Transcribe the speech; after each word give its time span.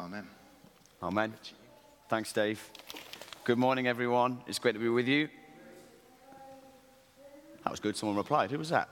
Amen. 0.00 0.26
Amen. 1.02 1.34
Thanks, 2.08 2.32
Dave. 2.32 2.70
Good 3.44 3.58
morning, 3.58 3.86
everyone. 3.86 4.40
It's 4.46 4.58
great 4.58 4.72
to 4.72 4.78
be 4.78 4.88
with 4.88 5.06
you. 5.06 5.28
That 7.64 7.70
was 7.70 7.80
good. 7.80 7.98
Someone 7.98 8.16
replied. 8.16 8.50
Who 8.50 8.56
was 8.56 8.70
that? 8.70 8.88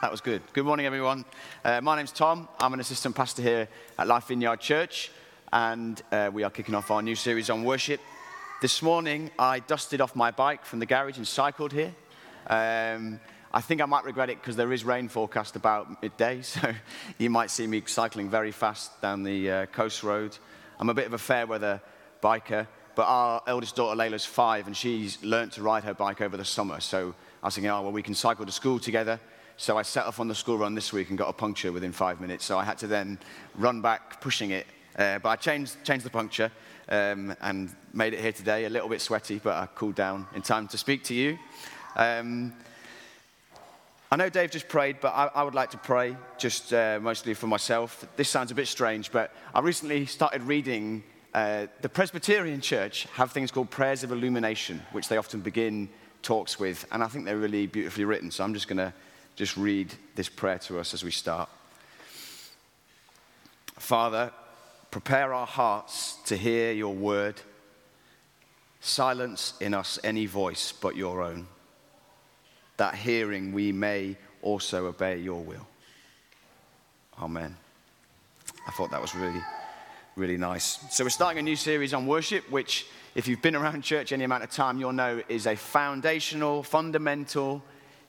That 0.00 0.10
was 0.10 0.22
good. 0.22 0.40
Good 0.54 0.64
morning, 0.64 0.86
everyone. 0.86 1.26
Uh, 1.62 1.82
my 1.82 1.96
name's 1.96 2.12
Tom. 2.12 2.48
I'm 2.58 2.72
an 2.72 2.80
assistant 2.80 3.14
pastor 3.14 3.42
here 3.42 3.68
at 3.98 4.06
Life 4.06 4.28
Vineyard 4.28 4.58
Church, 4.58 5.10
and 5.52 6.00
uh, 6.10 6.30
we 6.32 6.44
are 6.44 6.50
kicking 6.50 6.74
off 6.74 6.90
our 6.90 7.02
new 7.02 7.14
series 7.14 7.50
on 7.50 7.62
worship. 7.62 8.00
This 8.62 8.80
morning, 8.80 9.30
I 9.38 9.58
dusted 9.58 10.00
off 10.00 10.16
my 10.16 10.30
bike 10.30 10.64
from 10.64 10.78
the 10.78 10.86
garage 10.86 11.18
and 11.18 11.28
cycled 11.28 11.74
here. 11.74 11.94
Um, 12.46 13.20
I 13.52 13.62
think 13.62 13.80
I 13.80 13.86
might 13.86 14.04
regret 14.04 14.28
it 14.28 14.40
because 14.40 14.56
there 14.56 14.72
is 14.72 14.84
rain 14.84 15.08
forecast 15.08 15.56
about 15.56 16.02
midday, 16.02 16.42
so 16.42 16.72
you 17.16 17.30
might 17.30 17.50
see 17.50 17.66
me 17.66 17.82
cycling 17.86 18.28
very 18.28 18.50
fast 18.50 19.00
down 19.00 19.22
the 19.22 19.50
uh, 19.50 19.66
coast 19.66 20.02
road. 20.02 20.36
I'm 20.78 20.90
a 20.90 20.94
bit 20.94 21.06
of 21.06 21.14
a 21.14 21.18
fair 21.18 21.46
weather 21.46 21.80
biker, 22.22 22.66
but 22.94 23.06
our 23.06 23.42
eldest 23.46 23.74
daughter 23.76 23.96
Layla's 23.98 24.26
five, 24.26 24.66
and 24.66 24.76
she's 24.76 25.22
learnt 25.24 25.52
to 25.54 25.62
ride 25.62 25.84
her 25.84 25.94
bike 25.94 26.20
over 26.20 26.36
the 26.36 26.44
summer. 26.44 26.78
So 26.80 27.14
I 27.42 27.46
was 27.46 27.54
thinking, 27.54 27.70
oh, 27.70 27.82
well, 27.82 27.92
we 27.92 28.02
can 28.02 28.14
cycle 28.14 28.44
to 28.44 28.52
school 28.52 28.78
together. 28.78 29.18
So 29.56 29.78
I 29.78 29.82
set 29.82 30.04
off 30.04 30.20
on 30.20 30.28
the 30.28 30.34
school 30.34 30.58
run 30.58 30.74
this 30.74 30.92
week 30.92 31.08
and 31.08 31.18
got 31.18 31.28
a 31.28 31.32
puncture 31.32 31.72
within 31.72 31.90
five 31.90 32.20
minutes. 32.20 32.44
So 32.44 32.58
I 32.58 32.64
had 32.64 32.78
to 32.78 32.86
then 32.86 33.18
run 33.56 33.80
back 33.80 34.20
pushing 34.20 34.50
it. 34.50 34.66
Uh, 34.96 35.18
but 35.20 35.30
I 35.30 35.36
changed, 35.36 35.82
changed 35.84 36.04
the 36.04 36.10
puncture 36.10 36.50
um, 36.88 37.34
and 37.40 37.74
made 37.92 38.14
it 38.14 38.20
here 38.20 38.32
today. 38.32 38.66
A 38.66 38.68
little 38.68 38.88
bit 38.88 39.00
sweaty, 39.00 39.40
but 39.42 39.54
I 39.54 39.66
cooled 39.66 39.94
down 39.94 40.26
in 40.34 40.42
time 40.42 40.68
to 40.68 40.78
speak 40.78 41.02
to 41.04 41.14
you. 41.14 41.38
Um, 41.96 42.52
I 44.10 44.16
know 44.16 44.30
Dave 44.30 44.50
just 44.50 44.68
prayed, 44.68 45.00
but 45.00 45.08
I, 45.08 45.30
I 45.34 45.42
would 45.42 45.54
like 45.54 45.70
to 45.72 45.76
pray 45.76 46.16
just 46.38 46.72
uh, 46.72 46.98
mostly 47.02 47.34
for 47.34 47.46
myself. 47.46 48.06
This 48.16 48.30
sounds 48.30 48.50
a 48.50 48.54
bit 48.54 48.66
strange, 48.66 49.12
but 49.12 49.34
I 49.54 49.60
recently 49.60 50.06
started 50.06 50.42
reading. 50.42 51.04
Uh, 51.34 51.66
the 51.82 51.90
Presbyterian 51.90 52.62
Church 52.62 53.04
have 53.12 53.32
things 53.32 53.50
called 53.50 53.68
prayers 53.68 54.04
of 54.04 54.10
illumination, 54.10 54.80
which 54.92 55.08
they 55.08 55.18
often 55.18 55.40
begin 55.40 55.90
talks 56.22 56.58
with, 56.58 56.86
and 56.90 57.04
I 57.04 57.06
think 57.08 57.26
they're 57.26 57.36
really 57.36 57.66
beautifully 57.66 58.06
written. 58.06 58.30
So 58.30 58.44
I'm 58.44 58.54
just 58.54 58.66
going 58.66 58.78
to 58.78 58.94
just 59.36 59.58
read 59.58 59.92
this 60.14 60.30
prayer 60.30 60.58
to 60.60 60.78
us 60.78 60.94
as 60.94 61.04
we 61.04 61.10
start. 61.10 61.50
Father, 63.76 64.32
prepare 64.90 65.34
our 65.34 65.46
hearts 65.46 66.16
to 66.24 66.36
hear 66.36 66.72
your 66.72 66.94
word. 66.94 67.42
Silence 68.80 69.52
in 69.60 69.74
us 69.74 69.98
any 70.02 70.24
voice 70.24 70.72
but 70.72 70.96
your 70.96 71.22
own 71.22 71.46
that 72.78 72.94
hearing 72.94 73.52
we 73.52 73.70
may 73.70 74.16
also 74.42 74.86
obey 74.86 75.18
your 75.18 75.42
will. 75.42 75.66
Amen. 77.20 77.56
I 78.66 78.70
thought 78.70 78.90
that 78.90 79.00
was 79.00 79.14
really, 79.14 79.40
really 80.16 80.36
nice. 80.36 80.78
So, 80.90 81.04
we're 81.04 81.10
starting 81.10 81.38
a 81.38 81.42
new 81.42 81.56
series 81.56 81.92
on 81.92 82.06
worship, 82.06 82.48
which, 82.50 82.86
if 83.14 83.28
you've 83.28 83.42
been 83.42 83.56
around 83.56 83.82
church 83.82 84.12
any 84.12 84.24
amount 84.24 84.44
of 84.44 84.50
time, 84.50 84.78
you'll 84.78 84.92
know 84.92 85.22
is 85.28 85.46
a 85.46 85.56
foundational, 85.56 86.62
fundamental, 86.62 87.62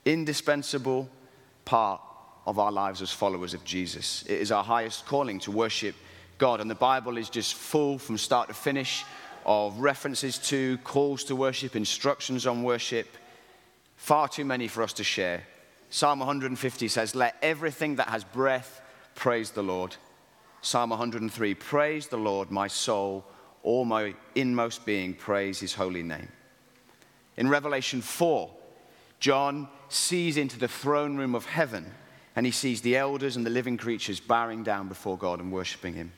indispensable 0.05 1.09
part 1.65 2.01
of 2.45 2.57
our 2.59 2.71
lives 2.71 3.01
as 3.01 3.11
followers 3.11 3.53
of 3.53 3.63
Jesus. 3.63 4.23
It 4.23 4.39
is 4.39 4.51
our 4.51 4.63
highest 4.63 5.05
calling 5.05 5.39
to 5.39 5.51
worship 5.51 5.95
God, 6.39 6.61
and 6.61 6.69
the 6.71 6.75
Bible 6.75 7.17
is 7.17 7.29
just 7.29 7.53
full 7.53 7.99
from 7.99 8.17
start 8.17 8.47
to 8.47 8.53
finish 8.53 9.03
of 9.45 9.79
references 9.79 10.37
to, 10.37 10.77
calls 10.79 11.23
to 11.25 11.35
worship, 11.35 11.75
instructions 11.75 12.47
on 12.47 12.63
worship. 12.63 13.07
Far 13.99 14.29
too 14.29 14.45
many 14.45 14.69
for 14.69 14.81
us 14.81 14.93
to 14.93 15.03
share. 15.03 15.43
Psalm 15.89 16.19
150 16.19 16.87
says, 16.87 17.15
Let 17.15 17.35
everything 17.41 17.97
that 17.97 18.07
has 18.07 18.23
breath 18.23 18.81
praise 19.13 19.51
the 19.51 19.61
Lord. 19.61 19.97
Psalm 20.61 20.91
103 20.91 21.53
Praise 21.55 22.07
the 22.07 22.17
Lord, 22.17 22.49
my 22.49 22.67
soul, 22.67 23.25
all 23.61 23.83
my 23.83 24.15
inmost 24.35 24.85
being, 24.85 25.13
praise 25.13 25.59
his 25.59 25.73
holy 25.73 26.01
name. 26.01 26.29
In 27.35 27.49
Revelation 27.49 28.01
4, 28.01 28.49
John 29.19 29.67
sees 29.89 30.37
into 30.37 30.57
the 30.57 30.69
throne 30.69 31.17
room 31.17 31.35
of 31.35 31.45
heaven 31.45 31.93
and 32.37 32.45
he 32.45 32.53
sees 32.53 32.81
the 32.81 32.95
elders 32.95 33.35
and 33.35 33.45
the 33.45 33.51
living 33.51 33.75
creatures 33.75 34.21
bowing 34.21 34.63
down 34.63 34.87
before 34.87 35.17
God 35.17 35.41
and 35.41 35.51
worshiping 35.51 35.93
him. 35.93 36.13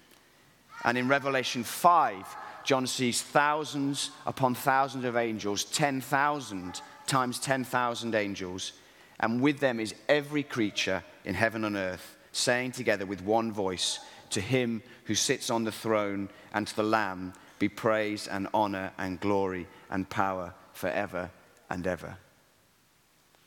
And 0.86 1.00
in 1.00 1.08
Revelation 1.08 1.64
5, 1.64 2.38
John 2.64 2.86
sees 2.86 3.24
thousands 3.24 4.12
upon 4.28 4.54
thousands 4.54 5.04
of 5.04 5.18
angels, 5.18 5.64
10,000 5.64 6.82
times 7.08 7.40
10,000 7.40 8.16
angels, 8.16 8.74
and 9.20 9.42
with 9.42 9.60
them 9.60 9.80
is 9.80 9.96
every 10.10 10.44
creature 10.44 11.04
in 11.26 11.36
heaven 11.36 11.66
and 11.66 11.76
earth, 11.76 12.18
saying 12.32 12.72
together 12.72 13.06
with 13.06 13.22
one 13.24 13.52
voice, 13.52 14.00
To 14.32 14.42
him 14.42 14.82
who 15.06 15.16
sits 15.16 15.50
on 15.50 15.64
the 15.64 15.72
throne 15.72 16.30
and 16.54 16.68
to 16.68 16.76
the 16.76 16.84
Lamb 16.84 17.34
be 17.60 17.70
praise 17.70 18.28
and 18.28 18.48
honor 18.54 18.92
and 18.98 19.20
glory 19.20 19.68
and 19.90 20.10
power 20.10 20.54
forever 20.74 21.30
and 21.70 21.86
ever. 21.86 22.18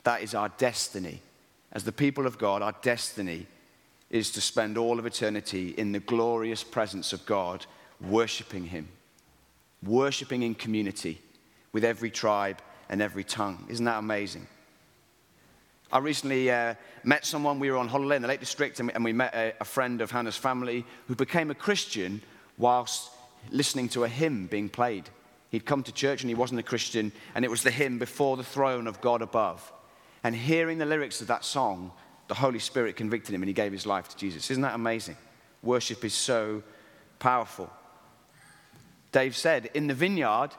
That 0.05 0.23
is 0.23 0.35
our 0.35 0.51
destiny. 0.51 1.21
As 1.73 1.85
the 1.85 1.93
people 1.93 2.27
of 2.27 2.39
God, 2.39 2.63
our 2.63 2.75
destiny 2.83 3.47
is 4.11 4.31
to 4.31 4.41
spend 4.41 4.79
all 4.79 4.99
of 4.99 5.07
eternity 5.07 5.71
in 5.71 5.91
the 5.91 5.99
glorious 5.99 6.63
presence 6.63 7.13
of 7.13 7.27
God, 7.27 7.67
worshiping 8.01 8.67
Him, 8.67 8.89
worshiping 9.83 10.43
in 10.43 10.55
community 10.55 11.21
with 11.73 11.85
every 11.85 12.11
tribe 12.11 12.63
and 12.89 13.03
every 13.03 13.25
tongue. 13.25 13.67
Isn't 13.69 13.85
that 13.85 13.99
amazing? 13.99 14.47
I 15.93 15.99
recently 15.99 16.51
uh, 16.51 16.75
met 17.05 17.25
someone, 17.25 17.61
we 17.61 17.71
were 17.71 17.77
on 17.77 17.89
holiday 17.89 18.17
in 18.17 18.23
the 18.23 18.29
Lake 18.29 18.41
District, 18.41 18.81
and 18.81 18.89
we, 18.89 18.95
and 18.95 19.05
we 19.05 19.13
met 19.13 19.35
a, 19.35 19.55
a, 19.61 19.65
friend 19.65 20.01
of 20.01 20.11
Hannah's 20.11 20.37
family 20.37 20.85
who 21.07 21.15
became 21.15 21.51
a 21.51 21.55
Christian 21.55 22.21
whilst 22.59 23.11
listening 23.51 23.89
to 23.91 24.05
a 24.05 24.09
hymn 24.09 24.47
being 24.47 24.69
played. 24.69 25.09
He'd 25.51 25.67
come 25.67 25.85
to 25.85 25.93
church 25.93 26.23
and 26.23 26.29
he 26.29 26.35
wasn't 26.35 26.59
a 26.59 26.65
Christian, 26.65 27.13
and 27.35 27.45
it 27.45 27.51
was 27.51 27.63
the 27.63 27.71
hymn 27.71 27.99
Before 27.99 28.37
the 28.37 28.43
Throne 28.43 28.89
of 28.89 29.01
God 29.01 29.23
Above. 29.23 29.73
And 30.25 30.35
hearing 30.35 30.79
the 30.79 30.87
lyrics 30.87 31.21
of 31.21 31.29
that 31.29 31.45
song, 31.45 31.93
the 32.27 32.35
Holy 32.35 32.59
Spirit 32.59 32.97
convicted 32.97 33.35
him 33.35 33.43
and 33.43 33.49
he 33.49 33.55
gave 33.55 33.71
his 33.71 33.87
life 33.87 34.09
to 34.09 34.17
Jesus. 34.17 34.51
Isn't 34.51 34.63
that 34.63 34.75
amazing? 34.75 35.17
Worship 35.63 36.05
is 36.05 36.15
so 36.15 36.63
powerful. 37.19 37.71
Dave 39.13 39.37
said, 39.37 39.71
In 39.75 39.87
the 39.87 39.95
vineyard, 39.95 40.51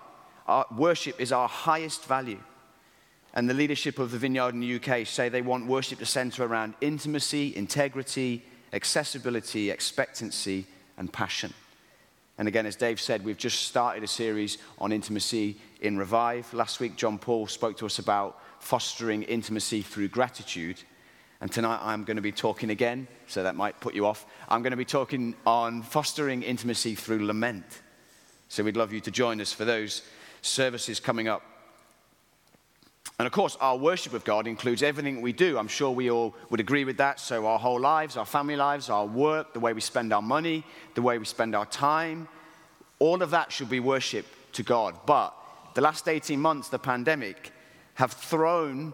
our 0.45 0.66
worship 0.75 1.19
is 1.19 1.31
our 1.31 1.47
highest 1.47 2.06
value. 2.06 2.39
And 3.33 3.50
the 3.50 3.53
leadership 3.53 4.00
of 4.00 4.11
the 4.11 4.17
Vineyard 4.17 4.53
in 4.53 4.61
the 4.61 4.75
UK 4.75 5.06
say 5.06 5.28
they 5.28 5.41
want 5.41 5.66
worship 5.66 6.00
to 6.00 6.06
center 6.06 6.45
around 6.45 6.73
intimacy, 6.79 7.56
integrity, 7.56 8.45
accessibility, 8.72 9.69
expectancy, 9.69 10.66
and 10.97 11.11
passion. 11.11 11.53
And 12.38 12.47
again, 12.47 12.66
as 12.66 12.75
Dave 12.75 13.00
said, 13.00 13.23
we've 13.23 13.38
just 13.38 13.63
started 13.63 14.03
a 14.03 14.07
series 14.07 14.57
on 14.79 14.91
intimacy 14.91 15.57
in 15.81 15.97
Revive. 15.97 16.53
Last 16.53 16.79
week, 16.79 16.97
John 16.97 17.17
Paul 17.17 17.47
spoke 17.47 17.77
to 17.77 17.85
us 17.85 18.00
about 18.00 18.41
fostering 18.59 19.23
intimacy 19.23 19.81
through 19.81 20.09
gratitude. 20.09 20.81
And 21.39 21.51
tonight, 21.51 21.79
I'm 21.81 22.03
going 22.03 22.16
to 22.16 22.22
be 22.22 22.31
talking 22.31 22.69
again, 22.69 23.07
so 23.27 23.44
that 23.44 23.56
might 23.56 23.79
put 23.79 23.95
you 23.95 24.06
off. 24.06 24.25
I'm 24.50 24.63
going 24.63 24.72
to 24.72 24.77
be 24.77 24.85
talking 24.85 25.35
on 25.45 25.81
fostering 25.81 26.44
intimacy 26.44 26.95
through 26.95 27.25
lament. 27.25 27.81
So 28.50 28.63
we'd 28.63 28.77
love 28.77 28.94
you 28.94 29.01
to 29.01 29.12
join 29.12 29.41
us 29.41 29.51
for 29.51 29.66
those 29.66 30.01
services 30.45 31.00
coming 31.00 31.28
up. 31.28 31.41
And 33.17 33.25
of 33.25 33.31
course, 33.31 33.57
our 33.61 33.78
worship 33.78 34.13
of 34.13 34.25
God 34.25 34.45
includes 34.45 34.83
everything 34.83 35.22
we 35.22 35.31
do. 35.31 35.57
I'm 35.57 35.69
sure 35.69 35.91
we 35.91 36.11
all 36.11 36.35
would 36.50 36.59
agree 36.59 36.83
with 36.83 36.97
that. 36.97 37.19
So, 37.19 37.45
our 37.45 37.57
whole 37.57 37.79
lives, 37.79 38.17
our 38.17 38.25
family 38.25 38.57
lives, 38.57 38.89
our 38.89 39.06
work, 39.06 39.53
the 39.53 39.59
way 39.59 39.72
we 39.72 39.79
spend 39.79 40.11
our 40.11 40.22
money, 40.22 40.66
the 40.95 41.01
way 41.01 41.17
we 41.17 41.25
spend 41.25 41.56
our 41.56 41.66
time, 41.66 42.28
all 43.00 43.22
of 43.22 43.31
that 43.31 43.51
should 43.51 43.69
be 43.69 43.79
worship 43.79 44.25
to 44.53 44.63
God. 44.63 44.95
But 45.06 45.33
the 45.75 45.81
last 45.81 46.09
18 46.09 46.39
months, 46.39 46.67
the 46.67 46.79
pandemic, 46.79 47.51
have 47.94 48.12
thrown 48.12 48.94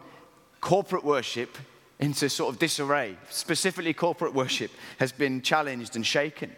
corporate 0.59 1.03
worship 1.03 1.57
into 1.99 2.29
sort 2.29 2.53
of 2.53 2.59
disarray. 2.59 3.17
Specifically, 3.29 3.93
corporate 3.93 4.33
worship 4.33 4.71
has 4.99 5.11
been 5.11 5.41
challenged 5.41 5.95
and 5.95 6.05
shaken. 6.05 6.55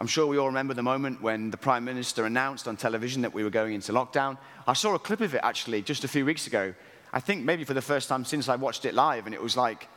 I'm 0.00 0.06
sure 0.06 0.26
we 0.26 0.38
all 0.38 0.46
remember 0.46 0.74
the 0.74 0.82
moment 0.82 1.20
when 1.20 1.50
the 1.50 1.56
Prime 1.56 1.84
Minister 1.84 2.24
announced 2.24 2.68
on 2.68 2.76
television 2.76 3.22
that 3.22 3.34
we 3.34 3.42
were 3.42 3.50
going 3.50 3.74
into 3.74 3.92
lockdown. 3.92 4.38
I 4.66 4.72
saw 4.74 4.94
a 4.94 4.98
clip 4.98 5.20
of 5.20 5.34
it 5.34 5.40
actually 5.42 5.82
just 5.82 6.04
a 6.04 6.08
few 6.08 6.24
weeks 6.24 6.46
ago. 6.46 6.72
I 7.12 7.18
think 7.18 7.44
maybe 7.44 7.64
for 7.64 7.74
the 7.74 7.82
first 7.82 8.08
time 8.08 8.24
since 8.24 8.48
I 8.48 8.54
watched 8.54 8.84
it 8.84 8.94
live, 8.94 9.26
and 9.26 9.34
it 9.34 9.42
was 9.42 9.56
like, 9.56 9.88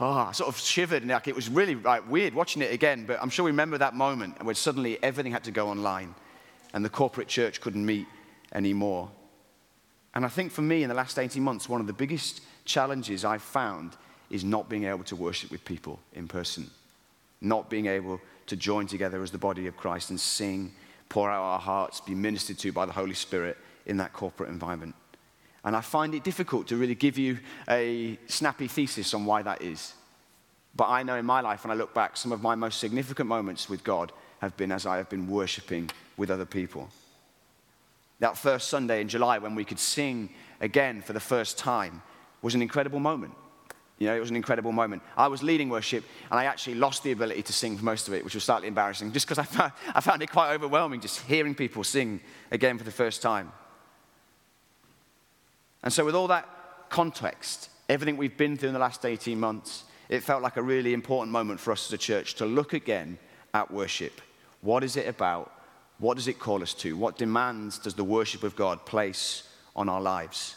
oh, 0.00 0.12
I 0.12 0.32
sort 0.32 0.48
of 0.48 0.58
shivered, 0.58 1.02
and 1.02 1.10
like, 1.10 1.28
it 1.28 1.34
was 1.34 1.48
really 1.48 1.76
like, 1.76 2.08
weird 2.10 2.34
watching 2.34 2.60
it 2.60 2.74
again. 2.74 3.06
But 3.06 3.22
I'm 3.22 3.30
sure 3.30 3.46
we 3.46 3.50
remember 3.50 3.78
that 3.78 3.94
moment 3.94 4.44
when 4.44 4.54
suddenly 4.54 5.02
everything 5.02 5.32
had 5.32 5.44
to 5.44 5.50
go 5.50 5.68
online, 5.68 6.14
and 6.74 6.84
the 6.84 6.90
corporate 6.90 7.28
church 7.28 7.62
couldn't 7.62 7.86
meet 7.86 8.06
anymore. 8.52 9.10
And 10.14 10.26
I 10.26 10.28
think 10.28 10.52
for 10.52 10.62
me, 10.62 10.82
in 10.82 10.90
the 10.90 10.94
last 10.94 11.18
18 11.18 11.42
months, 11.42 11.70
one 11.70 11.80
of 11.80 11.86
the 11.86 11.94
biggest 11.94 12.42
challenges 12.66 13.24
I've 13.24 13.42
found 13.42 13.96
is 14.28 14.44
not 14.44 14.68
being 14.68 14.84
able 14.84 15.04
to 15.04 15.16
worship 15.16 15.50
with 15.50 15.64
people 15.64 16.00
in 16.12 16.28
person, 16.28 16.68
not 17.40 17.70
being 17.70 17.86
able 17.86 18.20
to 18.48 18.56
join 18.56 18.86
together 18.86 19.22
as 19.22 19.30
the 19.30 19.38
body 19.38 19.66
of 19.66 19.76
Christ 19.76 20.10
and 20.10 20.20
sing, 20.20 20.72
pour 21.08 21.30
out 21.30 21.42
our 21.42 21.58
hearts, 21.58 22.00
be 22.00 22.14
ministered 22.14 22.58
to 22.58 22.72
by 22.72 22.86
the 22.86 22.92
Holy 22.92 23.14
Spirit 23.14 23.56
in 23.86 23.96
that 23.98 24.12
corporate 24.12 24.50
environment. 24.50 24.94
And 25.64 25.76
I 25.76 25.80
find 25.80 26.14
it 26.14 26.24
difficult 26.24 26.68
to 26.68 26.76
really 26.76 26.94
give 26.94 27.18
you 27.18 27.38
a 27.68 28.18
snappy 28.26 28.68
thesis 28.68 29.12
on 29.14 29.24
why 29.24 29.42
that 29.42 29.62
is. 29.62 29.94
But 30.76 30.88
I 30.88 31.02
know 31.02 31.16
in 31.16 31.26
my 31.26 31.40
life, 31.40 31.64
when 31.64 31.70
I 31.70 31.74
look 31.74 31.94
back, 31.94 32.16
some 32.16 32.32
of 32.32 32.42
my 32.42 32.54
most 32.54 32.78
significant 32.78 33.28
moments 33.28 33.68
with 33.68 33.82
God 33.82 34.12
have 34.40 34.56
been 34.56 34.70
as 34.70 34.86
I 34.86 34.98
have 34.98 35.08
been 35.08 35.28
worshiping 35.28 35.90
with 36.16 36.30
other 36.30 36.44
people. 36.44 36.88
That 38.20 38.36
first 38.36 38.68
Sunday 38.68 39.00
in 39.00 39.08
July 39.08 39.38
when 39.38 39.54
we 39.54 39.64
could 39.64 39.78
sing 39.78 40.30
again 40.60 41.02
for 41.02 41.12
the 41.12 41.20
first 41.20 41.58
time 41.58 42.02
was 42.42 42.54
an 42.54 42.62
incredible 42.62 43.00
moment. 43.00 43.34
You 43.98 44.06
know, 44.06 44.16
it 44.16 44.20
was 44.20 44.30
an 44.30 44.36
incredible 44.36 44.70
moment. 44.70 45.02
I 45.16 45.26
was 45.26 45.42
leading 45.42 45.68
worship, 45.68 46.04
and 46.30 46.38
I 46.38 46.44
actually 46.44 46.76
lost 46.76 47.02
the 47.02 47.12
ability 47.12 47.42
to 47.42 47.52
sing 47.52 47.76
for 47.76 47.84
most 47.84 48.06
of 48.06 48.14
it, 48.14 48.24
which 48.24 48.34
was 48.34 48.44
slightly 48.44 48.68
embarrassing, 48.68 49.12
just 49.12 49.26
because 49.26 49.38
I 49.38 49.44
found, 49.44 49.72
I 49.94 50.00
found 50.00 50.22
it 50.22 50.30
quite 50.30 50.52
overwhelming 50.54 51.00
just 51.00 51.20
hearing 51.22 51.54
people 51.54 51.82
sing 51.82 52.20
again 52.50 52.78
for 52.78 52.84
the 52.84 52.92
first 52.92 53.22
time. 53.22 53.52
And 55.82 55.92
so, 55.92 56.04
with 56.04 56.14
all 56.14 56.28
that 56.28 56.48
context, 56.90 57.70
everything 57.88 58.16
we've 58.16 58.36
been 58.36 58.56
through 58.56 58.68
in 58.68 58.72
the 58.72 58.80
last 58.80 59.04
18 59.04 59.38
months, 59.38 59.84
it 60.08 60.22
felt 60.22 60.42
like 60.42 60.56
a 60.56 60.62
really 60.62 60.94
important 60.94 61.32
moment 61.32 61.60
for 61.60 61.72
us 61.72 61.88
as 61.88 61.92
a 61.92 61.98
church 61.98 62.34
to 62.36 62.46
look 62.46 62.72
again 62.72 63.18
at 63.52 63.70
worship. 63.70 64.20
What 64.60 64.84
is 64.84 64.96
it 64.96 65.06
about? 65.06 65.52
What 65.98 66.16
does 66.16 66.28
it 66.28 66.38
call 66.38 66.62
us 66.62 66.74
to? 66.74 66.96
What 66.96 67.18
demands 67.18 67.78
does 67.78 67.94
the 67.94 68.04
worship 68.04 68.44
of 68.44 68.54
God 68.54 68.86
place 68.86 69.42
on 69.74 69.88
our 69.88 70.00
lives? 70.00 70.56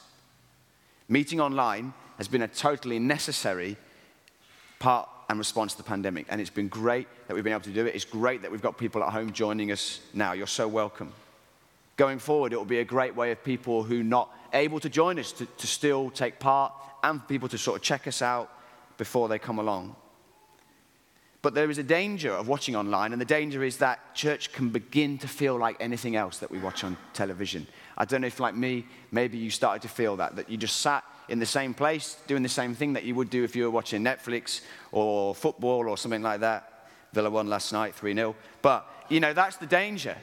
Meeting 1.10 1.42
online 1.42 1.94
has 2.22 2.28
been 2.28 2.44
a 2.44 2.48
totally 2.48 3.00
necessary 3.00 3.76
part 4.78 5.10
and 5.28 5.40
response 5.40 5.72
to 5.72 5.78
the 5.80 5.84
pandemic. 5.84 6.28
And 6.30 6.40
it's 6.40 6.52
been 6.52 6.68
great 6.68 7.08
that 7.28 7.34
we've 7.34 7.44
been 7.44 7.54
able 7.54 7.64
to 7.64 7.72
do 7.72 7.88
it. 7.88 7.96
It's 7.96 8.06
great 8.06 8.44
that 8.44 8.52
we've 8.52 8.62
got 8.62 8.78
people 8.78 9.04
at 9.04 9.12
home 9.12 9.32
joining 9.32 9.72
us 9.72 10.02
now. 10.14 10.34
You're 10.34 10.46
so 10.46 10.68
welcome. 10.68 11.14
Going 11.98 12.20
forward, 12.20 12.54
it 12.54 12.58
will 12.58 12.64
be 12.64 12.78
a 12.78 12.86
great 12.86 13.16
way 13.16 13.32
of 13.32 13.44
people 13.44 13.82
who 13.82 14.02
are 14.02 14.04
not 14.04 14.30
able 14.54 14.80
to 14.82 14.88
join 14.88 15.18
us 15.18 15.32
to, 15.32 15.48
to 15.48 15.66
still 15.66 16.12
take 16.12 16.38
part 16.38 16.72
and 17.02 17.20
for 17.20 17.28
people 17.28 17.50
to 17.50 17.58
sort 17.58 17.78
of 17.78 17.82
check 17.82 18.06
us 18.06 18.22
out 18.22 18.52
before 19.00 19.28
they 19.28 19.40
come 19.40 19.58
along. 19.58 19.96
But 21.42 21.56
there 21.56 21.72
is 21.72 21.80
a 21.80 21.84
danger 21.84 22.32
of 22.32 22.48
watching 22.48 22.76
online, 22.76 23.14
and 23.14 23.22
the 23.22 23.26
danger 23.26 23.64
is 23.64 23.78
that 23.78 24.14
church 24.14 24.54
can 24.54 24.70
begin 24.70 25.18
to 25.20 25.28
feel 25.28 25.58
like 25.58 25.76
anything 25.80 26.16
else 26.16 26.38
that 26.38 26.52
we 26.52 26.60
watch 26.60 26.84
on 26.84 26.98
television. 27.14 27.66
I 27.98 28.06
don't 28.06 28.22
know 28.22 28.28
if, 28.28 28.40
like 28.40 28.56
me, 28.56 28.86
maybe 29.12 29.40
you 29.40 29.50
started 29.50 29.82
to 29.82 29.88
feel 29.88 30.18
that, 30.18 30.36
that 30.36 30.50
you 30.50 30.58
just 30.58 30.82
sat 30.82 31.04
in 31.30 31.40
the 31.40 31.46
same 31.46 31.74
place, 31.74 32.18
doing 32.28 32.44
the 32.44 32.50
same 32.50 32.76
thing 32.76 32.94
that 32.94 33.06
you 33.06 33.16
would 33.16 33.30
do 33.30 33.44
if 33.44 33.56
you 33.56 33.64
were 33.64 33.72
watching 33.72 34.04
Netflix 34.04 34.62
or 34.92 35.34
football 35.34 35.90
or 35.90 35.98
something 35.98 36.22
like 36.22 36.42
that. 36.42 36.88
Villa 37.14 37.30
won 37.30 37.48
last 37.48 37.74
night, 37.74 37.96
3 37.96 38.14
0. 38.14 38.36
But, 38.62 38.88
you 39.10 39.20
know, 39.20 39.34
that's 39.34 39.58
the 39.58 39.66
danger 39.66 40.16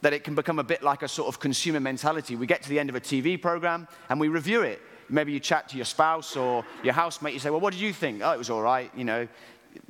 that 0.00 0.12
it 0.12 0.24
can 0.24 0.34
become 0.34 0.58
a 0.58 0.64
bit 0.64 0.82
like 0.82 1.02
a 1.02 1.08
sort 1.08 1.28
of 1.28 1.40
consumer 1.40 1.80
mentality. 1.80 2.36
We 2.36 2.46
get 2.46 2.62
to 2.62 2.68
the 2.68 2.78
end 2.78 2.88
of 2.88 2.96
a 2.96 3.00
TV 3.00 3.40
program 3.40 3.88
and 4.08 4.20
we 4.20 4.28
review 4.28 4.62
it. 4.62 4.80
Maybe 5.08 5.32
you 5.32 5.40
chat 5.40 5.68
to 5.70 5.76
your 5.76 5.86
spouse 5.86 6.36
or 6.36 6.64
your 6.82 6.92
housemate, 6.92 7.32
you 7.32 7.40
say, 7.40 7.50
Well, 7.50 7.60
what 7.60 7.72
did 7.72 7.80
you 7.80 7.92
think? 7.92 8.20
Oh, 8.22 8.32
it 8.32 8.38
was 8.38 8.50
all 8.50 8.60
right. 8.60 8.90
You 8.94 9.04
know, 9.04 9.28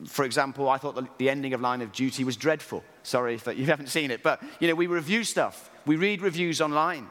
for 0.06 0.24
example, 0.24 0.68
I 0.68 0.78
thought 0.78 0.94
the, 0.94 1.08
the 1.18 1.30
ending 1.30 1.54
of 1.54 1.60
Line 1.60 1.82
of 1.82 1.92
Duty 1.92 2.24
was 2.24 2.36
dreadful. 2.36 2.84
Sorry 3.02 3.34
if 3.34 3.46
you 3.46 3.66
haven't 3.66 3.88
seen 3.88 4.10
it. 4.10 4.22
But, 4.22 4.42
you 4.60 4.68
know, 4.68 4.74
we 4.74 4.86
review 4.86 5.24
stuff, 5.24 5.70
we 5.86 5.96
read 5.96 6.22
reviews 6.22 6.60
online. 6.60 7.08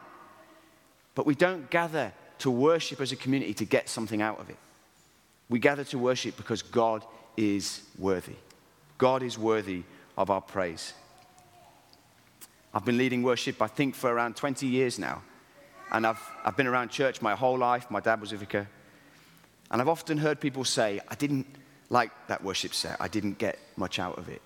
But 1.16 1.26
we 1.26 1.34
don't 1.34 1.70
gather 1.72 2.14
to 2.40 2.52
worship 2.52 3.02
as 3.02 3.12
a 3.12 3.16
community 3.16 3.54
to 3.56 3.66
get 3.66 3.90
something 3.90 4.22
out 4.22 4.40
of 4.40 4.52
it. 4.52 4.58
We 5.50 5.58
gather 5.58 5.84
to 5.86 5.98
worship 5.98 6.38
because 6.38 6.62
God 6.62 7.04
is 7.36 7.82
worthy. 7.98 8.36
God 8.98 9.24
is 9.24 9.38
worthy 9.38 9.84
of 10.18 10.30
our 10.30 10.42
praise. 10.42 10.94
I've 12.74 12.86
been 12.86 12.98
leading 12.98 13.24
worship, 13.24 13.62
I 13.62 13.68
think, 13.68 13.96
for 13.96 14.14
around 14.14 14.36
20 14.36 14.68
years 14.68 15.00
now. 15.00 15.24
And 15.92 16.06
I've, 16.06 16.22
I've 16.44 16.58
been 16.58 16.68
around 16.68 16.90
church 16.90 17.22
my 17.22 17.34
whole 17.34 17.58
life. 17.58 17.90
My 17.90 18.00
dad 18.00 18.22
was 18.22 18.34
a 18.34 18.38
vicar. 18.38 18.68
And 19.72 19.82
I've 19.82 19.88
often 19.88 20.18
heard 20.18 20.40
people 20.40 20.64
say, 20.64 21.00
I 21.08 21.16
didn't 21.16 21.48
like 21.90 22.12
that 22.28 22.44
worship 22.44 22.74
set, 22.74 22.98
I 23.00 23.08
didn't 23.08 23.38
get 23.38 23.60
much 23.76 24.00
out 24.00 24.18
of 24.18 24.30
it. 24.30 24.42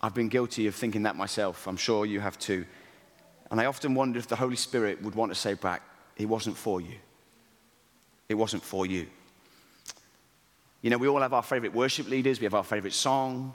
I've 0.00 0.14
been 0.14 0.28
guilty 0.28 0.66
of 0.66 0.74
thinking 0.74 1.02
that 1.02 1.16
myself. 1.16 1.66
I'm 1.66 1.76
sure 1.76 2.06
you 2.06 2.20
have 2.20 2.38
too. 2.38 2.64
And 3.50 3.60
I 3.60 3.66
often 3.66 3.94
wonder 3.94 4.18
if 4.18 4.28
the 4.28 4.36
Holy 4.36 4.56
Spirit 4.56 5.02
would 5.02 5.14
want 5.14 5.32
to 5.32 5.34
say 5.34 5.54
back, 5.54 5.82
it 6.16 6.26
wasn't 6.26 6.56
for 6.56 6.80
you. 6.80 6.94
It 8.28 8.34
wasn't 8.34 8.62
for 8.62 8.86
you. 8.86 9.06
You 10.82 10.90
know, 10.90 10.98
we 10.98 11.08
all 11.08 11.20
have 11.20 11.32
our 11.32 11.42
favorite 11.42 11.74
worship 11.74 12.08
leaders, 12.08 12.40
we 12.40 12.44
have 12.44 12.54
our 12.54 12.64
favorite 12.64 12.92
song. 12.92 13.54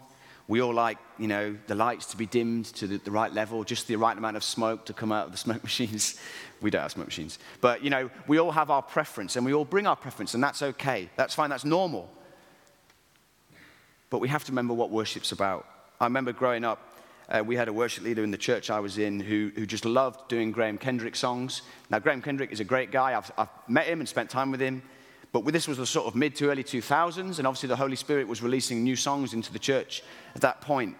We 0.50 0.62
all 0.62 0.74
like, 0.74 0.98
you 1.18 1.28
know, 1.30 1.56
the 1.68 1.76
lights 1.76 2.08
to 2.08 2.18
be 2.18 2.26
dimmed 2.26 2.66
to 2.76 2.86
the, 2.86 2.98
the, 2.98 3.12
right 3.12 3.32
level, 3.32 3.64
just 3.64 3.88
the 3.88 3.96
right 3.96 4.18
amount 4.18 4.36
of 4.36 4.44
smoke 4.44 4.86
to 4.88 4.94
come 4.94 5.14
out 5.14 5.28
of 5.28 5.32
the 5.32 5.38
smoke 5.38 5.64
machines. 5.70 6.20
We 6.62 6.70
don't 6.70 6.82
have 6.82 6.92
smoke 6.92 7.06
machines. 7.06 7.40
But, 7.62 7.82
you 7.82 7.90
know, 7.90 8.10
we 8.28 8.40
all 8.40 8.52
have 8.52 8.70
our 8.70 8.82
preference 8.82 9.38
and 9.38 9.46
we 9.46 9.54
all 9.54 9.64
bring 9.64 9.88
our 9.88 9.96
preference, 9.96 10.34
and 10.34 10.44
that's 10.44 10.62
okay. 10.62 11.10
That's 11.16 11.34
fine, 11.34 11.50
that's 11.50 11.64
normal. 11.64 12.12
But 14.14 14.22
we 14.22 14.28
have 14.28 14.44
to 14.44 14.52
remember 14.52 14.76
what 14.76 14.92
worship's 14.92 15.32
about. 15.32 15.66
I 16.00 16.06
remember 16.06 16.34
growing 16.34 16.64
up, 16.64 17.00
uh, 17.30 17.44
we 17.44 17.56
had 17.56 17.68
a 17.68 17.74
worship 17.74 18.04
leader 18.04 18.24
in 18.24 18.30
the 18.30 18.38
church 18.38 18.70
I 18.70 18.80
was 18.80 19.00
in 19.00 19.20
who, 19.20 19.52
who 19.56 19.66
just 19.66 19.86
loved 19.86 20.30
doing 20.30 20.52
Graham 20.52 20.78
Kendrick 20.78 21.16
songs. 21.16 21.64
Now, 21.90 21.98
Graham 21.98 22.22
Kendrick 22.22 22.52
is 22.52 22.60
a 22.60 22.64
great 22.64 22.92
guy. 22.92 23.18
I've, 23.18 23.32
I've 23.40 23.50
met 23.68 23.88
him 23.88 24.02
and 24.02 24.08
spent 24.08 24.30
time 24.30 24.52
with 24.52 24.62
him. 24.62 24.84
But 25.32 25.46
this 25.46 25.68
was 25.68 25.80
the 25.80 25.88
sort 25.88 26.06
of 26.06 26.14
mid 26.14 26.36
to 26.36 26.52
early 26.52 26.64
2000s, 26.64 27.40
and 27.40 27.48
obviously 27.48 27.70
the 27.70 27.76
Holy 27.76 27.96
Spirit 27.96 28.28
was 28.28 28.44
releasing 28.44 28.84
new 28.84 28.96
songs 28.96 29.34
into 29.34 29.52
the 29.52 29.58
church 29.58 30.04
at 30.36 30.42
that 30.42 30.62
point. 30.62 30.96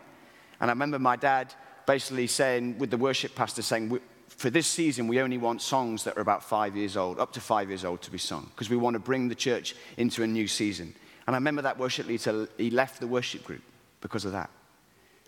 And 0.60 0.72
I 0.72 0.74
remember 0.74 0.98
my 0.98 1.16
dad 1.16 1.54
basically 1.86 2.26
saying, 2.26 2.80
with 2.80 2.90
the 2.90 2.98
worship 2.98 3.36
pastor, 3.36 3.62
saying, 3.62 4.00
for 4.28 4.50
this 4.50 4.66
season, 4.66 5.08
we 5.08 5.22
only 5.22 5.38
want 5.38 5.62
songs 5.62 6.04
that 6.06 6.18
are 6.18 6.22
about 6.22 6.44
five 6.44 6.76
years 6.76 6.98
old, 6.98 7.20
up 7.20 7.32
to 7.34 7.42
five 7.42 7.70
years 7.70 7.86
old 7.86 8.02
to 8.02 8.10
be 8.10 8.18
sung, 8.18 8.50
because 8.56 8.72
we 8.72 8.76
want 8.76 8.96
to 8.96 9.00
bring 9.00 9.28
the 9.28 9.36
church 9.36 9.76
into 9.98 10.24
a 10.24 10.28
new 10.28 10.48
season. 10.48 10.96
And 11.26 11.36
I 11.36 11.38
remember 11.38 11.62
that 11.62 11.78
worship 11.78 12.08
leader, 12.08 12.48
he 12.58 12.70
left 12.70 13.00
the 13.00 13.08
worship 13.08 13.44
group 13.44 13.62
because 14.02 14.26
of 14.26 14.34
that. 14.34 14.50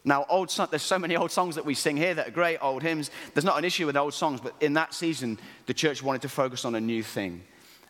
Now, 0.04 0.26
old 0.30 0.56
there's 0.70 0.84
so 0.84 1.00
many 1.00 1.16
old 1.16 1.32
songs 1.32 1.56
that 1.56 1.66
we 1.66 1.74
sing 1.74 1.98
here 1.98 2.14
that 2.14 2.28
are 2.28 2.32
great, 2.32 2.60
old 2.62 2.84
hymns. 2.84 3.10
There's 3.34 3.44
not 3.44 3.58
an 3.58 3.66
issue 3.66 3.88
with 3.88 3.98
old 3.98 4.14
songs, 4.14 4.40
but 4.40 4.54
in 4.62 4.74
that 4.74 4.94
season, 4.94 5.40
the 5.66 5.74
church 5.74 6.04
wanted 6.04 6.22
to 6.22 6.30
focus 6.30 6.64
on 6.64 6.76
a 6.76 6.82
new 6.82 7.02
thing. 7.02 7.44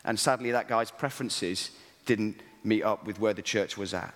And 0.04 0.18
sadly, 0.18 0.52
that 0.52 0.66
guy's 0.66 0.90
preferences 0.90 1.72
didn't 2.06 2.40
meet 2.64 2.84
up 2.84 3.06
with 3.06 3.20
where 3.20 3.34
the 3.34 3.42
church 3.42 3.76
was 3.76 3.92
at. 3.92 4.14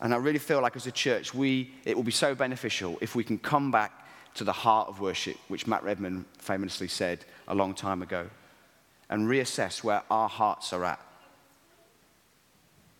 And 0.00 0.14
I 0.14 0.16
really 0.16 0.38
feel 0.38 0.62
like 0.62 0.74
as 0.76 0.86
a 0.86 0.92
church, 0.92 1.34
we, 1.34 1.70
it 1.84 1.94
will 1.94 2.02
be 2.02 2.12
so 2.12 2.34
beneficial 2.34 2.96
if 3.02 3.14
we 3.14 3.24
can 3.24 3.38
come 3.38 3.70
back 3.70 3.92
to 4.36 4.44
the 4.44 4.52
heart 4.52 4.88
of 4.88 5.00
worship, 5.00 5.36
which 5.48 5.66
Matt 5.66 5.82
Redman 5.82 6.24
famously 6.38 6.88
said 6.88 7.26
a 7.46 7.54
long 7.54 7.74
time 7.74 8.00
ago, 8.00 8.28
and 9.10 9.28
reassess 9.28 9.84
where 9.84 10.02
our 10.10 10.28
hearts 10.28 10.72
are 10.72 10.84
at. 10.84 11.00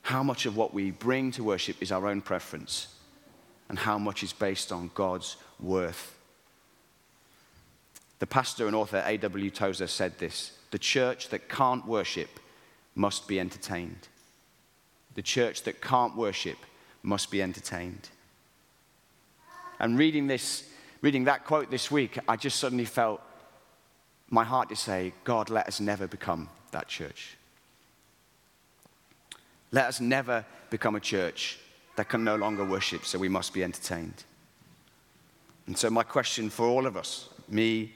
How 0.02 0.22
much 0.22 0.46
of 0.46 0.56
what 0.56 0.74
we 0.74 0.90
bring 0.90 1.30
to 1.32 1.44
worship 1.44 1.80
is 1.80 1.92
our 1.92 2.06
own 2.06 2.20
preference? 2.20 2.88
and 3.70 3.78
how 3.78 3.96
much 3.96 4.24
is 4.24 4.32
based 4.32 4.72
on 4.72 4.90
God's 4.94 5.36
worth. 5.60 6.18
The 8.18 8.26
pastor 8.26 8.66
and 8.66 8.74
author 8.74 9.02
A.W. 9.06 9.48
Tozer 9.50 9.86
said 9.86 10.18
this 10.18 10.52
The 10.72 10.78
church 10.78 11.28
that 11.28 11.48
can't 11.48 11.86
worship 11.86 12.40
must 12.96 13.28
be 13.28 13.38
entertained. 13.38 14.08
The 15.14 15.22
church 15.22 15.62
that 15.62 15.80
can't 15.80 16.16
worship 16.16 16.58
must 17.02 17.30
be 17.30 17.40
entertained. 17.40 18.08
And 19.78 19.96
reading 19.96 20.26
this, 20.26 20.68
reading 21.00 21.24
that 21.24 21.44
quote 21.44 21.70
this 21.70 21.92
week, 21.92 22.18
I 22.28 22.36
just 22.36 22.58
suddenly 22.58 22.84
felt 22.84 23.22
my 24.28 24.42
heart 24.42 24.68
to 24.70 24.76
say, 24.76 25.14
God, 25.22 25.48
let 25.48 25.68
us 25.68 25.78
never 25.78 26.08
become 26.08 26.48
that 26.72 26.88
church. 26.88 27.36
Let 29.72 29.86
us 29.86 30.00
never 30.00 30.44
become 30.68 30.96
a 30.96 31.00
church 31.00 31.58
that 31.96 32.08
can 32.08 32.24
no 32.24 32.36
longer 32.36 32.64
worship, 32.64 33.04
so 33.04 33.18
we 33.18 33.28
must 33.28 33.52
be 33.52 33.62
entertained. 33.62 34.24
And 35.66 35.76
so, 35.76 35.90
my 35.90 36.02
question 36.02 36.50
for 36.50 36.66
all 36.66 36.86
of 36.86 36.96
us, 36.96 37.28
me, 37.48 37.92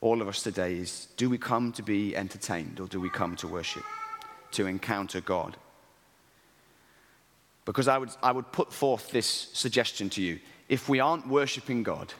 all 0.00 0.20
of 0.20 0.28
us 0.28 0.42
today, 0.42 0.74
is 0.74 1.08
do 1.16 1.28
we 1.28 1.38
come 1.38 1.72
to 1.72 1.82
be 1.82 2.14
entertained 2.16 2.78
or 2.80 2.86
do 2.86 3.00
we 3.00 3.10
come 3.10 3.34
to 3.36 3.48
worship, 3.48 3.82
to 4.52 4.66
encounter 4.66 5.20
God? 5.20 5.56
Because 7.64 7.88
I 7.88 7.98
would, 7.98 8.10
I 8.22 8.30
would 8.30 8.52
put 8.52 8.72
forth 8.72 9.10
this 9.10 9.26
suggestion 9.26 10.10
to 10.10 10.22
you. 10.22 10.38
If 10.68 10.88
we 10.88 11.00
aren't 11.00 11.26
worshiping 11.26 11.82
God, 11.82 12.12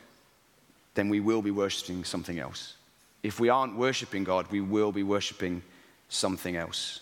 then 0.95 1.09
we 1.09 1.21
will 1.21 1.43
be 1.43 1.51
worshiping 1.51 2.05
something 2.05 2.39
else. 2.39 2.75
If 3.23 3.41
we 3.41 3.49
aren't 3.49 3.77
worshiping 3.77 4.25
God, 4.25 4.51
we 4.51 4.61
will 4.61 4.93
be 4.93 5.03
worshiping 5.03 5.63
something 6.09 6.57
else. 6.57 7.01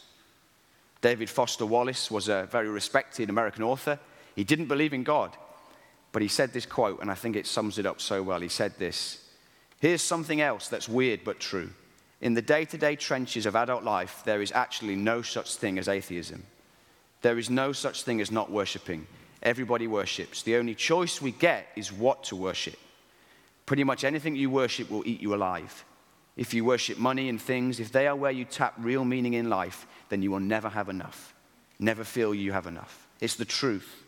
David 1.03 1.29
Foster 1.29 1.67
Wallace 1.67 2.11
was 2.11 2.29
a 2.29 2.49
very 2.51 2.69
respected 2.69 3.29
American 3.29 3.65
author. 3.65 3.99
He 4.35 4.45
didn't 4.45 4.69
believe 4.69 4.95
in 4.95 5.03
God, 5.03 5.37
but 6.13 6.23
he 6.23 6.29
said 6.29 6.53
this 6.53 6.65
quote, 6.65 7.03
and 7.03 7.11
I 7.11 7.15
think 7.15 7.37
it 7.37 7.47
sums 7.47 7.79
it 7.79 7.85
up 7.85 8.01
so 8.01 8.23
well. 8.23 8.41
He 8.41 8.49
said 8.49 8.79
this 8.79 9.21
Here's 9.81 10.01
something 10.01 10.41
else 10.41 10.69
that's 10.69 10.89
weird 10.89 11.25
but 11.25 11.41
true. 11.41 11.71
In 12.21 12.35
the 12.35 12.41
day 12.41 12.65
to 12.67 12.79
day 12.79 12.95
trenches 12.95 13.47
of 13.47 13.57
adult 13.57 13.83
life, 13.83 14.23
there 14.25 14.41
is 14.41 14.53
actually 14.53 14.95
no 14.95 15.23
such 15.23 15.57
thing 15.57 15.77
as 15.77 15.89
atheism. 15.89 16.45
There 17.21 17.37
is 17.37 17.51
no 17.51 17.73
such 17.73 18.05
thing 18.05 18.21
as 18.21 18.31
not 18.31 18.51
worshiping. 18.51 19.09
Everybody 19.43 19.89
worships. 19.89 20.43
The 20.43 20.57
only 20.57 20.77
choice 20.77 21.21
we 21.21 21.33
get 21.33 21.67
is 21.75 21.93
what 21.93 22.23
to 22.25 22.37
worship. 22.37 22.79
Pretty 23.67 23.83
much 23.83 24.05
anything 24.05 24.37
you 24.37 24.51
worship 24.51 24.89
will 24.89 25.03
eat 25.05 25.21
you 25.21 25.35
alive. 25.35 25.85
If 26.37 26.55
you 26.55 26.65
worship 26.65 26.99
money 26.99 27.29
and 27.29 27.41
things, 27.41 27.79
if 27.79 27.93
they 27.93 28.07
are 28.07 28.17
where 28.17 28.31
you 28.31 28.45
tap 28.45 28.75
real 28.79 29.05
meaning 29.05 29.35
in 29.35 29.51
life, 29.51 29.87
then 30.09 30.23
you 30.23 30.31
will 30.31 30.41
never 30.41 30.69
have 30.69 30.89
enough. 30.89 31.35
Never 31.79 32.05
feel 32.05 32.35
you 32.35 32.53
have 32.53 32.67
enough. 32.67 33.07
It's 33.21 33.37
the 33.37 33.45
truth. 33.45 34.05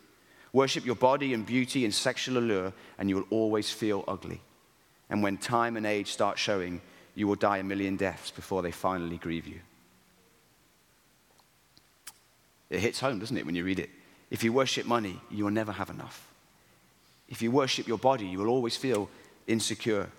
Worship 0.53 0.85
your 0.85 0.95
body 0.95 1.33
and 1.33 1.45
beauty 1.45 1.83
and 1.83 1.93
sexual 1.93 2.37
allure, 2.37 2.73
and 2.97 3.09
you 3.09 3.17
will 3.17 3.27
always 3.29 3.69
feel 3.69 4.03
ugly. 4.07 4.41
And 5.09 5.21
when 5.21 5.37
time 5.37 5.77
and 5.77 5.85
age 5.85 6.11
start 6.11 6.39
showing, 6.39 6.81
you 7.13 7.27
will 7.27 7.35
die 7.35 7.57
a 7.57 7.63
million 7.63 7.95
deaths 7.95 8.31
before 8.31 8.61
they 8.61 8.71
finally 8.71 9.17
grieve 9.17 9.47
you. 9.47 9.59
It 12.69 12.79
hits 12.79 12.99
home, 12.99 13.19
doesn't 13.19 13.37
it, 13.37 13.45
when 13.45 13.55
you 13.55 13.63
read 13.63 13.79
it? 13.79 13.89
If 14.31 14.43
you 14.43 14.51
worship 14.51 14.85
money, 14.85 15.19
you 15.29 15.43
will 15.43 15.51
never 15.51 15.71
have 15.71 15.89
enough. 15.89 16.27
If 17.29 17.41
you 17.41 17.51
worship 17.51 17.87
your 17.87 17.97
body, 17.97 18.25
you 18.25 18.39
will 18.39 18.49
always 18.49 18.75
feel 18.75 19.09
insecure. 19.47 20.09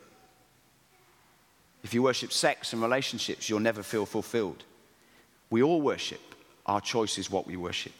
If 1.87 1.95
you 1.95 2.03
worship 2.03 2.33
sex 2.33 2.73
and 2.73 2.83
relationships, 2.83 3.49
you'll 3.49 3.61
never 3.61 3.81
feel 3.81 4.07
fulfilled. 4.07 4.65
We 5.51 5.63
all 5.63 5.81
worship. 5.81 6.21
Our 6.67 6.81
choice 6.81 7.17
is 7.17 7.31
what 7.31 7.47
we 7.47 7.57
worship. 7.57 7.93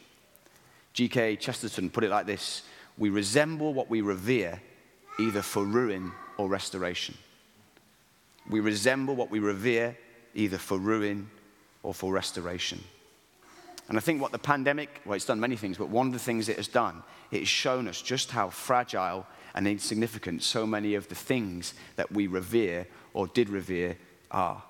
G.K. 0.91 1.37
Chesterton 1.37 1.89
put 1.89 2.03
it 2.03 2.09
like 2.09 2.25
this 2.25 2.63
We 2.97 3.09
resemble 3.09 3.73
what 3.73 3.89
we 3.89 4.01
revere, 4.01 4.61
either 5.21 5.41
for 5.41 5.63
ruin 5.63 6.11
or 6.37 6.49
restoration. 6.49 7.17
We 8.49 8.59
resemble 8.59 9.15
what 9.15 9.31
we 9.31 9.39
revere, 9.39 9.97
either 10.35 10.57
for 10.57 10.77
ruin 10.77 11.29
or 11.81 11.93
for 11.93 12.11
restoration. 12.11 12.83
And 13.89 13.97
I 13.97 14.01
think 14.01 14.21
what 14.21 14.31
the 14.31 14.39
pandemic, 14.39 15.01
well, 15.05 15.15
it's 15.15 15.25
done 15.25 15.39
many 15.39 15.55
things, 15.55 15.77
but 15.77 15.89
one 15.89 16.07
of 16.07 16.13
the 16.13 16.19
things 16.19 16.49
it 16.49 16.57
has 16.57 16.67
done, 16.67 17.03
it 17.31 17.39
has 17.39 17.47
shown 17.47 17.87
us 17.87 18.01
just 18.01 18.31
how 18.31 18.49
fragile 18.49 19.25
and 19.55 19.67
insignificant 19.67 20.43
so 20.43 20.67
many 20.67 20.95
of 20.95 21.07
the 21.07 21.15
things 21.15 21.73
that 21.95 22.11
we 22.11 22.27
revere 22.27 22.85
or 23.13 23.27
did 23.27 23.49
revere 23.49 23.97
are. 24.29 24.61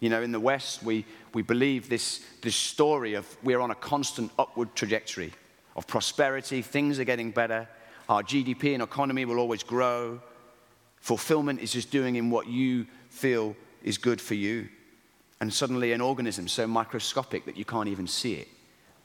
You 0.00 0.10
know, 0.10 0.22
in 0.22 0.32
the 0.32 0.40
West, 0.40 0.82
we, 0.82 1.06
we 1.32 1.42
believe 1.42 1.88
this, 1.88 2.24
this 2.42 2.56
story 2.56 3.14
of 3.14 3.26
we're 3.42 3.60
on 3.60 3.70
a 3.70 3.74
constant 3.74 4.30
upward 4.38 4.74
trajectory 4.74 5.32
of 5.74 5.86
prosperity. 5.86 6.60
Things 6.60 6.98
are 6.98 7.04
getting 7.04 7.30
better. 7.30 7.68
Our 8.08 8.22
GDP 8.22 8.74
and 8.74 8.82
economy 8.82 9.24
will 9.24 9.38
always 9.38 9.62
grow. 9.62 10.20
Fulfillment 11.00 11.60
is 11.60 11.72
just 11.72 11.90
doing 11.90 12.16
in 12.16 12.30
what 12.30 12.46
you 12.46 12.86
feel 13.08 13.56
is 13.82 13.96
good 13.96 14.20
for 14.20 14.34
you. 14.34 14.68
And 15.42 15.52
suddenly, 15.52 15.90
an 15.90 16.00
organism 16.00 16.46
so 16.46 16.68
microscopic 16.68 17.46
that 17.46 17.56
you 17.56 17.64
can't 17.64 17.88
even 17.88 18.06
see 18.06 18.34
it 18.34 18.46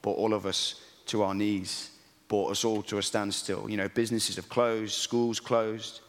brought 0.03 0.19
all 0.19 0.35
of 0.35 0.45
us 0.45 0.79
to 1.07 1.23
our 1.23 1.33
knees, 1.33 1.89
brought 2.27 2.51
us 2.51 2.63
all 2.63 2.83
to 2.83 2.99
a 2.99 3.01
standstill. 3.01 3.67
You 3.67 3.75
know, 3.75 3.89
businesses 3.89 4.35
have 4.35 4.47
closed, 4.47 4.93
schools 4.93 5.39
closed, 5.39 6.01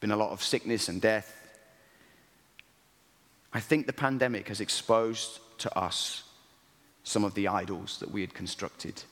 been 0.00 0.10
a 0.10 0.18
lot 0.18 0.32
of 0.32 0.42
sickness 0.42 0.90
and 0.90 1.00
death. 1.00 1.34
I 3.54 3.60
think 3.60 3.86
the 3.86 3.94
pandemic 3.94 4.48
has 4.48 4.60
exposed 4.60 5.40
to 5.60 5.78
us 5.78 6.24
some 7.02 7.24
of 7.24 7.32
the 7.32 7.48
idols 7.48 7.98
that 8.00 8.10
we 8.10 8.20
had 8.20 8.34
constructed 8.34 9.02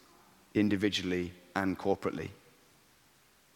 individually 0.53 1.33
and 1.57 1.79
corporately. 1.79 2.29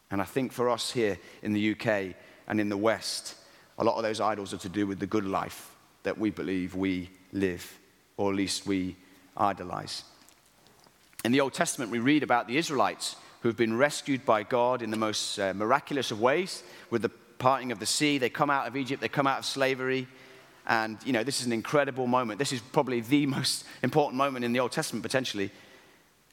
And 0.09 0.19
I 0.19 0.25
think 0.25 0.51
for 0.51 0.67
us 0.67 0.89
here 0.89 1.19
in 1.43 1.53
the 1.53 1.73
UK 1.73 2.15
and 2.47 2.59
in 2.59 2.69
the 2.69 2.75
West, 2.75 3.35
a 3.77 3.83
lot 3.83 3.97
of 3.97 4.01
those 4.03 4.19
idols 4.19 4.51
are 4.51 4.57
to 4.57 4.69
do 4.69 4.87
with 4.87 4.97
the 4.97 5.05
good 5.05 5.25
life 5.25 5.75
that 6.07 6.17
we 6.17 6.29
believe 6.29 6.73
we 6.73 7.09
live, 7.33 7.77
or 8.15 8.31
at 8.31 8.37
least 8.37 8.65
we 8.65 8.95
idolize. 9.35 10.05
In 11.25 11.33
the 11.33 11.41
Old 11.41 11.53
Testament, 11.53 11.91
we 11.91 11.99
read 11.99 12.23
about 12.23 12.47
the 12.47 12.57
Israelites 12.57 13.17
who 13.41 13.49
have 13.49 13.57
been 13.57 13.77
rescued 13.77 14.25
by 14.25 14.43
God 14.43 14.81
in 14.81 14.89
the 14.89 14.95
most 14.95 15.37
uh, 15.37 15.53
miraculous 15.53 16.09
of 16.09 16.21
ways 16.21 16.63
with 16.89 17.01
the 17.01 17.09
parting 17.09 17.73
of 17.73 17.79
the 17.79 17.85
sea. 17.85 18.19
They 18.19 18.29
come 18.29 18.49
out 18.49 18.67
of 18.67 18.77
Egypt, 18.77 19.01
they 19.01 19.09
come 19.09 19.27
out 19.27 19.39
of 19.39 19.45
slavery. 19.45 20.07
And, 20.65 20.97
you 21.05 21.11
know, 21.11 21.23
this 21.23 21.41
is 21.41 21.45
an 21.45 21.51
incredible 21.51 22.07
moment. 22.07 22.39
This 22.39 22.53
is 22.53 22.61
probably 22.61 23.01
the 23.01 23.25
most 23.25 23.65
important 23.83 24.17
moment 24.17 24.45
in 24.45 24.53
the 24.53 24.61
Old 24.61 24.71
Testament, 24.71 25.03
potentially, 25.03 25.51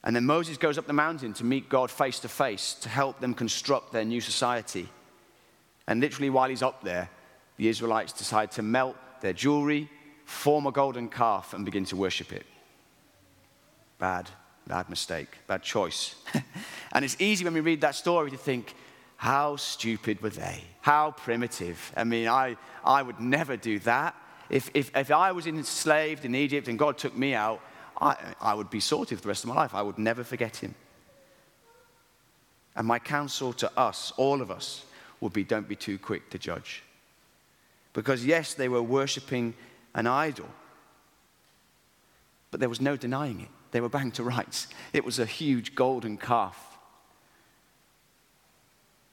and 0.04 0.14
then 0.14 0.24
Moses 0.24 0.56
goes 0.56 0.78
up 0.78 0.86
the 0.86 0.92
mountain 0.92 1.32
to 1.34 1.44
meet 1.44 1.68
God 1.68 1.90
face 1.90 2.20
to 2.20 2.28
face 2.28 2.74
to 2.82 2.88
help 2.88 3.18
them 3.18 3.34
construct 3.34 3.92
their 3.92 4.04
new 4.04 4.20
society. 4.20 4.88
And 5.88 6.00
literally, 6.00 6.30
while 6.30 6.50
he's 6.50 6.62
up 6.62 6.84
there, 6.84 7.08
the 7.56 7.68
Israelites 7.68 8.12
decide 8.12 8.52
to 8.52 8.62
melt 8.62 8.96
their 9.24 9.32
jewelry, 9.32 9.88
form 10.26 10.66
a 10.66 10.70
golden 10.70 11.08
calf, 11.08 11.54
and 11.54 11.64
begin 11.64 11.86
to 11.86 11.96
worship 11.96 12.30
it. 12.30 12.44
Bad, 13.98 14.28
bad 14.66 14.90
mistake, 14.90 15.28
bad 15.46 15.62
choice. 15.62 16.14
and 16.92 17.04
it's 17.04 17.16
easy 17.18 17.42
when 17.42 17.54
we 17.54 17.60
read 17.60 17.80
that 17.80 17.94
story 17.94 18.30
to 18.30 18.36
think, 18.36 18.74
how 19.16 19.56
stupid 19.56 20.22
were 20.22 20.28
they? 20.28 20.62
How 20.82 21.12
primitive. 21.12 21.90
I 21.96 22.04
mean, 22.04 22.28
I, 22.28 22.58
I 22.84 23.00
would 23.00 23.18
never 23.18 23.56
do 23.56 23.78
that. 23.80 24.14
If, 24.50 24.70
if, 24.74 24.94
if 24.94 25.10
I 25.10 25.32
was 25.32 25.46
enslaved 25.46 26.26
in 26.26 26.34
Egypt 26.34 26.68
and 26.68 26.78
God 26.78 26.98
took 26.98 27.16
me 27.16 27.32
out, 27.32 27.62
I, 27.98 28.16
I 28.42 28.52
would 28.52 28.68
be 28.68 28.80
sorted 28.80 29.18
for 29.18 29.22
the 29.22 29.28
rest 29.28 29.44
of 29.44 29.48
my 29.48 29.56
life. 29.56 29.74
I 29.74 29.80
would 29.80 29.98
never 29.98 30.22
forget 30.22 30.56
him. 30.56 30.74
And 32.76 32.86
my 32.86 32.98
counsel 32.98 33.54
to 33.54 33.72
us, 33.78 34.12
all 34.18 34.42
of 34.42 34.50
us, 34.50 34.84
would 35.20 35.32
be 35.32 35.44
don't 35.44 35.66
be 35.66 35.76
too 35.76 35.96
quick 35.96 36.28
to 36.30 36.38
judge. 36.38 36.83
Because, 37.94 38.26
yes, 38.26 38.52
they 38.52 38.68
were 38.68 38.82
worshipping 38.82 39.54
an 39.94 40.06
idol, 40.06 40.48
but 42.50 42.60
there 42.60 42.68
was 42.68 42.80
no 42.80 42.96
denying 42.96 43.40
it. 43.40 43.48
They 43.70 43.80
were 43.80 43.88
bang 43.88 44.10
to 44.12 44.22
rights. 44.22 44.68
It 44.92 45.04
was 45.04 45.18
a 45.18 45.26
huge 45.26 45.74
golden 45.74 46.18
calf. 46.18 46.78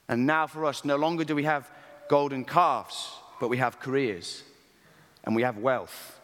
And 0.09 0.25
now 0.27 0.45
for 0.45 0.65
us, 0.65 0.83
no 0.83 0.97
longer 0.97 1.23
do 1.23 1.35
we 1.35 1.43
have 1.43 1.71
golden 2.09 2.43
calves, 2.43 3.11
but 3.39 3.47
we 3.47 3.57
have 3.57 3.79
careers 3.79 4.43
and 5.23 5.35
we 5.35 5.43
have 5.43 5.57
wealth 5.57 6.19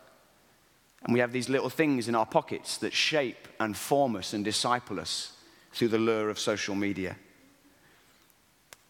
and 1.04 1.14
we 1.14 1.20
have 1.20 1.32
these 1.32 1.48
little 1.50 1.70
things 1.70 2.08
in 2.08 2.16
our 2.16 2.26
pockets 2.26 2.78
that 2.78 2.92
shape 2.92 3.48
and 3.60 3.78
form 3.78 4.16
us 4.16 4.34
and 4.34 4.44
disciple 4.44 5.00
us 5.00 5.32
through 5.72 5.88
the 5.88 5.98
lure 5.98 6.30
of 6.30 6.38
social 6.38 6.76
media. 6.76 7.16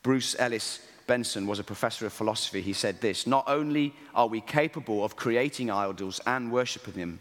Bruce 0.01 0.35
Ellis 0.39 0.79
Benson 1.07 1.47
was 1.47 1.59
a 1.59 1.63
professor 1.63 2.05
of 2.05 2.13
philosophy. 2.13 2.61
He 2.61 2.73
said 2.73 3.01
this 3.01 3.25
Not 3.25 3.45
only 3.47 3.93
are 4.13 4.27
we 4.27 4.41
capable 4.41 5.03
of 5.03 5.15
creating 5.15 5.71
idols 5.71 6.19
and 6.27 6.51
worshiping 6.51 6.93
them, 6.93 7.19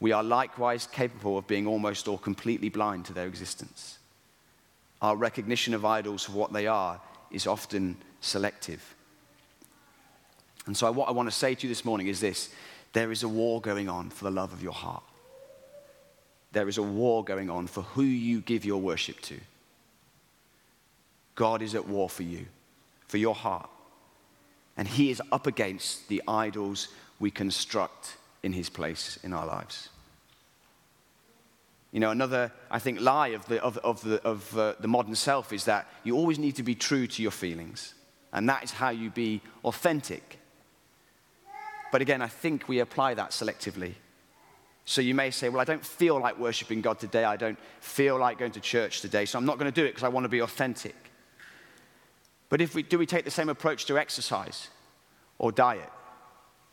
we 0.00 0.12
are 0.12 0.22
likewise 0.22 0.86
capable 0.86 1.38
of 1.38 1.46
being 1.46 1.66
almost 1.66 2.08
or 2.08 2.18
completely 2.18 2.68
blind 2.68 3.04
to 3.06 3.12
their 3.12 3.26
existence. 3.26 3.98
Our 5.00 5.16
recognition 5.16 5.74
of 5.74 5.84
idols 5.84 6.24
for 6.24 6.32
what 6.32 6.52
they 6.52 6.66
are 6.66 7.00
is 7.30 7.46
often 7.46 7.96
selective. 8.20 8.94
And 10.66 10.76
so, 10.76 10.90
what 10.92 11.08
I 11.08 11.12
want 11.12 11.28
to 11.28 11.34
say 11.34 11.54
to 11.54 11.66
you 11.66 11.68
this 11.68 11.84
morning 11.84 12.08
is 12.08 12.20
this 12.20 12.52
there 12.92 13.12
is 13.12 13.22
a 13.22 13.28
war 13.28 13.60
going 13.60 13.88
on 13.88 14.10
for 14.10 14.24
the 14.24 14.30
love 14.30 14.52
of 14.52 14.62
your 14.62 14.72
heart. 14.72 15.02
There 16.52 16.68
is 16.68 16.78
a 16.78 16.82
war 16.82 17.22
going 17.22 17.48
on 17.48 17.68
for 17.68 17.82
who 17.82 18.02
you 18.02 18.40
give 18.40 18.64
your 18.64 18.80
worship 18.80 19.20
to. 19.22 19.38
God 21.36 21.62
is 21.62 21.74
at 21.74 21.86
war 21.86 22.10
for 22.10 22.24
you, 22.24 22.46
for 23.10 23.18
your 23.18 23.34
heart. 23.34 23.68
And 24.76 24.86
He 24.86 25.10
is 25.10 25.20
up 25.32 25.46
against 25.46 26.08
the 26.08 26.22
idols 26.28 26.88
we 27.18 27.30
construct 27.30 28.16
in 28.42 28.52
His 28.52 28.70
place 28.70 29.18
in 29.22 29.32
our 29.32 29.46
lives. 29.46 29.88
You 31.92 31.98
know, 31.98 32.10
another, 32.10 32.52
I 32.70 32.78
think, 32.78 33.00
lie 33.00 33.28
of 33.28 33.44
the, 33.46 33.60
of, 33.62 33.76
of 33.78 34.00
the, 34.02 34.22
of, 34.22 34.56
uh, 34.56 34.74
the 34.78 34.86
modern 34.86 35.16
self 35.16 35.52
is 35.52 35.64
that 35.64 35.88
you 36.04 36.16
always 36.16 36.38
need 36.38 36.54
to 36.56 36.62
be 36.62 36.76
true 36.76 37.08
to 37.08 37.22
your 37.22 37.32
feelings. 37.32 37.94
And 38.32 38.48
that 38.48 38.62
is 38.62 38.70
how 38.70 38.90
you 38.90 39.10
be 39.10 39.40
authentic. 39.64 40.38
But 41.90 42.00
again, 42.00 42.22
I 42.22 42.28
think 42.28 42.68
we 42.68 42.78
apply 42.78 43.14
that 43.14 43.30
selectively. 43.30 43.94
So 44.84 45.00
you 45.00 45.16
may 45.16 45.32
say, 45.32 45.48
Well, 45.48 45.60
I 45.60 45.64
don't 45.64 45.84
feel 45.84 46.20
like 46.20 46.38
worshiping 46.38 46.80
God 46.80 47.00
today. 47.00 47.24
I 47.24 47.36
don't 47.36 47.58
feel 47.80 48.18
like 48.18 48.38
going 48.38 48.52
to 48.52 48.60
church 48.60 49.00
today. 49.00 49.24
So 49.24 49.36
I'm 49.36 49.44
not 49.44 49.58
going 49.58 49.70
to 49.70 49.80
do 49.80 49.84
it 49.84 49.90
because 49.90 50.04
I 50.04 50.08
want 50.08 50.24
to 50.24 50.28
be 50.28 50.42
authentic. 50.42 51.09
But 52.50 52.60
if 52.60 52.74
we, 52.74 52.82
do 52.82 52.98
we 52.98 53.06
take 53.06 53.24
the 53.24 53.30
same 53.30 53.48
approach 53.48 53.86
to 53.86 53.96
exercise 53.96 54.68
or 55.38 55.50
diet? 55.50 55.90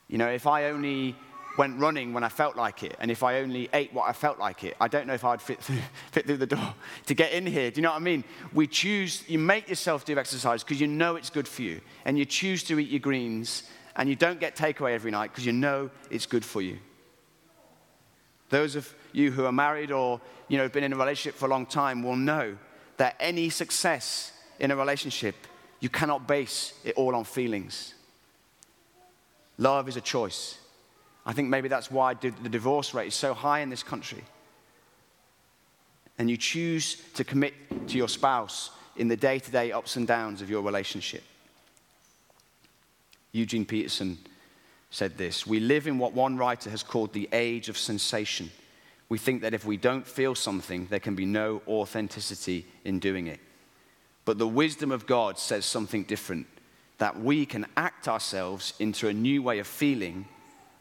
You 0.09 0.17
know, 0.17 0.27
if 0.27 0.45
I 0.45 0.65
only 0.65 1.15
went 1.57 1.79
running 1.79 2.13
when 2.13 2.23
I 2.23 2.29
felt 2.29 2.55
like 2.55 2.83
it, 2.83 2.95
and 2.99 3.09
if 3.09 3.23
I 3.23 3.39
only 3.39 3.69
ate 3.73 3.93
what 3.93 4.09
I 4.09 4.13
felt 4.13 4.39
like 4.39 4.63
it, 4.63 4.75
I 4.81 4.87
don't 4.87 5.07
know 5.07 5.13
if 5.13 5.23
I'd 5.23 5.41
fit 5.41 5.61
through, 5.61 5.77
fit 6.11 6.25
through 6.25 6.37
the 6.37 6.47
door 6.47 6.73
to 7.05 7.13
get 7.13 7.31
in 7.31 7.45
here. 7.45 7.71
Do 7.71 7.77
you 7.77 7.83
know 7.83 7.91
what 7.91 8.01
I 8.01 8.03
mean? 8.03 8.23
We 8.53 8.67
choose, 8.67 9.23
you 9.29 9.39
make 9.39 9.69
yourself 9.69 10.03
do 10.03 10.17
exercise 10.17 10.63
because 10.63 10.81
you 10.81 10.87
know 10.87 11.15
it's 11.15 11.29
good 11.29 11.47
for 11.47 11.61
you, 11.61 11.79
and 12.05 12.17
you 12.17 12.25
choose 12.25 12.63
to 12.63 12.79
eat 12.79 12.89
your 12.89 12.99
greens 12.99 13.63
and 13.95 14.07
you 14.07 14.15
don't 14.15 14.39
get 14.39 14.55
takeaway 14.55 14.93
every 14.93 15.11
night 15.11 15.31
because 15.31 15.45
you 15.45 15.51
know 15.51 15.89
it's 16.09 16.25
good 16.25 16.45
for 16.45 16.61
you. 16.61 16.77
Those 18.49 18.75
of 18.75 18.93
you 19.11 19.31
who 19.31 19.45
are 19.45 19.51
married 19.51 19.91
or 19.91 20.21
you 20.47 20.57
know 20.57 20.63
have 20.63 20.71
been 20.71 20.83
in 20.83 20.93
a 20.93 20.97
relationship 20.97 21.37
for 21.37 21.47
a 21.47 21.49
long 21.49 21.65
time 21.65 22.03
will 22.03 22.15
know 22.15 22.57
that 22.97 23.15
any 23.19 23.49
success 23.49 24.31
in 24.59 24.71
a 24.71 24.75
relationship 24.75 25.35
you 25.79 25.89
cannot 25.89 26.27
base 26.27 26.73
it 26.83 26.95
all 26.95 27.15
on 27.15 27.23
feelings. 27.23 27.93
Love 29.57 29.87
is 29.87 29.97
a 29.97 30.01
choice. 30.01 30.57
I 31.25 31.33
think 31.33 31.49
maybe 31.49 31.67
that's 31.67 31.91
why 31.91 32.13
the 32.13 32.31
divorce 32.31 32.93
rate 32.93 33.07
is 33.07 33.15
so 33.15 33.33
high 33.33 33.59
in 33.59 33.69
this 33.69 33.83
country. 33.83 34.23
And 36.17 36.29
you 36.29 36.37
choose 36.37 37.01
to 37.15 37.23
commit 37.23 37.53
to 37.89 37.97
your 37.97 38.07
spouse 38.07 38.71
in 38.95 39.07
the 39.07 39.17
day 39.17 39.39
to 39.39 39.51
day 39.51 39.71
ups 39.71 39.95
and 39.95 40.07
downs 40.07 40.41
of 40.41 40.49
your 40.49 40.61
relationship. 40.61 41.23
Eugene 43.31 43.65
Peterson 43.65 44.17
said 44.89 45.17
this 45.17 45.45
We 45.45 45.59
live 45.59 45.85
in 45.85 45.99
what 45.99 46.13
one 46.13 46.37
writer 46.37 46.69
has 46.69 46.81
called 46.81 47.13
the 47.13 47.29
age 47.31 47.69
of 47.69 47.77
sensation, 47.77 48.49
we 49.09 49.17
think 49.17 49.41
that 49.41 49.53
if 49.53 49.65
we 49.65 49.77
don't 49.77 50.05
feel 50.05 50.35
something, 50.35 50.87
there 50.89 50.99
can 50.99 51.15
be 51.15 51.25
no 51.25 51.61
authenticity 51.67 52.65
in 52.83 52.99
doing 52.99 53.27
it. 53.27 53.39
But 54.27 54.39
the 54.39 54.45
wisdom 54.45 54.91
of 54.91 55.07
God 55.07 55.39
says 55.39 55.63
something 55.65 56.03
different 56.03 56.47
that 56.97 57.17
we 57.17 57.45
can 57.45 57.65
act 57.77 58.09
ourselves 58.09 58.73
into 58.77 59.07
a 59.07 59.13
new 59.13 59.41
way 59.41 59.59
of 59.59 59.67
feeling 59.67 60.27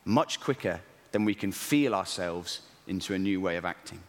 much 0.05 0.41
quicker 0.41 0.81
than 1.13 1.25
we 1.25 1.33
can 1.33 1.53
feel 1.53 1.95
ourselves 1.95 2.63
into 2.89 3.15
a 3.15 3.19
new 3.21 3.41
way 3.41 3.57
of 3.57 3.65
acting. 3.65 4.01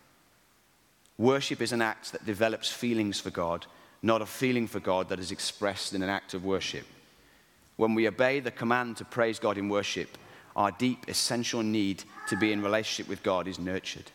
Worship 1.20 1.62
is 1.62 1.72
an 1.72 1.84
act 1.84 2.14
that 2.14 2.26
develops 2.26 2.72
feelings 2.72 3.20
for 3.20 3.30
God, 3.30 3.68
not 4.02 4.24
a 4.24 4.26
feeling 4.26 4.66
for 4.66 4.80
God 4.80 5.08
that 5.10 5.20
is 5.20 5.32
expressed 5.32 5.94
in 5.94 6.02
an 6.02 6.10
act 6.10 6.34
of 6.34 6.44
worship. 6.44 6.88
When 7.76 7.94
we 7.94 8.08
obey 8.08 8.40
the 8.40 8.50
command 8.50 8.98
to 8.98 9.06
praise 9.06 9.38
God 9.38 9.60
in 9.60 9.70
worship, 9.70 10.18
our 10.56 10.72
deep, 10.72 11.08
essential 11.08 11.62
need 11.62 12.04
to 12.30 12.38
be 12.38 12.52
in 12.52 12.64
relationship 12.64 13.08
with 13.08 13.22
God 13.22 13.48
is 13.48 13.60
nurtured. 13.60 14.10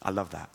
I 0.00 0.12
love 0.12 0.30
that. 0.30 0.48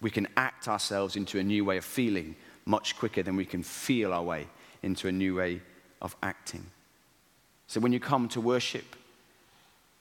We 0.00 0.10
can 0.10 0.28
act 0.36 0.68
ourselves 0.68 1.16
into 1.16 1.38
a 1.38 1.42
new 1.42 1.64
way 1.64 1.76
of 1.76 1.84
feeling 1.84 2.36
much 2.64 2.96
quicker 2.96 3.22
than 3.22 3.36
we 3.36 3.44
can 3.44 3.62
feel 3.62 4.12
our 4.12 4.22
way 4.22 4.46
into 4.82 5.08
a 5.08 5.12
new 5.12 5.36
way 5.36 5.60
of 6.00 6.16
acting. 6.22 6.64
So 7.66 7.80
when 7.80 7.92
you 7.92 8.00
come 8.00 8.28
to 8.30 8.40
worship, 8.40 8.96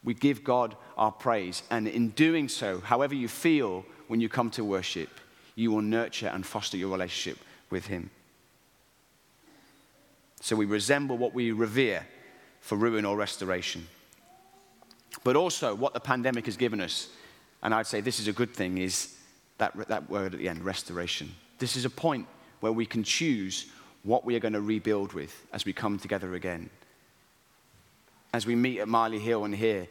we 0.03 0.13
give 0.13 0.43
God 0.43 0.75
our 0.97 1.11
praise. 1.11 1.63
And 1.69 1.87
in 1.87 2.09
doing 2.09 2.47
so, 2.47 2.79
however 2.79 3.13
you 3.13 3.27
feel 3.27 3.85
when 4.07 4.21
you 4.21 4.29
come 4.29 4.49
to 4.51 4.63
worship, 4.63 5.09
you 5.55 5.71
will 5.71 5.81
nurture 5.81 6.27
and 6.27 6.45
foster 6.45 6.77
your 6.77 6.89
relationship 6.89 7.37
with 7.69 7.87
Him. 7.87 8.09
So 10.41 10.55
we 10.55 10.65
resemble 10.65 11.17
what 11.17 11.33
we 11.33 11.51
revere 11.51 12.07
for 12.61 12.77
ruin 12.77 13.05
or 13.05 13.17
restoration. 13.17 13.87
But 15.23 15.35
also, 15.35 15.75
what 15.75 15.93
the 15.93 15.99
pandemic 15.99 16.45
has 16.45 16.55
given 16.55 16.79
us, 16.79 17.09
and 17.61 17.73
I'd 17.73 17.87
say 17.87 17.99
this 17.99 18.19
is 18.19 18.27
a 18.27 18.33
good 18.33 18.53
thing, 18.53 18.77
is 18.77 19.15
that, 19.59 19.75
that 19.87 20.09
word 20.09 20.33
at 20.33 20.39
the 20.39 20.49
end 20.49 20.63
restoration. 20.63 21.31
This 21.59 21.75
is 21.75 21.85
a 21.85 21.89
point 21.89 22.27
where 22.61 22.71
we 22.71 22.85
can 22.85 23.03
choose 23.03 23.67
what 24.03 24.25
we 24.25 24.35
are 24.35 24.39
going 24.39 24.53
to 24.53 24.61
rebuild 24.61 25.13
with 25.13 25.45
as 25.53 25.65
we 25.65 25.73
come 25.73 25.99
together 25.99 26.33
again. 26.33 26.69
As 28.33 28.45
we 28.45 28.55
meet 28.55 28.79
at 28.79 28.87
Marley 28.87 29.19
Hill 29.19 29.45
and 29.45 29.55
here, 29.55 29.87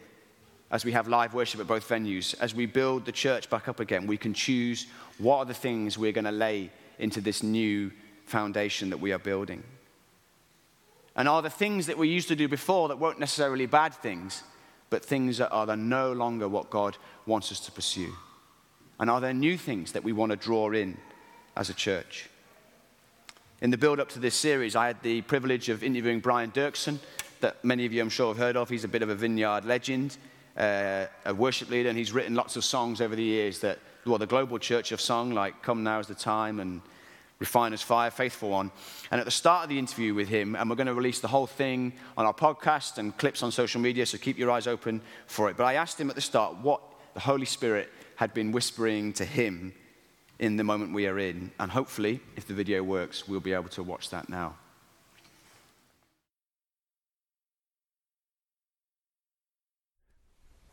as 0.70 0.84
we 0.84 0.92
have 0.92 1.08
live 1.08 1.34
worship 1.34 1.60
at 1.60 1.66
both 1.66 1.88
venues, 1.88 2.34
as 2.40 2.54
we 2.54 2.66
build 2.66 3.04
the 3.04 3.12
church 3.12 3.48
back 3.48 3.68
up 3.68 3.80
again, 3.80 4.06
we 4.06 4.16
can 4.16 4.34
choose 4.34 4.86
what 5.18 5.38
are 5.38 5.44
the 5.44 5.54
things 5.54 5.96
we're 5.96 6.12
going 6.12 6.24
to 6.24 6.30
lay 6.30 6.70
into 6.98 7.20
this 7.20 7.42
new 7.42 7.90
foundation 8.26 8.90
that 8.90 9.00
we 9.00 9.12
are 9.12 9.18
building. 9.18 9.62
And 11.16 11.28
are 11.28 11.42
the 11.42 11.50
things 11.50 11.86
that 11.86 11.98
we 11.98 12.08
used 12.08 12.28
to 12.28 12.36
do 12.36 12.48
before 12.48 12.88
that 12.88 12.98
weren't 12.98 13.18
necessarily 13.18 13.66
bad 13.66 13.94
things, 13.94 14.42
but 14.90 15.04
things 15.04 15.38
that 15.38 15.50
are 15.50 15.76
no 15.76 16.12
longer 16.12 16.48
what 16.48 16.70
God 16.70 16.96
wants 17.26 17.50
us 17.50 17.60
to 17.60 17.72
pursue? 17.72 18.12
And 19.00 19.08
are 19.08 19.20
there 19.20 19.32
new 19.32 19.56
things 19.56 19.92
that 19.92 20.02
we 20.02 20.12
want 20.12 20.30
to 20.30 20.36
draw 20.36 20.70
in 20.72 20.96
as 21.56 21.70
a 21.70 21.74
church? 21.74 22.28
In 23.60 23.70
the 23.70 23.78
build 23.78 24.00
up 24.00 24.08
to 24.10 24.18
this 24.18 24.34
series, 24.34 24.76
I 24.76 24.86
had 24.86 25.02
the 25.02 25.22
privilege 25.22 25.68
of 25.68 25.82
interviewing 25.82 26.20
Brian 26.20 26.50
Doerksen, 26.50 26.98
that 27.40 27.64
many 27.64 27.86
of 27.86 27.92
you 27.92 28.02
I'm 28.02 28.08
sure 28.08 28.28
have 28.28 28.36
heard 28.36 28.56
of. 28.56 28.68
He's 28.68 28.84
a 28.84 28.88
bit 28.88 29.02
of 29.02 29.08
a 29.08 29.14
vineyard 29.14 29.64
legend, 29.64 30.16
uh, 30.56 31.06
a 31.24 31.34
worship 31.34 31.70
leader, 31.70 31.88
and 31.88 31.98
he's 31.98 32.12
written 32.12 32.34
lots 32.34 32.56
of 32.56 32.64
songs 32.64 33.00
over 33.00 33.14
the 33.14 33.22
years 33.22 33.60
that, 33.60 33.78
well, 34.04 34.18
the 34.18 34.26
global 34.26 34.58
church 34.58 34.88
have 34.90 35.00
sung, 35.00 35.32
like 35.32 35.62
Come 35.62 35.82
Now 35.82 36.00
is 36.00 36.06
the 36.06 36.14
Time 36.14 36.60
and 36.60 36.80
Refiner's 37.38 37.82
Fire, 37.82 38.10
Faithful 38.10 38.50
One. 38.50 38.72
And 39.12 39.20
at 39.20 39.24
the 39.24 39.30
start 39.30 39.64
of 39.64 39.68
the 39.68 39.78
interview 39.78 40.14
with 40.14 40.28
him, 40.28 40.56
and 40.56 40.68
we're 40.68 40.76
going 40.76 40.88
to 40.88 40.94
release 40.94 41.20
the 41.20 41.28
whole 41.28 41.46
thing 41.46 41.92
on 42.16 42.26
our 42.26 42.34
podcast 42.34 42.98
and 42.98 43.16
clips 43.16 43.44
on 43.44 43.52
social 43.52 43.80
media, 43.80 44.06
so 44.06 44.18
keep 44.18 44.38
your 44.38 44.50
eyes 44.50 44.66
open 44.66 45.00
for 45.26 45.48
it. 45.48 45.56
But 45.56 45.64
I 45.64 45.74
asked 45.74 46.00
him 46.00 46.10
at 46.10 46.16
the 46.16 46.20
start 46.20 46.56
what 46.58 46.80
the 47.14 47.20
Holy 47.20 47.46
Spirit 47.46 47.90
had 48.18 48.34
been 48.34 48.50
whispering 48.50 49.12
to 49.12 49.24
him 49.24 49.72
in 50.40 50.56
the 50.56 50.64
moment 50.64 50.92
we 50.92 51.06
are 51.06 51.20
in. 51.20 51.52
And 51.60 51.70
hopefully, 51.70 52.20
if 52.34 52.48
the 52.48 52.52
video 52.52 52.82
works, 52.82 53.28
we'll 53.28 53.38
be 53.38 53.52
able 53.52 53.68
to 53.68 53.82
watch 53.84 54.10
that 54.10 54.28
now. 54.28 54.56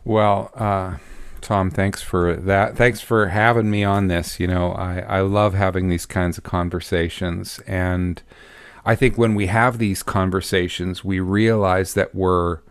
Well, 0.03 0.51
uh 0.55 0.97
Tom, 1.41 1.69
thanks 1.69 2.01
for 2.01 2.35
that. 2.35 2.75
Thanks 2.75 3.01
for 3.01 3.27
having 3.27 3.69
me 3.69 3.83
on 3.83 4.07
this. 4.07 4.39
You 4.39 4.47
know, 4.47 4.71
I, 4.71 5.01
I 5.01 5.21
love 5.21 5.53
having 5.53 5.89
these 5.89 6.07
kinds 6.07 6.39
of 6.39 6.43
conversations. 6.43 7.59
And 7.67 8.23
I 8.83 8.95
think 8.95 9.15
when 9.15 9.35
we 9.35 9.45
have 9.45 9.77
these 9.77 10.01
conversations, 10.01 11.05
we 11.05 11.19
realize 11.19 11.93
that 11.93 12.15
we're 12.15 12.61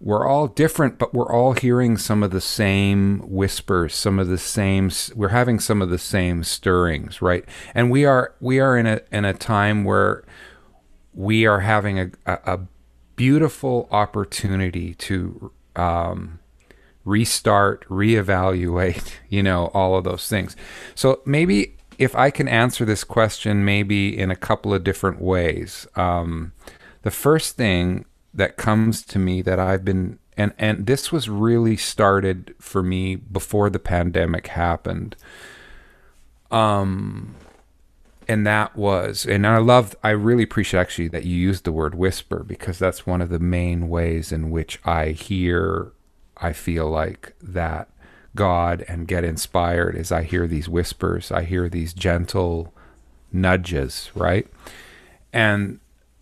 we're 0.00 0.26
all 0.26 0.46
different, 0.46 0.98
but 0.98 1.12
we're 1.12 1.32
all 1.32 1.52
hearing 1.54 1.96
some 1.96 2.22
of 2.22 2.30
the 2.30 2.40
same 2.40 3.18
whispers, 3.20 3.94
some 3.94 4.18
of 4.18 4.28
the 4.28 4.38
same 4.38 4.90
we're 5.14 5.28
having 5.28 5.58
some 5.58 5.82
of 5.82 5.90
the 5.90 5.98
same 5.98 6.44
stirrings, 6.44 7.20
right? 7.20 7.44
And 7.74 7.90
we 7.90 8.04
are 8.04 8.34
we 8.40 8.60
are 8.60 8.76
in 8.76 8.86
a 8.86 9.00
in 9.10 9.24
a 9.24 9.34
time 9.34 9.84
where 9.84 10.24
we 11.12 11.46
are 11.46 11.60
having 11.60 11.98
a, 11.98 12.10
a, 12.26 12.38
a 12.46 12.60
beautiful 13.16 13.88
opportunity 13.90 14.94
to 14.94 15.50
um, 15.74 16.38
restart, 17.04 17.84
reevaluate, 17.88 19.14
you 19.28 19.42
know, 19.42 19.66
all 19.74 19.96
of 19.96 20.04
those 20.04 20.28
things. 20.28 20.54
So 20.94 21.22
maybe 21.26 21.76
if 21.98 22.14
I 22.14 22.30
can 22.30 22.46
answer 22.46 22.84
this 22.84 23.02
question, 23.02 23.64
maybe 23.64 24.16
in 24.16 24.30
a 24.30 24.36
couple 24.36 24.72
of 24.72 24.84
different 24.84 25.20
ways. 25.20 25.88
Um, 25.96 26.52
the 27.02 27.10
first 27.10 27.56
thing 27.56 28.04
that 28.34 28.56
comes 28.56 29.02
to 29.02 29.18
me 29.18 29.42
that 29.42 29.58
I've 29.58 29.84
been 29.84 30.18
and 30.36 30.52
and 30.58 30.86
this 30.86 31.10
was 31.10 31.28
really 31.28 31.76
started 31.76 32.54
for 32.60 32.82
me 32.82 33.16
before 33.16 33.70
the 33.70 33.78
pandemic 33.78 34.48
happened. 34.48 35.16
Um 36.50 37.34
and 38.26 38.46
that 38.46 38.76
was 38.76 39.26
and 39.26 39.46
I 39.46 39.58
love 39.58 39.96
I 40.02 40.10
really 40.10 40.44
appreciate 40.44 40.80
actually 40.80 41.08
that 41.08 41.24
you 41.24 41.36
used 41.36 41.64
the 41.64 41.72
word 41.72 41.94
whisper 41.94 42.44
because 42.44 42.78
that's 42.78 43.06
one 43.06 43.20
of 43.20 43.30
the 43.30 43.38
main 43.38 43.88
ways 43.88 44.32
in 44.32 44.50
which 44.50 44.80
I 44.84 45.08
hear 45.08 45.92
I 46.36 46.52
feel 46.52 46.88
like 46.88 47.34
that 47.42 47.88
God 48.34 48.84
and 48.86 49.08
get 49.08 49.24
inspired 49.24 49.96
as 49.96 50.12
I 50.12 50.22
hear 50.22 50.46
these 50.46 50.68
whispers, 50.68 51.32
I 51.32 51.42
hear 51.42 51.68
these 51.68 51.92
gentle 51.92 52.72
nudges, 53.32 54.10
right? 54.14 54.46
And 55.32 55.80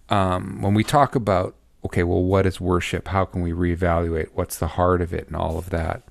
um, 0.09 0.63
when 0.63 0.75
we 0.75 0.85
talk 0.85 1.15
about, 1.15 1.55
okay, 1.87 2.03
well, 2.03 2.23
what 2.23 2.47
is 2.47 2.61
worship? 2.61 3.09
How 3.09 3.25
can 3.25 3.43
we 3.43 3.53
reevaluate? 3.53 4.29
What's 4.35 4.59
the 4.59 4.69
heart 4.69 5.01
of 5.01 5.13
it 5.13 5.27
and 5.27 5.37
all 5.37 5.59
of 5.59 5.71
that? 5.71 6.03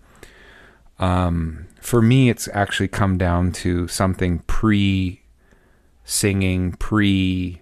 Um, 1.00 1.68
for 1.82 2.02
me, 2.02 2.30
it's 2.30 2.48
actually 2.54 2.88
come 2.88 3.18
down 3.18 3.52
to 3.54 3.88
something 3.88 4.40
pre 4.40 5.22
singing, 6.04 6.74
pre 6.74 7.62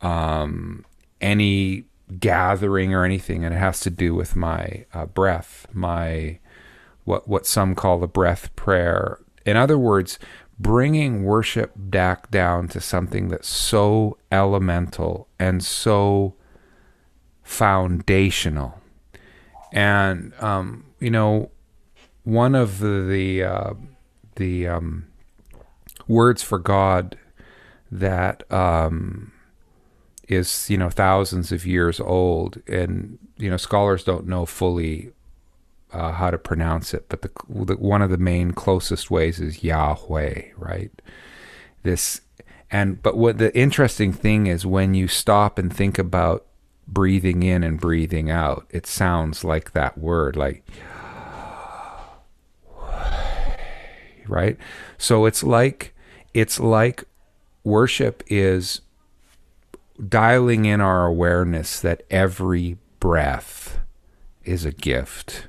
um, 0.00 0.84
any 1.20 1.84
gathering 2.18 2.94
or 2.94 3.04
anything, 3.04 3.44
and 3.44 3.54
it 3.54 3.58
has 3.58 3.80
to 3.80 3.90
do 3.90 4.14
with 4.14 4.36
my 4.36 4.86
uh, 4.94 5.06
breath, 5.06 5.66
my 5.72 6.38
what 7.04 7.26
what 7.26 7.46
some 7.46 7.74
call 7.74 7.98
the 7.98 8.06
breath 8.06 8.54
prayer. 8.54 9.18
In 9.44 9.56
other 9.56 9.78
words, 9.78 10.18
bringing 10.58 11.24
worship 11.24 11.72
back 11.74 12.30
down 12.30 12.68
to 12.68 12.80
something 12.80 13.28
that's 13.28 13.48
so 13.48 14.18
elemental 14.30 15.28
and 15.38 15.64
so 15.64 16.34
foundational. 17.48 18.78
And 19.72 20.34
um, 20.38 20.84
you 21.00 21.10
know, 21.10 21.50
one 22.24 22.54
of 22.54 22.78
the 22.78 23.06
the, 23.08 23.42
uh, 23.42 23.74
the 24.36 24.68
um, 24.68 25.06
words 26.06 26.42
for 26.42 26.58
God 26.58 27.16
that 27.90 28.50
um, 28.52 29.32
is 30.28 30.68
you 30.68 30.76
know 30.76 30.90
thousands 30.90 31.50
of 31.50 31.66
years 31.66 32.00
old, 32.00 32.60
and 32.68 33.18
you 33.38 33.50
know 33.50 33.56
scholars 33.56 34.04
don't 34.04 34.26
know 34.26 34.44
fully 34.44 35.10
uh, 35.90 36.12
how 36.12 36.30
to 36.30 36.38
pronounce 36.38 36.92
it, 36.92 37.06
but 37.08 37.22
the, 37.22 37.30
the, 37.48 37.76
one 37.76 38.02
of 38.02 38.10
the 38.10 38.18
main 38.18 38.52
closest 38.52 39.10
ways 39.10 39.40
is 39.40 39.64
Yahweh, 39.64 40.48
right? 40.56 40.92
This 41.82 42.20
and 42.70 43.02
but 43.02 43.16
what 43.16 43.38
the 43.38 43.56
interesting 43.56 44.12
thing 44.12 44.46
is 44.46 44.66
when 44.66 44.92
you 44.92 45.08
stop 45.08 45.58
and 45.58 45.74
think 45.74 45.98
about 45.98 46.44
breathing 46.88 47.42
in 47.42 47.62
and 47.62 47.78
breathing 47.78 48.30
out, 48.30 48.66
it 48.70 48.86
sounds 48.86 49.44
like 49.44 49.72
that 49.72 49.98
word, 49.98 50.36
like 50.36 50.64
right. 54.26 54.56
So 54.96 55.26
it's 55.26 55.42
like 55.42 55.94
it's 56.34 56.60
like 56.60 57.04
worship 57.64 58.22
is 58.26 58.80
dialing 60.06 60.64
in 60.64 60.80
our 60.80 61.06
awareness 61.06 61.80
that 61.80 62.02
every 62.10 62.78
breath 63.00 63.80
is 64.44 64.64
a 64.64 64.72
gift. 64.72 65.48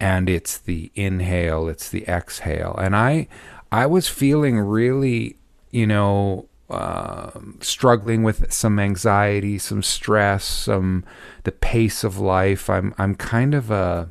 And 0.00 0.28
it's 0.28 0.58
the 0.58 0.92
inhale 0.94 1.68
it's 1.68 1.88
the 1.88 2.04
exhale. 2.06 2.74
And 2.78 2.94
i 2.94 3.28
i 3.70 3.84
was 3.84 4.08
feeling 4.08 4.58
really 4.58 5.36
you 5.70 5.86
know 5.86 6.47
uh, 6.70 7.30
struggling 7.60 8.22
with 8.22 8.52
some 8.52 8.78
anxiety 8.78 9.58
some 9.58 9.82
stress 9.82 10.44
some 10.44 11.04
the 11.44 11.52
pace 11.52 12.04
of 12.04 12.18
life 12.18 12.68
i'm 12.68 12.94
i'm 12.98 13.14
kind 13.14 13.54
of 13.54 13.70
a 13.70 14.10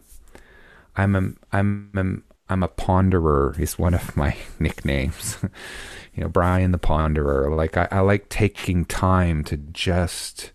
I'm 0.97 1.15
a, 1.15 1.55
I'm 1.55 1.91
a, 1.95 2.51
I'm 2.51 2.63
a 2.63 2.67
ponderer 2.67 3.57
is 3.59 3.77
one 3.77 3.93
of 3.93 4.17
my 4.17 4.35
nicknames. 4.59 5.37
you 6.15 6.23
know, 6.23 6.29
Brian 6.29 6.71
the 6.71 6.79
ponderer. 6.79 7.55
Like 7.55 7.77
I, 7.77 7.87
I 7.91 7.99
like 7.99 8.29
taking 8.29 8.83
time 8.83 9.43
to 9.45 9.57
just 9.57 10.51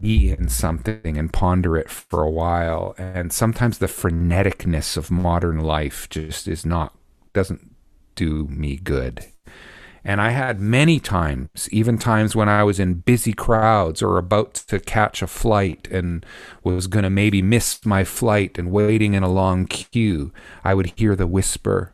be 0.00 0.30
in 0.30 0.48
something 0.48 1.18
and 1.18 1.32
ponder 1.32 1.76
it 1.76 1.90
for 1.90 2.22
a 2.22 2.30
while. 2.30 2.94
And 2.96 3.32
sometimes 3.32 3.78
the 3.78 3.86
freneticness 3.86 4.96
of 4.96 5.10
modern 5.10 5.60
life 5.60 6.08
just 6.08 6.48
is 6.48 6.64
not 6.64 6.96
doesn't 7.32 7.74
do 8.14 8.46
me 8.46 8.76
good. 8.76 9.26
And 10.04 10.20
I 10.20 10.30
had 10.30 10.60
many 10.60 10.98
times, 10.98 11.68
even 11.70 11.98
times 11.98 12.34
when 12.34 12.48
I 12.48 12.64
was 12.64 12.80
in 12.80 12.94
busy 12.94 13.32
crowds 13.32 14.02
or 14.02 14.16
about 14.16 14.54
to 14.54 14.80
catch 14.80 15.20
a 15.20 15.26
flight 15.26 15.88
and 15.90 16.24
was 16.64 16.86
going 16.86 17.02
to 17.02 17.10
maybe 17.10 17.42
miss 17.42 17.84
my 17.84 18.04
flight 18.04 18.58
and 18.58 18.70
waiting 18.70 19.14
in 19.14 19.22
a 19.22 19.30
long 19.30 19.66
queue, 19.66 20.32
I 20.64 20.74
would 20.74 20.94
hear 20.96 21.14
the 21.14 21.26
whisper, 21.26 21.92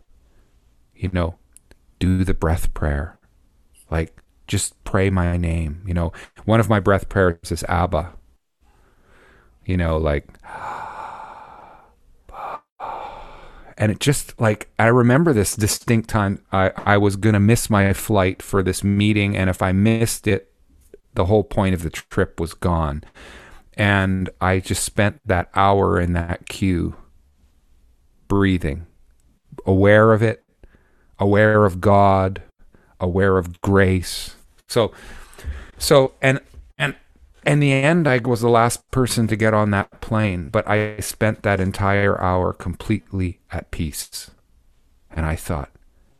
you 0.95 1.11
know, 1.13 1.37
do 1.99 2.23
the 2.23 2.35
breath 2.35 2.73
prayer. 2.75 3.19
Like, 3.91 4.17
just 4.47 4.83
pray 4.85 5.11
my 5.11 5.37
name. 5.37 5.83
You 5.85 5.95
know, 5.95 6.13
one 6.45 6.61
of 6.61 6.69
my 6.69 6.79
breath 6.79 7.09
prayers 7.09 7.51
is 7.51 7.65
Abba. 7.65 8.13
You 9.65 9.77
know, 9.77 9.97
like, 9.97 10.29
and 13.77 13.93
it 13.93 14.01
just 14.01 14.39
like 14.41 14.69
I 14.79 14.87
remember 14.87 15.33
this 15.33 15.57
distinct 15.57 16.09
time 16.09 16.43
I, 16.53 16.73
I 16.77 16.97
was 16.97 17.17
gonna 17.17 17.41
miss 17.41 17.69
my 17.69 17.93
flight 17.93 18.43
for 18.43 18.63
this 18.63 18.83
meeting, 18.83 19.37
and 19.37 19.51
if 19.51 19.63
I 19.63 19.73
missed 19.73 20.27
it, 20.27 20.53
the 21.15 21.27
whole 21.27 21.45
point 21.45 21.75
of 21.75 21.83
the 21.83 21.91
trip 21.91 22.41
was 22.41 22.55
gone. 22.55 23.05
And 23.75 24.31
I 24.41 24.61
just 24.61 24.85
spent 24.85 25.21
that 25.27 25.51
hour 25.55 26.01
in 26.01 26.15
that 26.15 26.49
queue 26.49 26.97
breathing, 28.29 28.87
aware 29.67 30.13
of 30.13 30.23
it, 30.23 30.43
aware 31.19 31.65
of 31.65 31.81
God, 31.81 32.43
aware 32.99 33.37
of 33.37 33.61
grace. 33.61 34.37
So 34.69 34.93
so 35.79 36.15
and 36.23 36.41
in 37.47 37.61
the 37.61 37.73
end, 37.73 38.09
I 38.09 38.19
was 38.19 38.41
the 38.41 38.49
last 38.49 38.91
person 38.91 39.29
to 39.29 39.37
get 39.37 39.55
on 39.55 39.71
that 39.71 40.01
plane, 40.01 40.49
but 40.49 40.69
I 40.69 40.99
spent 40.99 41.43
that 41.43 41.61
entire 41.61 42.21
hour 42.21 42.53
completely 42.53 43.41
at 43.53 43.71
peace. 43.71 44.31
And 45.11 45.25
I 45.25 45.37
thought, 45.37 45.71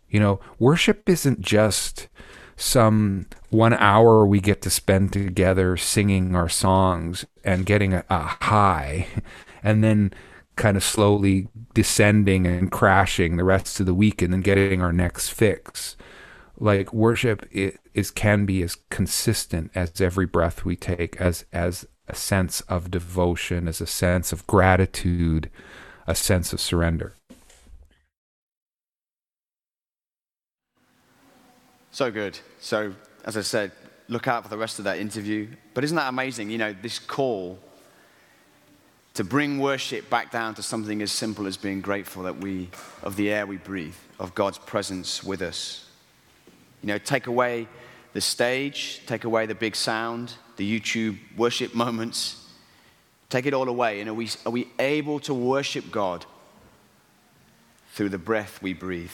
you 0.09 0.21
know, 0.21 0.41
worship 0.59 1.09
isn't 1.09 1.41
just 1.41 2.09
some 2.57 3.27
one 3.51 3.75
hour 3.75 4.25
we 4.25 4.41
get 4.41 4.63
to 4.63 4.71
spend 4.71 5.13
together 5.13 5.77
singing 5.77 6.35
our 6.35 6.49
songs 6.49 7.27
and 7.45 7.67
getting 7.67 7.93
a, 7.93 8.05
a 8.09 8.21
high, 8.21 9.09
and 9.63 9.83
then 9.83 10.13
kind 10.55 10.77
of 10.77 10.85
slowly 10.85 11.49
descending 11.75 12.47
and 12.47 12.71
crashing 12.71 13.37
the 13.37 13.45
rest 13.45 13.79
of 13.81 13.85
the 13.85 13.93
week 13.93 14.23
and 14.23 14.33
then 14.33 14.41
getting 14.41 14.81
our 14.81 14.93
next 14.93 15.29
fix 15.29 15.97
like 16.59 16.93
worship 16.93 17.49
is 17.53 18.11
can 18.11 18.47
be 18.47 18.63
as 18.63 18.77
consistent 18.91 19.71
as 19.75 20.01
every 20.01 20.27
breath 20.27 20.65
we 20.65 20.77
take 20.77 21.17
as 21.21 21.45
as 21.53 21.87
a 22.09 22.15
sense 22.15 22.61
of 22.63 22.91
devotion 22.91 23.69
as 23.69 23.81
a 23.81 23.87
sense 23.87 24.33
of 24.33 24.47
gratitude 24.47 25.51
a 26.07 26.15
sense 26.15 26.53
of 26.53 26.61
surrender. 26.61 27.15
So 31.91 32.11
good. 32.11 32.39
So 32.61 32.95
as 33.25 33.37
i 33.37 33.41
said 33.41 33.73
look 34.09 34.29
out 34.29 34.45
for 34.45 34.49
the 34.49 34.59
rest 34.59 34.79
of 34.79 34.85
that 34.85 34.99
interview. 34.99 35.49
But 35.75 35.83
isn't 35.83 35.97
that 35.97 36.09
amazing? 36.09 36.51
You 36.51 36.59
know 36.59 36.75
this 36.81 36.99
call 36.99 37.59
to 39.15 39.25
bring 39.25 39.59
worship 39.59 40.09
back 40.11 40.31
down 40.31 40.55
to 40.55 40.63
something 40.63 41.01
as 41.01 41.11
simple 41.11 41.47
as 41.47 41.57
being 41.57 41.81
grateful 41.81 42.23
that 42.25 42.37
we 42.37 42.69
of 43.03 43.17
the 43.17 43.31
air 43.31 43.47
we 43.47 43.57
breathe 43.57 43.95
of 44.21 44.35
god's 44.35 44.59
presence 44.59 45.25
with 45.25 45.41
us 45.41 45.86
you 46.83 46.89
know, 46.89 46.99
take 46.99 47.27
away 47.27 47.69
the 48.13 48.21
stage, 48.21 49.03
take 49.07 49.25
away 49.25 49.47
the 49.47 49.55
big 49.55 49.77
sound, 49.77 50.35
the 50.57 50.81
YouTube 50.81 51.19
worship 51.37 51.75
moments, 51.75 52.49
take 53.29 53.47
it 53.47 53.55
all 53.55 53.69
away. 53.69 54.01
And 54.01 54.09
are 54.09 54.15
we, 54.15 54.31
are 54.45 54.53
we 54.53 54.69
able 54.79 55.21
to 55.21 55.35
worship 55.35 55.91
God 55.91 56.25
through 57.93 58.09
the 58.09 58.19
breath 58.19 58.63
we 58.63 58.73
breathe? 58.73 59.13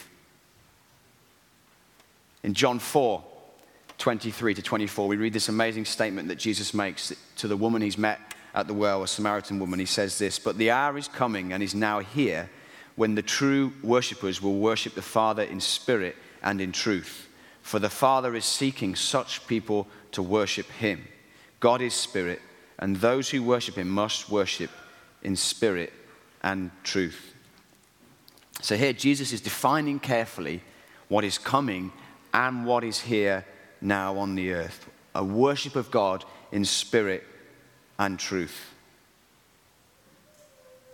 In 2.42 2.54
John 2.54 2.78
4, 2.78 3.22
23 3.98 4.54
to 4.54 4.62
24, 4.62 5.06
we 5.06 5.16
read 5.16 5.32
this 5.32 5.48
amazing 5.48 5.84
statement 5.84 6.28
that 6.28 6.38
Jesus 6.38 6.74
makes 6.74 7.12
to 7.36 7.48
the 7.48 7.56
woman 7.56 7.82
he's 7.82 7.98
met 7.98 8.20
at 8.54 8.66
the 8.66 8.74
well, 8.74 9.02
a 9.02 9.08
Samaritan 9.08 9.58
woman. 9.58 9.78
He 9.78 9.86
says 9.86 10.18
this 10.18 10.38
But 10.38 10.58
the 10.58 10.70
hour 10.70 10.98
is 10.98 11.08
coming 11.08 11.52
and 11.52 11.62
is 11.62 11.74
now 11.74 12.00
here 12.00 12.50
when 12.96 13.14
the 13.14 13.22
true 13.22 13.72
worshippers 13.82 14.42
will 14.42 14.58
worship 14.58 14.94
the 14.94 15.02
Father 15.02 15.42
in 15.42 15.60
spirit 15.60 16.16
and 16.42 16.60
in 16.60 16.72
truth. 16.72 17.28
For 17.62 17.78
the 17.78 17.90
Father 17.90 18.34
is 18.34 18.44
seeking 18.44 18.94
such 18.94 19.46
people 19.46 19.86
to 20.12 20.22
worship 20.22 20.70
him. 20.70 21.06
God 21.60 21.80
is 21.80 21.94
spirit, 21.94 22.40
and 22.78 22.96
those 22.96 23.30
who 23.30 23.42
worship 23.42 23.76
him 23.76 23.88
must 23.88 24.28
worship 24.28 24.70
in 25.22 25.36
spirit 25.36 25.92
and 26.42 26.70
truth. 26.82 27.34
So 28.60 28.76
here, 28.76 28.92
Jesus 28.92 29.32
is 29.32 29.40
defining 29.40 29.98
carefully 30.00 30.62
what 31.08 31.24
is 31.24 31.38
coming 31.38 31.92
and 32.34 32.66
what 32.66 32.84
is 32.84 33.00
here 33.00 33.44
now 33.80 34.16
on 34.18 34.34
the 34.34 34.52
earth 34.52 34.88
a 35.14 35.24
worship 35.24 35.76
of 35.76 35.90
God 35.90 36.24
in 36.50 36.64
spirit 36.64 37.24
and 37.98 38.18
truth. 38.18 38.74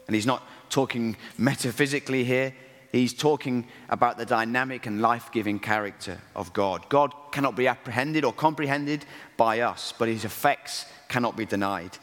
And 0.07 0.14
he's 0.14 0.26
not 0.26 0.42
talking 0.70 1.16
metaphysically 1.37 2.24
here, 2.24 2.54
he's 2.92 3.12
talking 3.12 3.66
about 3.88 4.18
the 4.18 4.27
dynamic 4.27 4.87
and 4.87 5.01
life 5.01 5.31
giving 5.33 5.59
character 5.59 6.18
of 6.35 6.53
God. 6.53 6.88
God 6.88 7.12
cannot 7.33 7.57
be 7.57 7.66
apprehended 7.66 8.24
or 8.24 8.33
comprehended 8.33 9.05
by 9.37 9.61
us, 9.61 9.92
but 9.98 10.09
his 10.09 10.24
effects 10.24 10.87
cannot 11.09 11.37
be 11.37 11.46
denied. 11.46 11.98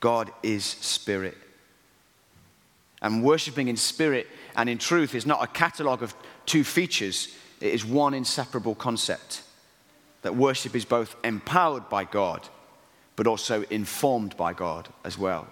God 0.00 0.32
is 0.42 0.64
spirit. 0.64 1.36
And 3.02 3.22
worshiping 3.22 3.68
in 3.68 3.76
spirit 3.76 4.26
and 4.56 4.68
in 4.68 4.78
truth 4.78 5.14
is 5.14 5.26
not 5.26 5.42
a 5.42 5.46
catalogue 5.46 6.02
of 6.02 6.14
two 6.46 6.64
features, 6.64 7.34
it 7.60 7.72
is 7.72 7.84
one 7.84 8.14
inseparable 8.14 8.74
concept. 8.74 9.42
That 10.22 10.34
worship 10.34 10.74
is 10.74 10.84
both 10.84 11.14
empowered 11.22 11.88
by 11.88 12.04
God, 12.04 12.48
but 13.14 13.26
also 13.26 13.62
informed 13.70 14.36
by 14.36 14.52
God 14.52 14.88
as 15.04 15.16
well 15.16 15.46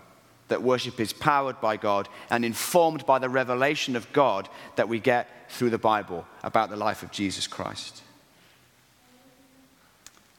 that 0.49 0.63
worship 0.63 1.01
is 1.01 1.13
powered 1.13 1.61
by 1.61 1.77
God 1.77 2.09
and 2.31 2.45
informed 2.45 3.05
by 3.07 3.19
the 3.19 3.29
revelation 3.29 3.97
of 3.97 4.13
God 4.13 4.49
that 4.77 4.89
we 4.89 5.01
get 5.01 5.29
through 5.51 5.71
the 5.71 5.79
Bible 5.79 6.27
about 6.43 6.71
the 6.71 6.77
life 6.77 7.03
of 7.03 7.11
Jesus 7.11 7.47
Christ. 7.47 8.03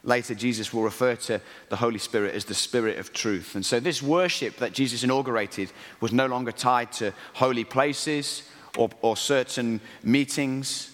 Later, 0.03 0.35
Jesus 0.35 0.73
will 0.73 0.83
refer 0.83 1.15
to 1.15 1.41
the 1.67 1.75
Holy 1.75 1.97
Spirit 1.97 2.33
as 2.33 2.45
the 2.45 2.53
Spirit 2.53 2.97
of 2.97 3.11
truth. 3.11 3.55
And 3.55 3.65
so, 3.65 3.79
this 3.79 4.01
worship 4.01 4.55
that 4.57 4.71
Jesus 4.71 5.03
inaugurated 5.03 5.71
was 5.99 6.13
no 6.13 6.27
longer 6.27 6.53
tied 6.53 6.93
to 6.93 7.13
holy 7.33 7.65
places 7.65 8.49
or, 8.77 8.89
or 9.01 9.17
certain 9.17 9.81
meetings. 10.03 10.91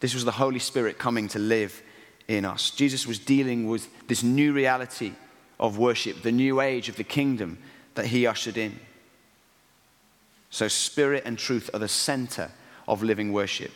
This 0.00 0.12
was 0.12 0.26
the 0.26 0.32
Holy 0.32 0.58
Spirit 0.58 0.98
coming 0.98 1.28
to 1.28 1.38
live 1.38 1.82
in 2.28 2.44
us. 2.44 2.70
Jesus 2.70 3.06
was 3.06 3.18
dealing 3.18 3.66
with 3.66 3.88
this 4.08 4.22
new 4.22 4.52
reality 4.52 5.12
of 5.58 5.78
worship, 5.78 6.22
the 6.22 6.32
new 6.32 6.60
age 6.60 6.88
of 6.88 6.96
the 6.96 7.04
kingdom 7.04 7.58
that 7.94 8.06
he 8.06 8.26
ushered 8.26 8.56
in. 8.56 8.78
So, 10.50 10.68
spirit 10.68 11.24
and 11.26 11.38
truth 11.38 11.70
are 11.74 11.80
the 11.80 11.88
center 11.88 12.50
of 12.86 13.02
living 13.02 13.32
worship. 13.32 13.72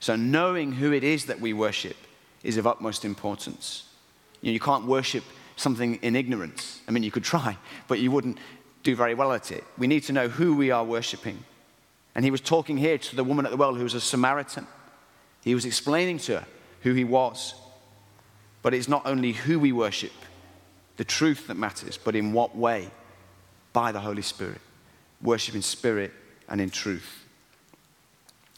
So, 0.00 0.16
knowing 0.16 0.72
who 0.72 0.92
it 0.92 1.04
is 1.04 1.26
that 1.26 1.40
we 1.40 1.52
worship 1.52 1.96
is 2.42 2.56
of 2.56 2.66
utmost 2.66 3.04
importance. 3.04 3.84
You, 4.40 4.48
know, 4.48 4.54
you 4.54 4.60
can't 4.60 4.86
worship 4.86 5.24
something 5.56 5.96
in 5.96 6.16
ignorance. 6.16 6.80
I 6.88 6.90
mean, 6.90 7.02
you 7.02 7.10
could 7.10 7.24
try, 7.24 7.56
but 7.86 8.00
you 8.00 8.10
wouldn't 8.10 8.38
do 8.82 8.96
very 8.96 9.14
well 9.14 9.32
at 9.32 9.52
it. 9.52 9.64
We 9.78 9.86
need 9.86 10.02
to 10.04 10.12
know 10.12 10.28
who 10.28 10.56
we 10.56 10.70
are 10.70 10.84
worshiping. 10.84 11.44
And 12.14 12.24
he 12.24 12.30
was 12.30 12.40
talking 12.40 12.76
here 12.76 12.98
to 12.98 13.16
the 13.16 13.24
woman 13.24 13.46
at 13.46 13.50
the 13.50 13.56
well 13.56 13.74
who 13.74 13.84
was 13.84 13.94
a 13.94 14.00
Samaritan. 14.00 14.66
He 15.44 15.54
was 15.54 15.64
explaining 15.64 16.18
to 16.20 16.40
her 16.40 16.46
who 16.82 16.94
he 16.94 17.04
was. 17.04 17.54
But 18.62 18.74
it's 18.74 18.88
not 18.88 19.06
only 19.06 19.32
who 19.32 19.58
we 19.58 19.72
worship, 19.72 20.12
the 21.02 21.06
truth 21.06 21.48
that 21.48 21.56
matters, 21.56 21.98
but 21.98 22.14
in 22.14 22.32
what 22.32 22.56
way? 22.56 22.88
By 23.72 23.90
the 23.90 23.98
Holy 23.98 24.22
Spirit. 24.22 24.60
Worship 25.20 25.56
in 25.56 25.62
spirit 25.62 26.12
and 26.48 26.60
in 26.60 26.70
truth. 26.70 27.24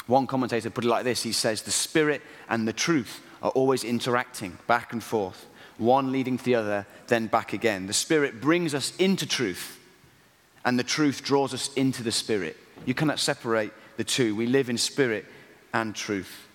One 0.09 0.27
commentator 0.27 0.69
put 0.69 0.85
it 0.85 0.89
like 0.89 1.05
this 1.05 1.23
he 1.23 1.33
says, 1.33 1.63
The 1.63 1.71
spirit 1.71 2.21
and 2.51 2.69
the 2.69 2.75
truth 2.75 3.23
are 3.43 3.51
always 3.53 3.83
interacting 3.83 4.59
back 4.67 4.93
and 4.93 5.03
forth, 5.03 5.47
one 5.79 6.13
leading 6.13 6.37
to 6.37 6.45
the 6.45 6.57
other, 6.57 6.87
then 7.07 7.29
back 7.29 7.55
again. 7.55 7.87
The 7.87 7.95
spirit 7.95 8.43
brings 8.43 8.75
us 8.75 8.95
into 8.99 9.27
truth, 9.27 9.81
and 10.67 10.79
the 10.79 10.85
truth 10.85 11.25
draws 11.25 11.55
us 11.55 11.73
into 11.73 12.03
the 12.03 12.13
spirit. 12.13 12.59
You 12.85 12.93
cannot 12.93 13.21
separate 13.21 13.73
the 13.97 14.05
two. 14.05 14.37
We 14.37 14.49
live 14.49 14.69
in 14.69 14.77
spirit 14.77 15.25
and 15.73 15.97
truth. 15.97 16.47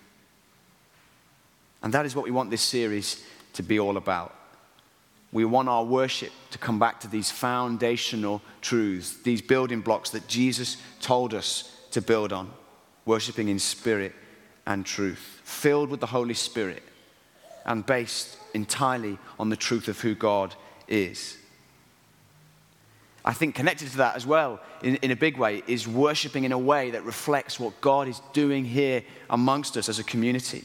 And 1.82 1.92
that 1.94 2.06
is 2.06 2.14
what 2.14 2.26
we 2.26 2.30
want 2.30 2.52
this 2.52 2.62
series 2.62 3.24
to 3.54 3.64
be 3.64 3.80
all 3.80 3.96
about 3.96 4.36
We 5.32 5.44
want 5.44 5.68
our 5.68 5.84
worship 5.84 6.32
to 6.50 6.58
come 6.58 6.78
back 6.78 7.00
to 7.00 7.08
these 7.08 7.30
foundational 7.30 8.42
truths, 8.60 9.18
these 9.22 9.40
building 9.40 9.80
blocks 9.80 10.10
that 10.10 10.26
Jesus 10.26 10.76
told 11.00 11.34
us 11.34 11.76
to 11.92 12.02
build 12.02 12.32
on, 12.32 12.50
worshiping 13.04 13.48
in 13.48 13.58
spirit 13.58 14.12
and 14.66 14.84
truth, 14.84 15.40
filled 15.44 15.88
with 15.88 16.00
the 16.00 16.06
Holy 16.06 16.34
Spirit 16.34 16.82
and 17.64 17.86
based 17.86 18.38
entirely 18.54 19.18
on 19.38 19.48
the 19.48 19.56
truth 19.56 19.88
of 19.88 20.00
who 20.00 20.14
God 20.14 20.54
is. 20.88 21.36
I 23.24 23.32
think 23.32 23.54
connected 23.54 23.90
to 23.90 23.98
that 23.98 24.16
as 24.16 24.26
well, 24.26 24.60
in, 24.82 24.96
in 24.96 25.10
a 25.10 25.16
big 25.16 25.36
way, 25.36 25.62
is 25.66 25.86
worshiping 25.86 26.44
in 26.44 26.52
a 26.52 26.58
way 26.58 26.90
that 26.90 27.04
reflects 27.04 27.60
what 27.60 27.80
God 27.80 28.08
is 28.08 28.20
doing 28.32 28.64
here 28.64 29.02
amongst 29.28 29.76
us 29.76 29.88
as 29.88 29.98
a 29.98 30.04
community. 30.04 30.64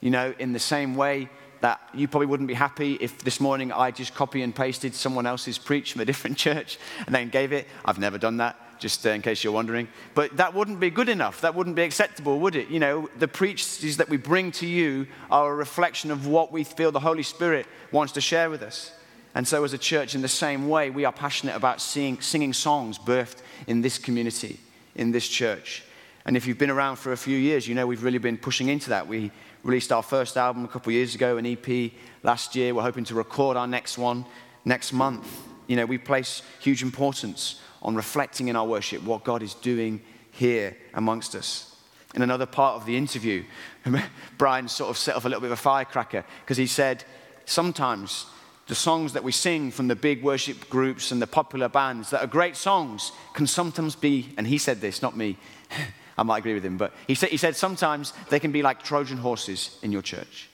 You 0.00 0.10
know, 0.10 0.34
in 0.38 0.52
the 0.52 0.58
same 0.58 0.96
way 0.96 1.30
that 1.64 1.80
you 1.94 2.06
probably 2.06 2.26
wouldn't 2.26 2.46
be 2.46 2.52
happy 2.52 2.98
if 3.00 3.24
this 3.24 3.40
morning 3.40 3.72
I 3.72 3.90
just 3.90 4.14
copy 4.14 4.42
and 4.42 4.54
pasted 4.54 4.94
someone 4.94 5.24
else's 5.24 5.56
preach 5.56 5.92
from 5.92 6.02
a 6.02 6.04
different 6.04 6.36
church 6.46 6.78
and 7.06 7.14
then 7.14 7.30
gave 7.30 7.54
it. 7.54 7.66
I've 7.86 7.98
never 7.98 8.18
done 8.18 8.36
that, 8.36 8.78
just 8.78 9.06
uh, 9.06 9.10
in 9.10 9.22
case 9.22 9.42
you're 9.42 9.54
wondering. 9.54 9.88
But 10.14 10.36
that 10.36 10.52
wouldn't 10.52 10.78
be 10.78 10.90
good 10.90 11.08
enough. 11.08 11.40
That 11.40 11.54
wouldn't 11.54 11.74
be 11.74 11.80
acceptable, 11.80 12.38
would 12.40 12.54
it? 12.54 12.68
You 12.68 12.80
know, 12.80 13.08
the 13.18 13.28
preaches 13.28 13.96
that 13.96 14.10
we 14.10 14.18
bring 14.18 14.52
to 14.52 14.66
you 14.66 15.06
are 15.30 15.50
a 15.50 15.54
reflection 15.54 16.10
of 16.10 16.26
what 16.26 16.52
we 16.52 16.64
feel 16.64 16.92
the 16.92 17.00
Holy 17.00 17.22
Spirit 17.22 17.64
wants 17.90 18.12
to 18.12 18.20
share 18.20 18.50
with 18.50 18.62
us. 18.62 18.92
And 19.34 19.48
so, 19.48 19.64
as 19.64 19.72
a 19.72 19.78
church, 19.78 20.14
in 20.14 20.20
the 20.20 20.28
same 20.28 20.68
way, 20.68 20.90
we 20.90 21.06
are 21.06 21.12
passionate 21.12 21.56
about 21.56 21.80
seeing, 21.80 22.20
singing 22.20 22.52
songs 22.52 22.98
birthed 22.98 23.38
in 23.66 23.80
this 23.80 23.96
community, 23.96 24.60
in 24.96 25.12
this 25.12 25.26
church. 25.26 25.82
And 26.26 26.36
if 26.36 26.46
you've 26.46 26.58
been 26.58 26.70
around 26.70 26.96
for 26.96 27.12
a 27.12 27.16
few 27.16 27.36
years, 27.36 27.66
you 27.66 27.74
know 27.74 27.86
we've 27.86 28.04
really 28.04 28.18
been 28.18 28.38
pushing 28.38 28.68
into 28.68 28.90
that. 28.90 29.08
We 29.08 29.30
released 29.64 29.90
our 29.90 30.02
first 30.02 30.36
album 30.36 30.64
a 30.64 30.68
couple 30.68 30.90
of 30.90 30.94
years 30.94 31.14
ago, 31.14 31.36
an 31.38 31.46
EP 31.46 31.92
last 32.22 32.54
year. 32.54 32.74
We're 32.74 32.82
hoping 32.82 33.04
to 33.04 33.14
record 33.14 33.56
our 33.56 33.66
next 33.66 33.98
one 33.98 34.24
next 34.64 34.92
month. 34.92 35.26
You 35.66 35.76
know, 35.76 35.86
we 35.86 35.98
place 35.98 36.42
huge 36.60 36.82
importance 36.82 37.60
on 37.82 37.96
reflecting 37.96 38.48
in 38.48 38.56
our 38.56 38.66
worship 38.66 39.02
what 39.02 39.24
God 39.24 39.42
is 39.42 39.54
doing 39.54 40.02
here 40.30 40.76
amongst 40.92 41.34
us. 41.34 41.74
In 42.14 42.22
another 42.22 42.46
part 42.46 42.76
of 42.76 42.86
the 42.86 42.96
interview, 42.96 43.44
Brian 44.38 44.68
sort 44.68 44.90
of 44.90 44.98
set 44.98 45.16
off 45.16 45.24
a 45.24 45.28
little 45.28 45.40
bit 45.40 45.50
of 45.50 45.58
a 45.58 45.62
firecracker 45.62 46.24
because 46.42 46.56
he 46.56 46.66
said, 46.66 47.04
Sometimes 47.46 48.26
the 48.66 48.74
songs 48.74 49.12
that 49.12 49.24
we 49.24 49.32
sing 49.32 49.70
from 49.70 49.88
the 49.88 49.96
big 49.96 50.22
worship 50.22 50.68
groups 50.70 51.10
and 51.10 51.20
the 51.20 51.26
popular 51.26 51.68
bands 51.68 52.10
that 52.10 52.22
are 52.22 52.26
great 52.26 52.56
songs 52.56 53.12
can 53.34 53.46
sometimes 53.46 53.94
be, 53.94 54.32
and 54.38 54.46
he 54.46 54.56
said 54.56 54.80
this, 54.80 55.02
not 55.02 55.16
me, 55.16 55.36
I 56.16 56.22
might 56.22 56.38
agree 56.38 56.54
with 56.54 56.64
him, 56.64 56.76
but 56.76 56.92
he 57.06 57.14
said, 57.14 57.30
he 57.30 57.36
said 57.36 57.56
sometimes 57.56 58.12
they 58.30 58.40
can 58.40 58.52
be 58.52 58.62
like 58.62 58.82
Trojan 58.82 59.18
horses 59.18 59.78
in 59.82 59.90
your 59.90 60.02
church 60.02 60.48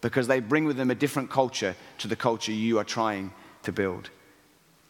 because 0.00 0.26
they 0.26 0.40
bring 0.40 0.64
with 0.64 0.76
them 0.76 0.90
a 0.90 0.94
different 0.94 1.30
culture 1.30 1.74
to 1.98 2.08
the 2.08 2.16
culture 2.16 2.52
you 2.52 2.78
are 2.78 2.84
trying 2.84 3.32
to 3.62 3.72
build. 3.72 4.10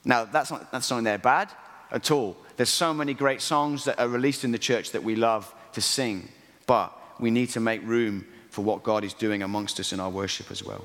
Now, 0.05 0.25
that's 0.25 0.51
not, 0.51 0.73
that's 0.73 0.91
not 0.91 1.05
they're 1.05 1.19
bad 1.19 1.51
at 1.91 2.11
all. 2.11 2.37
There's 2.57 2.71
so 2.71 2.93
many 2.93 3.15
great 3.15 3.41
songs 3.41 3.85
that 3.85 3.99
are 3.99 4.09
released 4.09 4.45
in 4.45 4.53
the 4.53 4.59
church 4.59 4.91
that 4.93 5.03
we 5.03 5.15
love 5.15 5.53
to 5.73 5.81
sing, 5.81 6.29
but 6.67 6.93
we 7.21 7.31
need 7.31 7.51
to 7.51 7.61
make 7.61 7.83
room 7.85 8.27
for 8.51 8.63
what 8.63 8.83
God 8.83 9.05
is 9.05 9.15
doing 9.15 9.43
amongst 9.43 9.81
us 9.81 9.93
in 9.93 10.01
our 10.01 10.11
worship 10.11 10.51
as 10.51 10.63
well. 10.63 10.85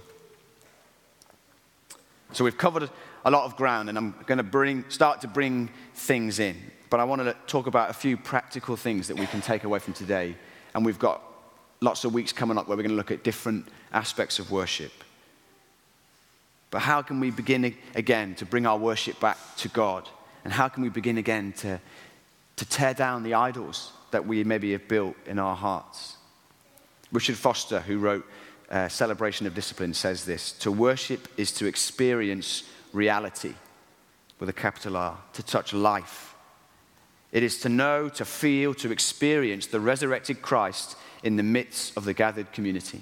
So 2.34 2.44
we've 2.44 2.58
covered 2.58 2.90
a 3.26 3.32
lot 3.32 3.46
of 3.46 3.56
ground, 3.56 3.90
and 3.90 3.98
I'm 3.98 4.14
going 4.26 4.38
to 4.38 4.44
bring, 4.44 4.86
start 4.90 5.22
to 5.22 5.28
bring 5.28 5.70
things 5.94 6.40
in. 6.40 6.58
But 6.90 7.00
I 7.00 7.04
want 7.04 7.22
to 7.22 7.36
talk 7.48 7.68
about 7.68 7.90
a 7.90 7.94
few 7.94 8.18
practical 8.18 8.76
things 8.76 9.08
that 9.08 9.18
we 9.18 9.28
can 9.28 9.42
take 9.42 9.64
away 9.64 9.80
from 9.80 9.94
today. 9.94 10.36
And 10.74 10.86
we've 10.86 11.00
got 11.00 11.22
lots 11.82 12.04
of 12.04 12.14
weeks 12.14 12.34
coming 12.34 12.58
up 12.58 12.68
where 12.68 12.76
we're 12.76 12.84
going 12.84 12.92
to 12.92 12.98
look 12.98 13.12
at 13.12 13.24
different 13.24 13.68
aspects 13.94 14.40
of 14.40 14.52
worship. 14.52 14.92
But 16.72 16.80
how 16.80 17.02
can 17.02 17.20
we 17.20 17.32
begin 17.32 17.76
again 17.96 18.36
to 18.36 18.46
bring 18.46 18.66
our 18.66 18.78
worship 18.78 19.20
back 19.20 19.38
to 19.58 19.70
God? 19.70 20.08
And 20.44 20.54
how 20.54 20.68
can 20.68 20.84
we 20.84 20.90
begin 20.90 21.18
again 21.18 21.54
to, 21.58 21.80
to 22.58 22.66
tear 22.66 22.94
down 22.94 23.24
the 23.24 23.34
idols 23.34 23.92
that 24.12 24.26
we 24.26 24.44
maybe 24.44 24.72
have 24.72 24.88
built 24.88 25.16
in 25.26 25.40
our 25.40 25.56
hearts? 25.56 26.18
Richard 27.12 27.38
Foster, 27.38 27.80
who 27.80 27.98
wrote 27.98 28.26
uh, 28.70 28.88
celebration 28.88 29.48
of 29.48 29.56
discipline 29.56 29.94
says 29.94 30.26
this 30.26 30.52
To 30.54 30.72
worship 30.72 31.28
is 31.38 31.52
to 31.54 31.66
experience 31.66 32.64
reality 32.94 33.56
with 34.40 34.50
a 34.50 34.54
capital 34.54 34.96
R, 34.96 35.18
to 35.34 35.44
touch 35.44 35.74
life. 35.74 36.29
It 37.32 37.44
is 37.44 37.60
to 37.62 37.70
know, 37.70 38.10
to 38.10 38.26
feel, 38.26 38.74
to 38.76 38.92
experience 38.92 39.68
the 39.68 39.80
resurrected 39.80 40.42
Christ 40.42 40.98
in 41.24 41.36
the 41.36 41.44
midst 41.44 41.96
of 41.96 42.06
the 42.06 42.14
gathered 42.14 42.52
community. 42.52 43.02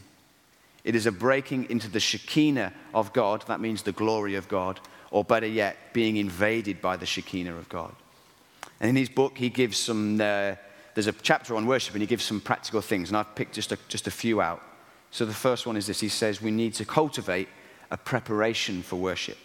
It 0.83 0.95
is 0.95 1.05
a 1.05 1.11
breaking 1.11 1.69
into 1.69 1.89
the 1.89 1.99
Shekinah 1.99 2.73
of 2.93 3.13
God, 3.13 3.43
that 3.47 3.59
means 3.59 3.83
the 3.83 3.91
glory 3.91 4.35
of 4.35 4.47
God, 4.47 4.79
or 5.11 5.23
better 5.23 5.47
yet, 5.47 5.77
being 5.93 6.17
invaded 6.17 6.81
by 6.81 6.97
the 6.97 7.05
Shekinah 7.05 7.55
of 7.55 7.69
God. 7.69 7.93
And 8.79 8.89
in 8.89 8.95
his 8.95 9.09
book, 9.09 9.37
he 9.37 9.49
gives 9.49 9.77
some, 9.77 10.15
uh, 10.15 10.55
there's 10.93 11.07
a 11.07 11.13
chapter 11.13 11.55
on 11.55 11.65
worship, 11.65 11.93
and 11.95 12.01
he 12.01 12.07
gives 12.07 12.23
some 12.23 12.41
practical 12.41 12.81
things, 12.81 13.09
and 13.09 13.17
I've 13.17 13.35
picked 13.35 13.55
just 13.55 13.71
a, 13.71 13.77
just 13.87 14.07
a 14.07 14.11
few 14.11 14.41
out. 14.41 14.61
So 15.11 15.25
the 15.25 15.33
first 15.33 15.65
one 15.65 15.77
is 15.77 15.87
this 15.87 15.99
He 15.99 16.09
says 16.09 16.41
we 16.41 16.51
need 16.51 16.73
to 16.75 16.85
cultivate 16.85 17.47
a 17.89 17.97
preparation 17.97 18.81
for 18.83 18.97
worship. 18.97 19.37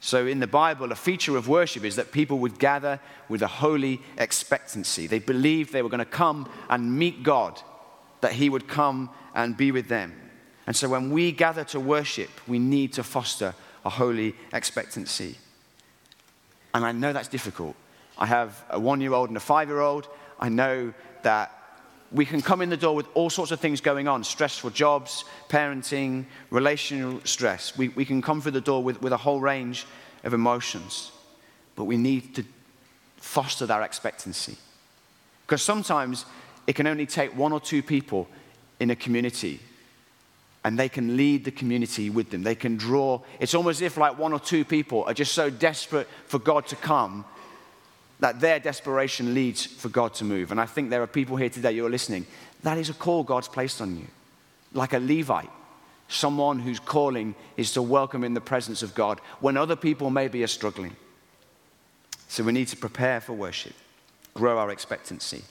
So 0.00 0.26
in 0.26 0.40
the 0.40 0.46
Bible, 0.46 0.92
a 0.92 0.96
feature 0.96 1.36
of 1.36 1.48
worship 1.48 1.84
is 1.84 1.96
that 1.96 2.12
people 2.12 2.38
would 2.38 2.58
gather 2.58 3.00
with 3.28 3.42
a 3.42 3.46
holy 3.46 4.00
expectancy. 4.18 5.06
They 5.06 5.18
believed 5.18 5.72
they 5.72 5.82
were 5.82 5.88
going 5.88 5.98
to 5.98 6.04
come 6.04 6.48
and 6.68 6.98
meet 6.98 7.22
God, 7.22 7.60
that 8.20 8.32
He 8.32 8.48
would 8.48 8.68
come 8.68 9.10
and 9.34 9.56
be 9.56 9.72
with 9.72 9.88
them. 9.88 10.14
And 10.66 10.76
so 10.76 10.88
when 10.88 11.10
we 11.10 11.32
gather 11.32 11.64
to 11.64 11.80
worship, 11.80 12.30
we 12.46 12.58
need 12.58 12.92
to 12.94 13.02
foster 13.02 13.54
a 13.84 13.90
holy 13.90 14.34
expectancy. 14.52 15.36
And 16.74 16.84
I 16.84 16.92
know 16.92 17.12
that's 17.12 17.28
difficult. 17.28 17.76
I 18.18 18.26
have 18.26 18.64
a 18.70 18.78
one 18.78 19.00
year 19.00 19.12
old 19.12 19.28
and 19.28 19.36
a 19.36 19.40
five 19.40 19.68
year 19.68 19.80
old. 19.80 20.08
I 20.38 20.48
know 20.48 20.92
that 21.22 21.55
we 22.12 22.24
can 22.24 22.40
come 22.40 22.62
in 22.62 22.70
the 22.70 22.76
door 22.76 22.94
with 22.94 23.06
all 23.14 23.30
sorts 23.30 23.50
of 23.50 23.60
things 23.60 23.80
going 23.80 24.08
on 24.08 24.24
stressful 24.24 24.70
jobs, 24.70 25.24
parenting, 25.48 26.26
relational 26.50 27.20
stress. 27.24 27.76
We, 27.76 27.88
we 27.88 28.04
can 28.04 28.22
come 28.22 28.40
through 28.40 28.52
the 28.52 28.60
door 28.60 28.82
with, 28.82 29.02
with 29.02 29.12
a 29.12 29.16
whole 29.16 29.40
range 29.40 29.86
of 30.24 30.34
emotions, 30.34 31.12
but 31.74 31.84
we 31.84 31.96
need 31.96 32.34
to 32.36 32.44
foster 33.16 33.66
that 33.66 33.82
expectancy. 33.82 34.56
Because 35.46 35.62
sometimes 35.62 36.24
it 36.66 36.74
can 36.74 36.86
only 36.86 37.06
take 37.06 37.36
one 37.36 37.52
or 37.52 37.60
two 37.60 37.82
people 37.82 38.28
in 38.80 38.90
a 38.90 38.96
community 38.96 39.60
and 40.64 40.76
they 40.76 40.88
can 40.88 41.16
lead 41.16 41.44
the 41.44 41.52
community 41.52 42.10
with 42.10 42.30
them. 42.30 42.42
They 42.42 42.56
can 42.56 42.76
draw. 42.76 43.20
It's 43.38 43.54
almost 43.54 43.78
as 43.78 43.82
if 43.82 43.96
like 43.96 44.18
one 44.18 44.32
or 44.32 44.40
two 44.40 44.64
people 44.64 45.04
are 45.04 45.14
just 45.14 45.32
so 45.32 45.48
desperate 45.48 46.08
for 46.26 46.40
God 46.40 46.66
to 46.66 46.76
come 46.76 47.24
that 48.20 48.40
their 48.40 48.58
desperation 48.58 49.34
leads 49.34 49.64
for 49.66 49.88
God 49.88 50.14
to 50.14 50.24
move. 50.24 50.50
And 50.50 50.60
I 50.60 50.66
think 50.66 50.90
there 50.90 51.02
are 51.02 51.06
people 51.06 51.36
here 51.36 51.50
today, 51.50 51.72
you're 51.72 51.90
listening, 51.90 52.26
that 52.62 52.78
is 52.78 52.88
a 52.88 52.94
call 52.94 53.22
God's 53.22 53.48
placed 53.48 53.80
on 53.80 53.96
you. 53.96 54.06
Like 54.72 54.92
a 54.92 54.98
Levite, 54.98 55.50
someone 56.08 56.58
whose 56.58 56.80
calling 56.80 57.34
is 57.56 57.72
to 57.72 57.82
welcome 57.82 58.24
in 58.24 58.34
the 58.34 58.40
presence 58.40 58.82
of 58.82 58.94
God 58.94 59.20
when 59.40 59.56
other 59.56 59.76
people 59.76 60.10
maybe 60.10 60.42
are 60.42 60.48
struggling. 60.48 60.96
So 62.28 62.42
we 62.42 62.52
need 62.52 62.68
to 62.68 62.76
prepare 62.76 63.20
for 63.20 63.34
worship, 63.34 63.74
grow 64.34 64.58
our 64.58 64.70
expectancy. 64.70 65.42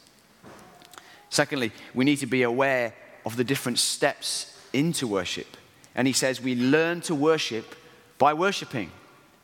Secondly, 1.30 1.72
we 1.94 2.06
need 2.06 2.18
to 2.18 2.26
be 2.26 2.44
aware 2.44 2.94
of 3.26 3.36
the 3.36 3.44
different 3.44 3.80
steps 3.80 4.58
into 4.74 5.08
worship. 5.08 5.58
And 5.96 6.08
he 6.08 6.14
says 6.14 6.42
we 6.42 6.56
learn 6.56 7.02
to 7.02 7.16
worship 7.16 7.76
by 8.18 8.34
worshiping. 8.34 8.92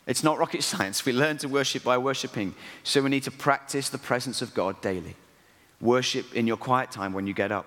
It's 0.06 0.22
not 0.22 0.38
rocket 0.38 0.62
science. 0.72 1.04
We 1.04 1.12
learn 1.12 1.38
to 1.38 1.48
worship 1.48 1.84
by 1.84 1.98
worshiping. 1.98 2.54
So 2.84 3.02
we 3.02 3.10
need 3.10 3.24
to 3.24 3.30
practice 3.30 3.88
the 3.88 3.98
presence 3.98 4.42
of 4.42 4.54
God 4.54 4.80
daily. 4.80 5.16
Worship 5.80 6.34
in 6.34 6.46
your 6.46 6.56
quiet 6.56 6.90
time 6.90 7.12
when 7.12 7.26
you 7.26 7.34
get 7.34 7.52
up. 7.52 7.66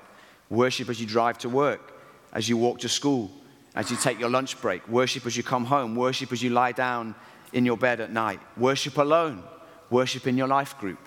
Worship 0.50 0.90
as 0.90 1.02
you 1.02 1.08
drive 1.08 1.38
to 1.40 1.50
work, 1.50 1.94
as 2.34 2.48
you 2.48 2.56
walk 2.56 2.80
to 2.80 2.90
school, 2.90 3.32
as 3.74 3.92
you 3.92 3.98
take 3.98 4.20
your 4.20 4.30
lunch 4.30 4.60
break. 4.62 4.88
Worship 4.88 5.26
as 5.26 5.36
you 5.36 5.44
come 5.44 5.66
home. 5.66 5.96
Worship 5.96 6.32
as 6.32 6.42
you 6.42 6.50
lie 6.50 6.72
down 6.72 7.16
in 7.52 7.66
your 7.66 7.78
bed 7.78 8.00
at 8.00 8.12
night. 8.12 8.40
Worship 8.58 8.98
alone. 8.98 9.44
Worship 9.90 10.28
in 10.28 10.38
your 10.38 10.48
life 10.48 10.78
group. 10.78 11.00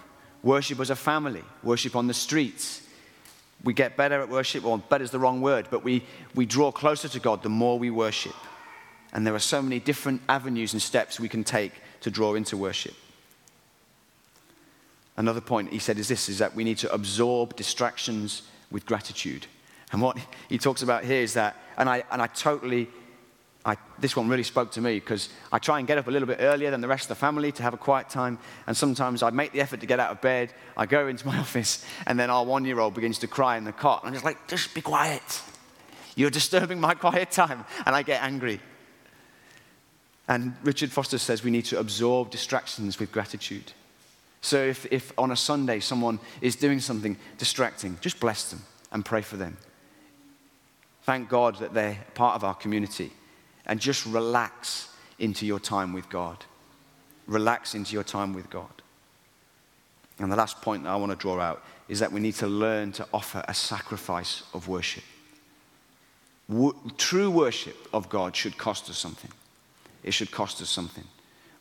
Worship 0.43 0.81
as 0.81 0.91
a 0.91 0.97
family. 0.97 1.45
Worship 1.63 1.97
on 1.97 2.07
the 2.07 2.15
streets. 2.15 2.83
We 3.65 3.73
get 3.73 3.97
better 3.97 4.21
at 4.21 4.29
worship, 4.29 4.65
or 4.65 4.79
better 4.79 5.03
is 5.03 5.11
the 5.11 5.19
wrong 5.19 5.41
word, 5.41 5.67
but 5.71 5.83
we, 5.83 6.05
we 6.35 6.47
draw 6.47 6.71
closer 6.71 7.09
to 7.09 7.19
God 7.19 7.43
the 7.43 7.49
more 7.49 7.79
we 7.79 7.91
worship. 7.91 8.35
And 9.13 9.27
there 9.27 9.35
are 9.35 9.41
so 9.41 9.63
many 9.63 9.81
different 9.81 10.23
avenues 10.29 10.73
and 10.73 10.83
steps 10.83 11.19
we 11.19 11.29
can 11.29 11.45
take 11.45 11.73
to 12.01 12.11
draw 12.11 12.35
into 12.35 12.57
worship. 12.57 12.95
Another 15.17 15.41
point 15.41 15.73
he 15.73 15.79
said 15.79 15.99
is 15.99 16.07
this 16.07 16.29
is 16.29 16.39
that 16.39 16.55
we 16.55 16.63
need 16.63 16.79
to 16.79 16.93
absorb 16.93 17.57
distractions 17.57 18.43
with 18.71 18.87
gratitude. 18.87 19.47
And 19.91 20.01
what 20.01 20.19
he 20.49 20.59
talks 20.59 20.83
about 20.83 21.05
here 21.05 21.23
is 21.23 21.35
that, 21.35 21.57
and 21.77 21.89
I, 21.89 22.05
and 22.13 22.21
I 22.21 22.27
totally, 22.29 22.89
I, 23.65 23.77
this 23.99 24.15
one 24.15 24.29
really 24.29 24.43
spoke 24.43 24.71
to 24.73 24.81
me 24.81 25.01
because 25.01 25.31
I 25.51 25.59
try 25.59 25.79
and 25.79 25.89
get 25.89 25.99
up 25.99 26.07
a 26.07 26.11
little 26.11 26.29
bit 26.29 26.39
earlier 26.41 26.71
than 26.71 26.81
the 26.81 26.89
rest 26.89 27.05
of 27.05 27.09
the 27.09 27.15
family 27.17 27.51
to 27.53 27.63
have 27.63 27.75
a 27.75 27.79
quiet 27.79 28.11
time. 28.11 28.39
And 28.67 28.77
sometimes 28.77 29.23
I 29.23 29.31
make 29.31 29.53
the 29.53 29.61
effort 29.61 29.81
to 29.81 29.87
get 29.87 29.99
out 29.99 30.13
of 30.13 30.21
bed. 30.21 30.53
I 30.77 30.87
go 30.87 31.09
into 31.09 31.27
my 31.27 31.39
office, 31.41 31.85
and 32.07 32.21
then 32.21 32.31
our 32.31 32.45
one 32.45 32.65
year 32.65 32.79
old 32.79 32.95
begins 32.95 33.19
to 33.21 33.27
cry 33.27 33.57
in 33.57 33.65
the 33.65 33.73
cot. 33.73 34.03
And 34.03 34.09
I'm 34.09 34.15
just 34.15 34.25
like, 34.25 34.47
just 34.47 34.75
be 34.75 34.83
quiet. 34.83 35.43
You're 36.15 36.31
disturbing 36.31 36.81
my 36.81 36.95
quiet 37.07 37.31
time. 37.31 37.65
And 37.87 37.97
I 37.97 38.03
get 38.03 38.23
angry. 38.23 38.61
And 40.29 40.55
Richard 40.63 40.93
Foster 40.93 41.19
says 41.19 41.43
we 41.43 41.51
need 41.51 41.65
to 41.67 41.79
absorb 41.79 42.31
distractions 42.31 42.99
with 42.99 43.11
gratitude. 43.11 43.73
So 44.41 44.59
if, 44.59 44.87
if 44.93 45.13
on 45.19 45.31
a 45.31 45.37
Sunday 45.37 45.81
someone 45.81 46.21
is 46.41 46.55
doing 46.55 46.81
something 46.81 47.17
distracting, 47.39 47.99
just 48.01 48.21
bless 48.21 48.51
them 48.51 48.63
and 48.93 49.05
pray 49.05 49.23
for 49.23 49.37
them. 49.37 49.57
Thank 51.03 51.29
God 51.29 51.59
that 51.59 51.73
they're 51.73 51.99
part 52.15 52.37
of 52.37 52.45
our 52.45 52.55
community. 52.55 53.11
And 53.65 53.81
just 53.81 54.07
relax 54.07 54.95
into 55.19 55.47
your 55.47 55.59
time 55.59 55.93
with 55.93 56.09
God. 56.09 56.45
Relax 57.27 57.75
into 57.75 57.95
your 57.95 58.05
time 58.05 58.35
with 58.35 58.49
God. 58.51 58.71
And 60.19 60.33
the 60.33 60.37
last 60.37 60.61
point 60.63 60.85
that 60.85 60.91
I 60.91 60.97
want 60.97 61.13
to 61.13 61.17
draw 61.17 61.41
out 61.41 61.63
is 61.89 62.01
that 62.01 62.13
we 62.13 62.21
need 62.21 62.35
to 62.35 62.47
learn 62.47 62.93
to 62.93 63.07
offer 63.13 63.45
a 63.49 63.55
sacrifice 63.55 64.43
of 64.53 64.69
worship. 64.69 65.05
W- 66.49 66.75
true 66.97 67.31
worship 67.31 67.77
of 67.93 68.09
God 68.09 68.35
should 68.35 68.59
cost 68.59 68.91
us 68.91 68.99
something. 68.99 69.31
It 70.03 70.13
should 70.13 70.31
cost 70.31 70.61
us 70.63 70.71
something. 70.71 71.05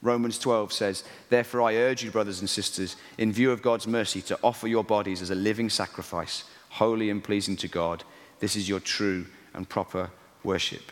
Romans 0.02 0.38
12 0.38 0.71
says, 0.71 1.04
Therefore, 1.30 1.63
I 1.63 1.76
urge 1.76 2.04
you, 2.04 2.12
brothers 2.12 2.39
and 2.39 2.50
sisters, 2.50 2.95
in 3.17 3.34
view 3.34 3.52
of 3.52 3.62
God's 3.62 3.88
mercy, 3.88 4.21
to 4.23 4.39
offer 4.43 4.67
your 4.67 4.84
bodies 4.84 5.21
as 5.21 5.32
a 5.32 5.36
living 5.36 5.69
sacrifice, 5.69 6.43
holy 6.69 7.10
and 7.10 7.23
pleasing 7.23 7.56
to 7.58 7.67
God. 7.67 8.04
This 8.39 8.56
is 8.56 8.69
your 8.69 8.80
true 8.80 9.26
and 9.54 9.67
proper 9.67 10.12
worship. 10.43 10.91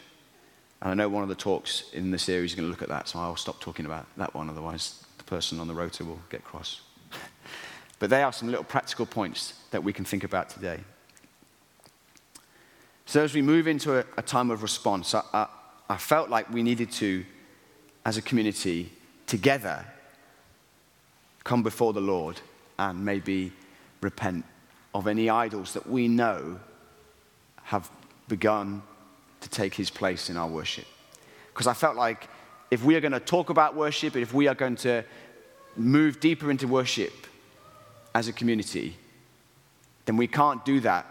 And 0.82 0.92
I 0.92 0.94
know 0.96 1.10
one 1.10 1.24
of 1.24 1.30
the 1.30 1.36
talks 1.36 1.86
in 1.94 2.12
the 2.12 2.18
series 2.18 2.52
is 2.52 2.56
going 2.56 2.68
to 2.68 2.72
look 2.72 2.82
at 2.82 2.90
that, 2.90 3.08
so 3.08 3.20
I'll 3.20 3.36
stop 3.36 3.60
talking 3.60 3.86
about 3.86 4.08
that 4.18 4.34
one, 4.34 4.50
otherwise, 4.50 5.04
the 5.18 5.24
person 5.24 5.60
on 5.60 5.68
the 5.68 5.74
rota 5.74 6.04
will 6.04 6.20
get 6.30 6.44
cross. 6.44 6.82
but 8.00 8.10
they 8.10 8.24
are 8.24 8.34
some 8.34 8.50
little 8.50 8.64
practical 8.64 9.06
points 9.06 9.54
that 9.72 9.84
we 9.84 9.94
can 9.94 10.04
think 10.04 10.24
about 10.24 10.50
today. 10.50 10.80
So, 13.06 13.24
as 13.24 13.36
we 13.36 13.44
move 13.44 13.68
into 13.68 14.00
a, 14.00 14.06
a 14.18 14.22
time 14.24 14.50
of 14.50 14.64
response, 14.64 15.14
I, 15.14 15.22
I, 15.32 15.48
I 15.90 15.98
felt 15.98 16.30
like 16.30 16.50
we 16.50 16.64
needed 16.64 16.92
to 16.94 17.24
as 18.06 18.18
a 18.18 18.22
community 18.22 18.92
together 19.26 19.84
come 21.44 21.64
before 21.64 21.94
the 21.94 22.02
Lord 22.02 22.40
and 22.78 23.04
maybe 23.04 23.52
repent 24.02 24.46
of 24.94 25.08
any 25.08 25.30
idols 25.30 25.74
that 25.74 25.90
we 25.90 26.08
know 26.08 26.60
have 27.64 27.90
begun 28.28 28.82
to 29.42 29.50
take 29.50 29.74
his 29.74 29.90
place 29.90 30.30
in 30.30 30.38
our 30.38 30.48
worship. 30.48 30.86
Because 31.54 31.68
I 31.68 31.74
felt 31.74 31.96
like 31.96 32.28
if 32.72 32.84
we 32.84 32.96
are 32.96 33.02
going 33.02 33.12
to 33.12 33.20
talk 33.20 33.50
about 33.50 33.76
worship, 33.76 34.16
if 34.16 34.34
we 34.34 34.48
are 34.48 34.56
going 34.56 34.76
to 34.78 35.04
move 35.76 36.20
deeper 36.20 36.50
into 36.52 36.68
worship 36.68 37.14
as 38.14 38.28
a 38.28 38.34
community, 38.34 38.96
then 40.06 40.18
we 40.18 40.28
can't 40.28 40.64
do 40.64 40.80
that 40.82 41.06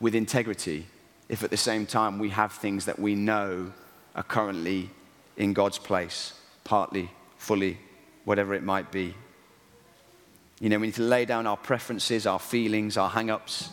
with 0.00 0.14
integrity 0.14 0.86
if 1.28 1.42
at 1.42 1.50
the 1.50 1.56
same 1.56 1.86
time 1.86 2.18
we 2.18 2.30
have 2.30 2.52
things 2.52 2.84
that 2.84 2.98
we 2.98 3.14
know 3.14 3.72
are 4.14 4.22
currently 4.22 4.90
in 5.36 5.52
God's 5.52 5.78
place, 5.78 6.34
partly, 6.62 7.10
fully, 7.36 7.78
whatever 8.24 8.54
it 8.54 8.62
might 8.62 8.90
be. 8.90 9.14
You 10.60 10.68
know, 10.68 10.78
we 10.78 10.88
need 10.88 10.94
to 10.94 11.02
lay 11.02 11.24
down 11.24 11.46
our 11.46 11.56
preferences, 11.56 12.26
our 12.26 12.38
feelings, 12.38 12.96
our 12.96 13.10
hang 13.10 13.30
ups. 13.30 13.70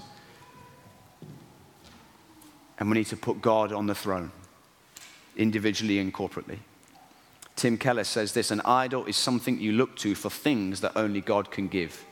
And 2.79 2.89
we 2.89 2.97
need 2.97 3.07
to 3.07 3.17
put 3.17 3.41
God 3.41 3.71
on 3.71 3.85
the 3.85 3.95
throne, 3.95 4.31
individually 5.37 5.99
and 5.99 6.13
corporately. 6.13 6.57
Tim 7.55 7.77
Keller 7.77 8.03
says 8.03 8.33
this 8.33 8.49
an 8.49 8.61
idol 8.61 9.05
is 9.05 9.15
something 9.15 9.59
you 9.59 9.73
look 9.73 9.95
to 9.97 10.15
for 10.15 10.31
things 10.31 10.81
that 10.81 10.93
only 10.95 11.21
God 11.21 11.51
can 11.51 11.67
give. 11.67 12.03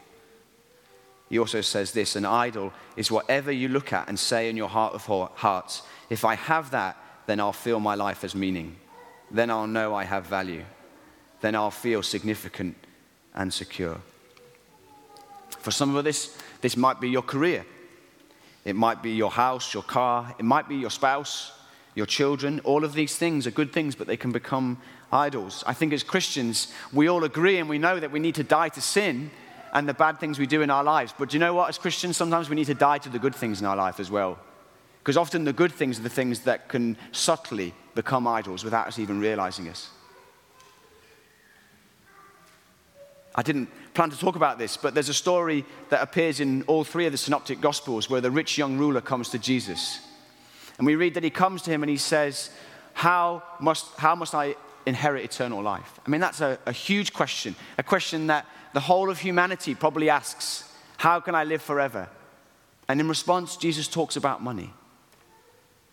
He 1.28 1.40
also 1.40 1.62
says 1.62 1.92
this 1.92 2.16
an 2.16 2.26
idol 2.26 2.72
is 2.96 3.12
whatever 3.12 3.52
you 3.52 3.68
look 3.68 3.92
at 3.92 4.08
and 4.08 4.20
say 4.20 4.50
in 4.50 4.58
your 4.58 4.70
heart 4.70 4.94
of 4.94 5.06
hearts, 5.36 5.82
if 6.10 6.24
I 6.24 6.36
have 6.36 6.72
that, 6.72 6.98
then 7.26 7.40
I'll 7.40 7.54
feel 7.54 7.80
my 7.80 7.96
life 7.96 8.22
has 8.22 8.36
meaning 8.36 8.76
then 9.32 9.50
I'll 9.50 9.68
know 9.68 9.96
I 9.96 10.04
have 10.04 10.26
value. 10.26 10.64
Then 11.42 11.56
I'll 11.56 11.72
feel 11.72 12.04
significant 12.04 12.76
and 13.34 13.54
secure. 13.54 13.98
For 15.60 15.72
some 15.72 15.96
of 15.96 16.04
this, 16.04 16.38
this 16.62 16.76
might 16.76 17.00
be 17.00 17.10
your 17.10 17.22
career. 17.22 17.66
It 18.66 18.76
might 18.76 19.02
be 19.02 19.12
your 19.12 19.32
house, 19.32 19.74
your 19.74 19.84
car. 19.84 20.36
It 20.38 20.46
might 20.46 20.68
be 20.68 20.76
your 20.76 20.90
spouse, 20.90 21.52
your 21.96 22.06
children. 22.06 22.60
All 22.64 22.84
of 22.84 22.94
these 22.94 23.16
things 23.16 23.48
are 23.48 23.52
good 23.52 23.72
things, 23.72 23.96
but 23.96 24.08
they 24.08 24.18
can 24.18 24.32
become 24.32 24.78
idols. 25.12 25.64
I 25.66 25.74
think 25.74 25.94
as 25.94 26.04
Christians, 26.04 26.74
we 26.94 27.08
all 27.08 27.24
agree 27.24 27.58
and 27.58 27.70
we 27.70 27.78
know 27.78 28.00
that 28.00 28.12
we 28.12 28.20
need 28.20 28.36
to 28.36 28.44
die 28.44 28.70
to 28.70 28.82
sin 28.82 29.32
and 29.74 29.88
the 29.88 29.94
bad 29.94 30.20
things 30.20 30.40
we 30.40 30.48
do 30.48 30.62
in 30.62 30.70
our 30.70 30.84
lives. 30.84 31.14
But 31.18 31.30
do 31.30 31.36
you 31.36 31.40
know 31.40 31.54
what? 31.54 31.70
As 31.70 31.78
Christians, 31.78 32.18
sometimes 32.18 32.50
we 32.50 32.56
need 32.56 32.66
to 32.66 32.74
die 32.74 32.98
to 33.00 33.10
the 33.10 33.20
good 33.20 33.36
things 33.36 33.62
in 33.62 33.68
our 33.68 33.76
life 33.76 34.00
as 34.00 34.10
well. 34.12 34.40
Because 35.00 35.18
often 35.18 35.44
the 35.44 35.54
good 35.54 35.72
things 35.72 36.00
are 36.00 36.04
the 36.04 36.10
things 36.10 36.42
that 36.42 36.68
can 36.68 36.98
subtly 37.12 37.74
become 37.96 38.28
idols 38.28 38.64
without 38.64 38.88
us 38.88 39.00
even 39.00 39.20
realizing 39.20 39.68
it. 39.68 39.88
I 43.36 43.42
didn't 43.42 43.70
plan 43.94 44.10
to 44.10 44.18
talk 44.18 44.36
about 44.36 44.58
this, 44.58 44.76
but 44.76 44.94
there's 44.94 45.10
a 45.10 45.14
story 45.14 45.64
that 45.90 46.02
appears 46.02 46.40
in 46.40 46.64
all 46.64 46.84
three 46.84 47.06
of 47.06 47.12
the 47.12 47.18
synoptic 47.18 47.62
gospels 47.62 48.10
where 48.10 48.22
the 48.22 48.32
rich 48.32 48.58
young 48.58 48.78
ruler 48.78 49.02
comes 49.02 49.30
to 49.30 49.40
Jesus. 49.40 50.02
And 50.78 50.86
we 50.86 50.96
read 50.96 51.14
that 51.14 51.24
he 51.24 51.30
comes 51.30 51.62
to 51.64 51.72
him 51.72 51.84
and 51.84 51.90
he 51.90 51.98
says, 51.98 52.50
How 52.94 53.44
must, 53.60 53.96
how 53.98 54.16
must 54.16 54.34
I 54.34 54.56
inherit 54.86 55.24
eternal 55.24 55.62
life? 55.62 56.00
I 56.06 56.10
mean, 56.10 56.22
that's 56.22 56.42
a, 56.42 56.58
a 56.66 56.72
huge 56.72 57.14
question, 57.14 57.56
a 57.78 57.84
question 57.84 58.28
that 58.28 58.46
the 58.74 58.80
whole 58.80 59.10
of 59.10 59.20
humanity 59.20 59.76
probably 59.76 60.10
asks 60.10 60.70
How 60.98 61.20
can 61.20 61.36
I 61.36 61.44
live 61.44 61.62
forever? 61.62 62.10
And 62.88 63.00
in 63.00 63.08
response, 63.08 63.56
Jesus 63.56 63.88
talks 63.88 64.16
about 64.16 64.42
money. 64.42 64.74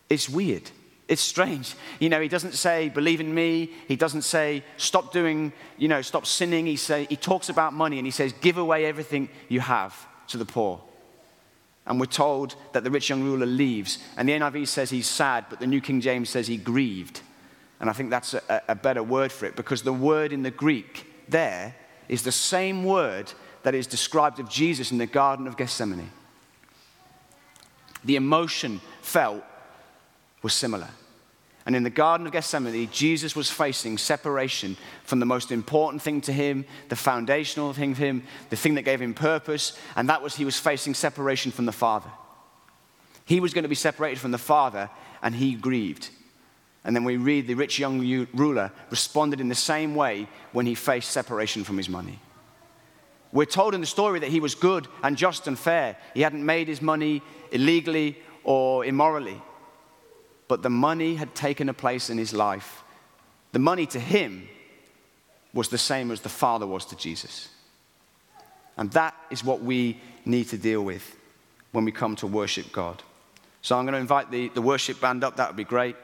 It's 0.08 0.28
weird. 0.28 0.70
It's 1.08 1.22
strange. 1.22 1.74
You 2.00 2.08
know, 2.08 2.20
he 2.20 2.28
doesn't 2.28 2.54
say, 2.54 2.88
believe 2.88 3.20
in 3.20 3.32
me. 3.32 3.70
He 3.86 3.94
doesn't 3.94 4.22
say, 4.22 4.64
stop 4.76 5.12
doing, 5.12 5.52
you 5.78 5.86
know, 5.86 6.02
stop 6.02 6.26
sinning. 6.26 6.66
He, 6.66 6.76
say, 6.76 7.06
he 7.08 7.16
talks 7.16 7.48
about 7.48 7.72
money 7.72 7.98
and 7.98 8.06
he 8.06 8.10
says, 8.10 8.32
give 8.40 8.58
away 8.58 8.86
everything 8.86 9.28
you 9.48 9.60
have 9.60 10.06
to 10.28 10.36
the 10.36 10.44
poor. 10.44 10.80
And 11.86 12.00
we're 12.00 12.06
told 12.06 12.56
that 12.72 12.82
the 12.82 12.90
rich 12.90 13.08
young 13.08 13.22
ruler 13.22 13.46
leaves. 13.46 13.98
And 14.16 14.28
the 14.28 14.32
NIV 14.32 14.66
says 14.66 14.90
he's 14.90 15.06
sad, 15.06 15.46
but 15.48 15.60
the 15.60 15.66
New 15.68 15.80
King 15.80 16.00
James 16.00 16.28
says 16.28 16.48
he 16.48 16.56
grieved. 16.56 17.20
And 17.78 17.88
I 17.88 17.92
think 17.92 18.10
that's 18.10 18.34
a, 18.34 18.62
a 18.66 18.74
better 18.74 19.02
word 19.02 19.30
for 19.30 19.46
it 19.46 19.54
because 19.54 19.82
the 19.82 19.92
word 19.92 20.32
in 20.32 20.42
the 20.42 20.50
Greek 20.50 21.06
there 21.28 21.74
is 22.08 22.22
the 22.22 22.32
same 22.32 22.84
word 22.84 23.32
that 23.62 23.74
is 23.74 23.86
described 23.86 24.40
of 24.40 24.48
Jesus 24.48 24.90
in 24.90 24.98
the 24.98 25.06
Garden 25.06 25.46
of 25.46 25.56
Gethsemane. 25.56 26.10
The 28.04 28.16
emotion 28.16 28.80
felt 29.02 29.44
was 30.42 30.54
similar. 30.54 30.88
And 31.66 31.74
in 31.74 31.82
the 31.82 31.90
Garden 31.90 32.26
of 32.28 32.32
Gethsemane, 32.32 32.88
Jesus 32.92 33.34
was 33.34 33.50
facing 33.50 33.98
separation 33.98 34.76
from 35.02 35.18
the 35.18 35.26
most 35.26 35.50
important 35.50 36.00
thing 36.00 36.20
to 36.22 36.32
him, 36.32 36.64
the 36.88 36.96
foundational 36.96 37.72
thing 37.72 37.94
to 37.96 38.00
him, 38.00 38.22
the 38.50 38.56
thing 38.56 38.76
that 38.76 38.82
gave 38.82 39.02
him 39.02 39.14
purpose, 39.14 39.76
and 39.96 40.08
that 40.08 40.22
was 40.22 40.36
he 40.36 40.44
was 40.44 40.58
facing 40.58 40.94
separation 40.94 41.50
from 41.50 41.66
the 41.66 41.72
Father. 41.72 42.08
He 43.24 43.40
was 43.40 43.52
going 43.52 43.64
to 43.64 43.68
be 43.68 43.74
separated 43.74 44.20
from 44.20 44.30
the 44.30 44.38
Father, 44.38 44.88
and 45.22 45.34
he 45.34 45.54
grieved. 45.54 46.10
And 46.84 46.94
then 46.94 47.02
we 47.02 47.16
read 47.16 47.48
the 47.48 47.54
rich 47.54 47.80
young 47.80 48.28
ruler 48.32 48.70
responded 48.90 49.40
in 49.40 49.48
the 49.48 49.56
same 49.56 49.96
way 49.96 50.28
when 50.52 50.66
he 50.66 50.76
faced 50.76 51.10
separation 51.10 51.64
from 51.64 51.78
his 51.78 51.88
money. 51.88 52.20
We're 53.32 53.44
told 53.44 53.74
in 53.74 53.80
the 53.80 53.88
story 53.88 54.20
that 54.20 54.30
he 54.30 54.38
was 54.38 54.54
good 54.54 54.86
and 55.02 55.16
just 55.16 55.48
and 55.48 55.58
fair. 55.58 55.96
He 56.14 56.20
hadn't 56.22 56.46
made 56.46 56.68
his 56.68 56.80
money 56.80 57.22
illegally 57.50 58.18
or 58.44 58.84
immorally 58.84 59.42
but 60.48 60.62
the 60.62 60.70
money 60.70 61.16
had 61.16 61.34
taken 61.34 61.68
a 61.68 61.74
place 61.74 62.10
in 62.10 62.18
his 62.18 62.32
life. 62.32 62.82
The 63.52 63.58
money 63.58 63.86
to 63.86 64.00
him 64.00 64.48
was 65.52 65.68
the 65.68 65.78
same 65.78 66.10
as 66.10 66.20
the 66.20 66.28
Father 66.28 66.66
was 66.66 66.84
to 66.86 66.96
Jesus. 66.96 67.48
And 68.76 68.90
that 68.92 69.14
is 69.30 69.42
what 69.42 69.62
we 69.62 70.00
need 70.24 70.48
to 70.48 70.58
deal 70.58 70.82
with 70.82 71.16
when 71.72 71.84
we 71.84 71.92
come 71.92 72.16
to 72.16 72.26
worship 72.26 72.72
God. 72.72 73.02
So 73.62 73.76
I'm 73.76 73.84
going 73.84 73.94
to 73.94 73.98
invite 73.98 74.30
the, 74.30 74.48
the 74.50 74.62
worship 74.62 75.00
band 75.00 75.24
up. 75.24 75.36
That 75.36 75.48
would 75.48 75.56
be 75.56 75.64
great. 75.64 75.96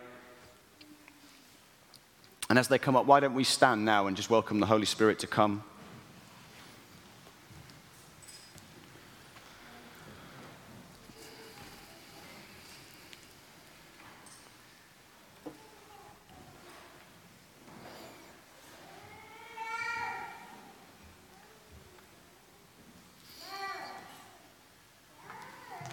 And 2.48 2.58
as 2.58 2.68
they 2.68 2.78
come 2.78 2.96
up, 2.96 3.06
why 3.06 3.20
don't 3.20 3.34
we 3.34 3.44
stand 3.44 3.84
now 3.84 4.06
and 4.06 4.16
just 4.16 4.30
welcome 4.30 4.58
the 4.60 4.66
Holy 4.66 4.86
Spirit 4.86 5.18
to 5.20 5.26
come? 5.26 5.62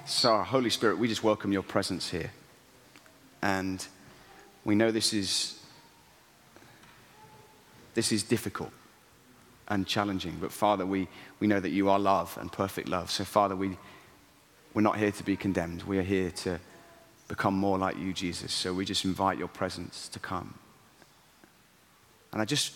So, 0.09 0.39
Holy 0.39 0.71
Spirit, 0.71 0.97
we 0.97 1.07
just 1.07 1.23
welcome 1.23 1.51
your 1.51 1.61
presence 1.61 2.09
here. 2.09 2.31
And 3.43 3.85
we 4.65 4.73
know 4.73 4.89
this 4.89 5.13
is, 5.13 5.61
this 7.93 8.11
is 8.11 8.23
difficult 8.23 8.71
and 9.67 9.85
challenging, 9.85 10.39
but 10.41 10.51
Father, 10.51 10.83
we, 10.83 11.07
we 11.39 11.45
know 11.45 11.59
that 11.59 11.69
you 11.69 11.91
are 11.91 11.99
love 11.99 12.35
and 12.41 12.51
perfect 12.51 12.89
love. 12.89 13.11
So, 13.11 13.23
Father, 13.23 13.55
we, 13.55 13.77
we're 14.73 14.81
not 14.81 14.97
here 14.97 15.11
to 15.11 15.23
be 15.23 15.37
condemned. 15.37 15.83
We 15.83 15.99
are 15.99 16.03
here 16.03 16.31
to 16.31 16.59
become 17.27 17.53
more 17.53 17.77
like 17.77 17.95
you, 17.95 18.11
Jesus. 18.11 18.51
So 18.51 18.73
we 18.73 18.85
just 18.85 19.05
invite 19.05 19.37
your 19.37 19.47
presence 19.47 20.07
to 20.07 20.17
come. 20.17 20.55
And 22.33 22.41
I 22.41 22.45
just 22.45 22.73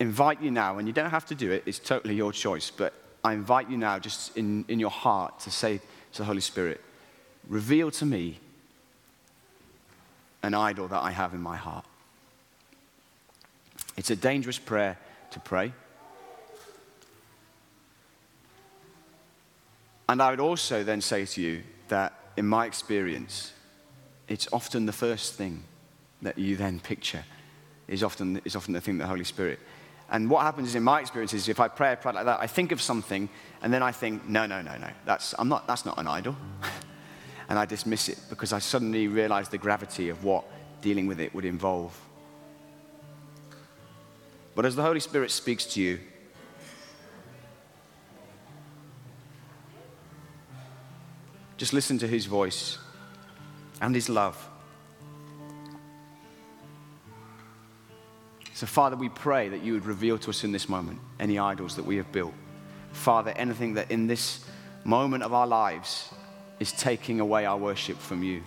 invite 0.00 0.40
you 0.40 0.50
now, 0.50 0.78
and 0.78 0.88
you 0.88 0.94
don't 0.94 1.10
have 1.10 1.26
to 1.26 1.34
do 1.34 1.52
it, 1.52 1.64
it's 1.66 1.78
totally 1.78 2.14
your 2.14 2.32
choice, 2.32 2.70
but 2.70 2.94
I 3.22 3.34
invite 3.34 3.68
you 3.68 3.76
now, 3.76 3.98
just 3.98 4.34
in, 4.38 4.64
in 4.68 4.80
your 4.80 4.90
heart, 4.90 5.40
to 5.40 5.50
say 5.50 5.82
the 6.18 6.24
Holy 6.24 6.40
Spirit, 6.40 6.80
reveal 7.48 7.90
to 7.90 8.06
me 8.06 8.38
an 10.42 10.54
idol 10.54 10.88
that 10.88 11.02
I 11.02 11.10
have 11.10 11.34
in 11.34 11.40
my 11.40 11.56
heart. 11.56 11.84
It's 13.96 14.10
a 14.10 14.16
dangerous 14.16 14.58
prayer 14.58 14.98
to 15.30 15.40
pray. 15.40 15.72
And 20.08 20.20
I 20.20 20.30
would 20.30 20.40
also 20.40 20.84
then 20.84 21.00
say 21.00 21.24
to 21.24 21.40
you 21.40 21.62
that, 21.88 22.12
in 22.36 22.46
my 22.46 22.66
experience, 22.66 23.52
it's 24.28 24.48
often 24.52 24.86
the 24.86 24.92
first 24.92 25.34
thing 25.34 25.64
that 26.22 26.38
you 26.38 26.56
then 26.56 26.80
picture 26.80 27.24
is 27.88 28.02
often, 28.02 28.40
is 28.44 28.56
often 28.56 28.74
the 28.74 28.80
thing 28.80 28.98
that 28.98 29.04
the 29.04 29.08
Holy 29.08 29.24
Spirit. 29.24 29.60
And 30.10 30.28
what 30.28 30.42
happens 30.42 30.68
is, 30.68 30.74
in 30.74 30.82
my 30.82 31.00
experience, 31.00 31.32
is 31.32 31.48
if 31.48 31.60
I 31.60 31.68
pray 31.68 31.92
a 31.92 31.96
prayer 31.96 32.14
like 32.14 32.26
that, 32.26 32.40
I 32.40 32.46
think 32.46 32.72
of 32.72 32.80
something, 32.80 33.28
and 33.62 33.72
then 33.72 33.82
I 33.82 33.90
think, 33.90 34.28
no, 34.28 34.46
no, 34.46 34.60
no, 34.60 34.76
no, 34.76 34.88
that's, 35.04 35.34
I'm 35.38 35.48
not, 35.48 35.66
that's 35.66 35.84
not 35.84 35.98
an 35.98 36.06
idol. 36.06 36.36
and 37.48 37.58
I 37.58 37.64
dismiss 37.64 38.08
it 38.08 38.18
because 38.28 38.52
I 38.52 38.58
suddenly 38.58 39.08
realize 39.08 39.48
the 39.48 39.58
gravity 39.58 40.08
of 40.08 40.24
what 40.24 40.44
dealing 40.82 41.06
with 41.06 41.20
it 41.20 41.34
would 41.34 41.44
involve. 41.44 41.98
But 44.54 44.66
as 44.66 44.76
the 44.76 44.82
Holy 44.82 45.00
Spirit 45.00 45.30
speaks 45.30 45.64
to 45.74 45.80
you, 45.80 45.98
just 51.56 51.72
listen 51.72 51.98
to 51.98 52.06
his 52.06 52.26
voice 52.26 52.78
and 53.80 53.94
his 53.94 54.08
love. 54.08 54.48
So, 58.54 58.66
Father, 58.66 58.94
we 58.94 59.08
pray 59.08 59.48
that 59.48 59.64
you 59.64 59.72
would 59.72 59.84
reveal 59.84 60.16
to 60.16 60.30
us 60.30 60.44
in 60.44 60.52
this 60.52 60.68
moment 60.68 61.00
any 61.18 61.40
idols 61.40 61.74
that 61.74 61.84
we 61.84 61.96
have 61.96 62.12
built. 62.12 62.32
Father, 62.92 63.32
anything 63.32 63.74
that 63.74 63.90
in 63.90 64.06
this 64.06 64.44
moment 64.84 65.24
of 65.24 65.32
our 65.32 65.46
lives 65.46 66.14
is 66.60 66.70
taking 66.70 67.18
away 67.18 67.46
our 67.46 67.56
worship 67.58 67.98
from 67.98 68.22
you. 68.22 68.42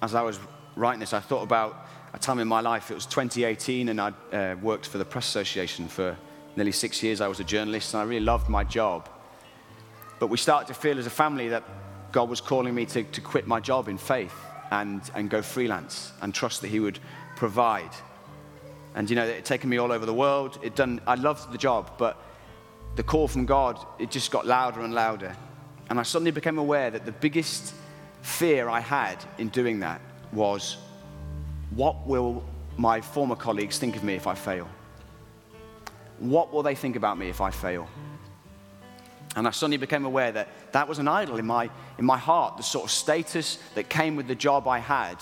As 0.00 0.14
I 0.14 0.22
was 0.22 0.38
writing 0.74 1.00
this, 1.00 1.12
I 1.12 1.20
thought 1.20 1.42
about 1.42 1.86
a 2.14 2.18
time 2.18 2.38
in 2.38 2.48
my 2.48 2.60
life. 2.60 2.90
It 2.90 2.94
was 2.94 3.04
2018, 3.04 3.90
and 3.90 4.00
I 4.00 4.12
uh, 4.32 4.56
worked 4.62 4.86
for 4.86 4.96
the 4.96 5.04
Press 5.04 5.28
Association 5.28 5.86
for 5.86 6.16
nearly 6.56 6.72
six 6.72 7.02
years. 7.02 7.20
I 7.20 7.28
was 7.28 7.40
a 7.40 7.44
journalist, 7.44 7.92
and 7.92 8.00
I 8.00 8.04
really 8.04 8.24
loved 8.24 8.48
my 8.48 8.64
job. 8.64 9.10
But 10.18 10.28
we 10.28 10.38
started 10.38 10.68
to 10.68 10.74
feel 10.74 10.98
as 10.98 11.06
a 11.06 11.10
family 11.10 11.50
that 11.50 11.62
God 12.12 12.28
was 12.28 12.40
calling 12.40 12.74
me 12.74 12.86
to, 12.86 13.02
to 13.02 13.20
quit 13.20 13.46
my 13.46 13.58
job 13.58 13.88
in 13.88 13.98
faith 13.98 14.34
and, 14.70 15.02
and 15.14 15.28
go 15.28 15.42
freelance 15.42 16.12
and 16.20 16.34
trust 16.34 16.60
that 16.62 16.68
He 16.68 16.78
would 16.78 16.98
provide. 17.36 17.90
And 18.94 19.08
you 19.08 19.16
know, 19.16 19.24
it 19.24 19.34
had 19.36 19.44
taken 19.44 19.70
me 19.70 19.78
all 19.78 19.90
over 19.90 20.06
the 20.06 20.14
world. 20.14 20.58
It 20.62 20.76
done, 20.76 21.00
I 21.06 21.14
loved 21.14 21.50
the 21.52 21.58
job, 21.58 21.92
but 21.98 22.22
the 22.96 23.02
call 23.02 23.26
from 23.26 23.46
God, 23.46 23.84
it 23.98 24.10
just 24.10 24.30
got 24.30 24.46
louder 24.46 24.82
and 24.82 24.94
louder. 24.94 25.34
And 25.88 25.98
I 25.98 26.02
suddenly 26.02 26.30
became 26.30 26.58
aware 26.58 26.90
that 26.90 27.06
the 27.06 27.12
biggest 27.12 27.74
fear 28.20 28.68
I 28.68 28.80
had 28.80 29.16
in 29.38 29.48
doing 29.48 29.80
that 29.80 30.00
was 30.32 30.76
what 31.70 32.06
will 32.06 32.44
my 32.76 33.00
former 33.00 33.36
colleagues 33.36 33.78
think 33.78 33.96
of 33.96 34.04
me 34.04 34.14
if 34.14 34.26
I 34.26 34.34
fail? 34.34 34.68
What 36.18 36.52
will 36.52 36.62
they 36.62 36.74
think 36.74 36.96
about 36.96 37.18
me 37.18 37.28
if 37.28 37.40
I 37.40 37.50
fail? 37.50 37.88
And 39.34 39.48
I 39.48 39.50
suddenly 39.50 39.78
became 39.78 40.04
aware 40.04 40.30
that 40.32 40.48
that 40.72 40.88
was 40.88 40.98
an 40.98 41.08
idol 41.08 41.38
in 41.38 41.46
my, 41.46 41.70
in 41.98 42.04
my 42.04 42.18
heart, 42.18 42.58
the 42.58 42.62
sort 42.62 42.84
of 42.84 42.90
status 42.90 43.58
that 43.74 43.88
came 43.88 44.14
with 44.14 44.28
the 44.28 44.34
job 44.34 44.68
I 44.68 44.78
had. 44.78 45.16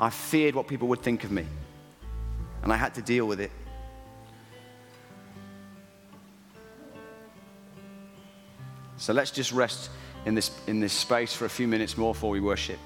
I 0.00 0.10
feared 0.10 0.54
what 0.54 0.66
people 0.66 0.88
would 0.88 1.02
think 1.02 1.24
of 1.24 1.30
me. 1.30 1.46
And 2.62 2.72
I 2.72 2.76
had 2.76 2.94
to 2.94 3.02
deal 3.02 3.26
with 3.26 3.40
it. 3.40 3.50
So 8.96 9.12
let's 9.12 9.30
just 9.32 9.52
rest 9.52 9.90
in 10.24 10.34
this, 10.34 10.50
in 10.66 10.80
this 10.80 10.92
space 10.92 11.34
for 11.34 11.44
a 11.44 11.50
few 11.50 11.66
minutes 11.66 11.96
more 11.96 12.14
before 12.14 12.30
we 12.30 12.40
worship. 12.40 12.78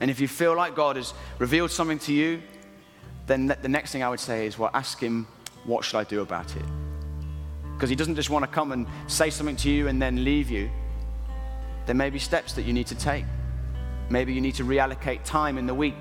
And 0.00 0.10
if 0.10 0.20
you 0.20 0.28
feel 0.28 0.56
like 0.56 0.74
God 0.74 0.96
has 0.96 1.12
revealed 1.38 1.70
something 1.70 1.98
to 2.00 2.12
you, 2.12 2.42
then 3.28 3.46
the 3.46 3.68
next 3.68 3.92
thing 3.92 4.02
I 4.02 4.08
would 4.08 4.20
say 4.20 4.46
is, 4.46 4.58
well, 4.58 4.70
ask 4.74 4.98
Him, 4.98 5.28
what 5.64 5.84
should 5.84 5.98
I 5.98 6.04
do 6.04 6.22
about 6.22 6.56
it? 6.56 6.64
Because 7.74 7.90
He 7.90 7.94
doesn't 7.94 8.16
just 8.16 8.30
want 8.30 8.44
to 8.44 8.50
come 8.50 8.72
and 8.72 8.86
say 9.06 9.30
something 9.30 9.56
to 9.56 9.70
you 9.70 9.86
and 9.86 10.02
then 10.02 10.24
leave 10.24 10.50
you. 10.50 10.70
There 11.86 11.94
may 11.94 12.10
be 12.10 12.18
steps 12.18 12.54
that 12.54 12.62
you 12.62 12.72
need 12.72 12.86
to 12.88 12.94
take. 12.94 13.24
Maybe 14.10 14.32
you 14.32 14.40
need 14.40 14.54
to 14.56 14.64
reallocate 14.64 15.24
time 15.24 15.58
in 15.58 15.66
the 15.66 15.74
week. 15.74 15.94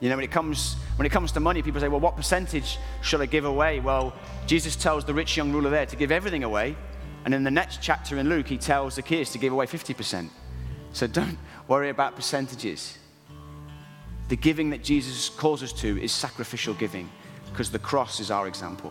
You 0.00 0.10
know, 0.10 0.16
when 0.16 0.24
it 0.24 0.30
comes 0.30 0.76
when 0.96 1.06
it 1.06 1.10
comes 1.10 1.32
to 1.32 1.40
money, 1.40 1.62
people 1.62 1.80
say, 1.80 1.88
"Well, 1.88 2.00
what 2.00 2.16
percentage 2.16 2.78
should 3.00 3.22
I 3.22 3.26
give 3.26 3.46
away?" 3.46 3.80
Well, 3.80 4.12
Jesus 4.46 4.76
tells 4.76 5.04
the 5.06 5.14
rich 5.14 5.36
young 5.36 5.52
ruler 5.52 5.70
there 5.70 5.86
to 5.86 5.96
give 5.96 6.12
everything 6.12 6.44
away, 6.44 6.76
and 7.24 7.34
in 7.34 7.44
the 7.44 7.50
next 7.50 7.80
chapter 7.80 8.18
in 8.18 8.28
Luke, 8.28 8.46
he 8.46 8.58
tells 8.58 8.94
Zacchaeus 8.94 9.32
to 9.32 9.38
give 9.38 9.52
away 9.52 9.66
50%. 9.66 10.30
So 10.96 11.06
don't 11.06 11.36
worry 11.68 11.90
about 11.90 12.16
percentages. 12.16 12.96
The 14.28 14.36
giving 14.36 14.70
that 14.70 14.82
Jesus 14.82 15.28
calls 15.28 15.62
us 15.62 15.74
to 15.74 16.02
is 16.02 16.10
sacrificial 16.10 16.72
giving 16.72 17.10
because 17.50 17.70
the 17.70 17.78
cross 17.78 18.18
is 18.18 18.30
our 18.30 18.48
example. 18.48 18.90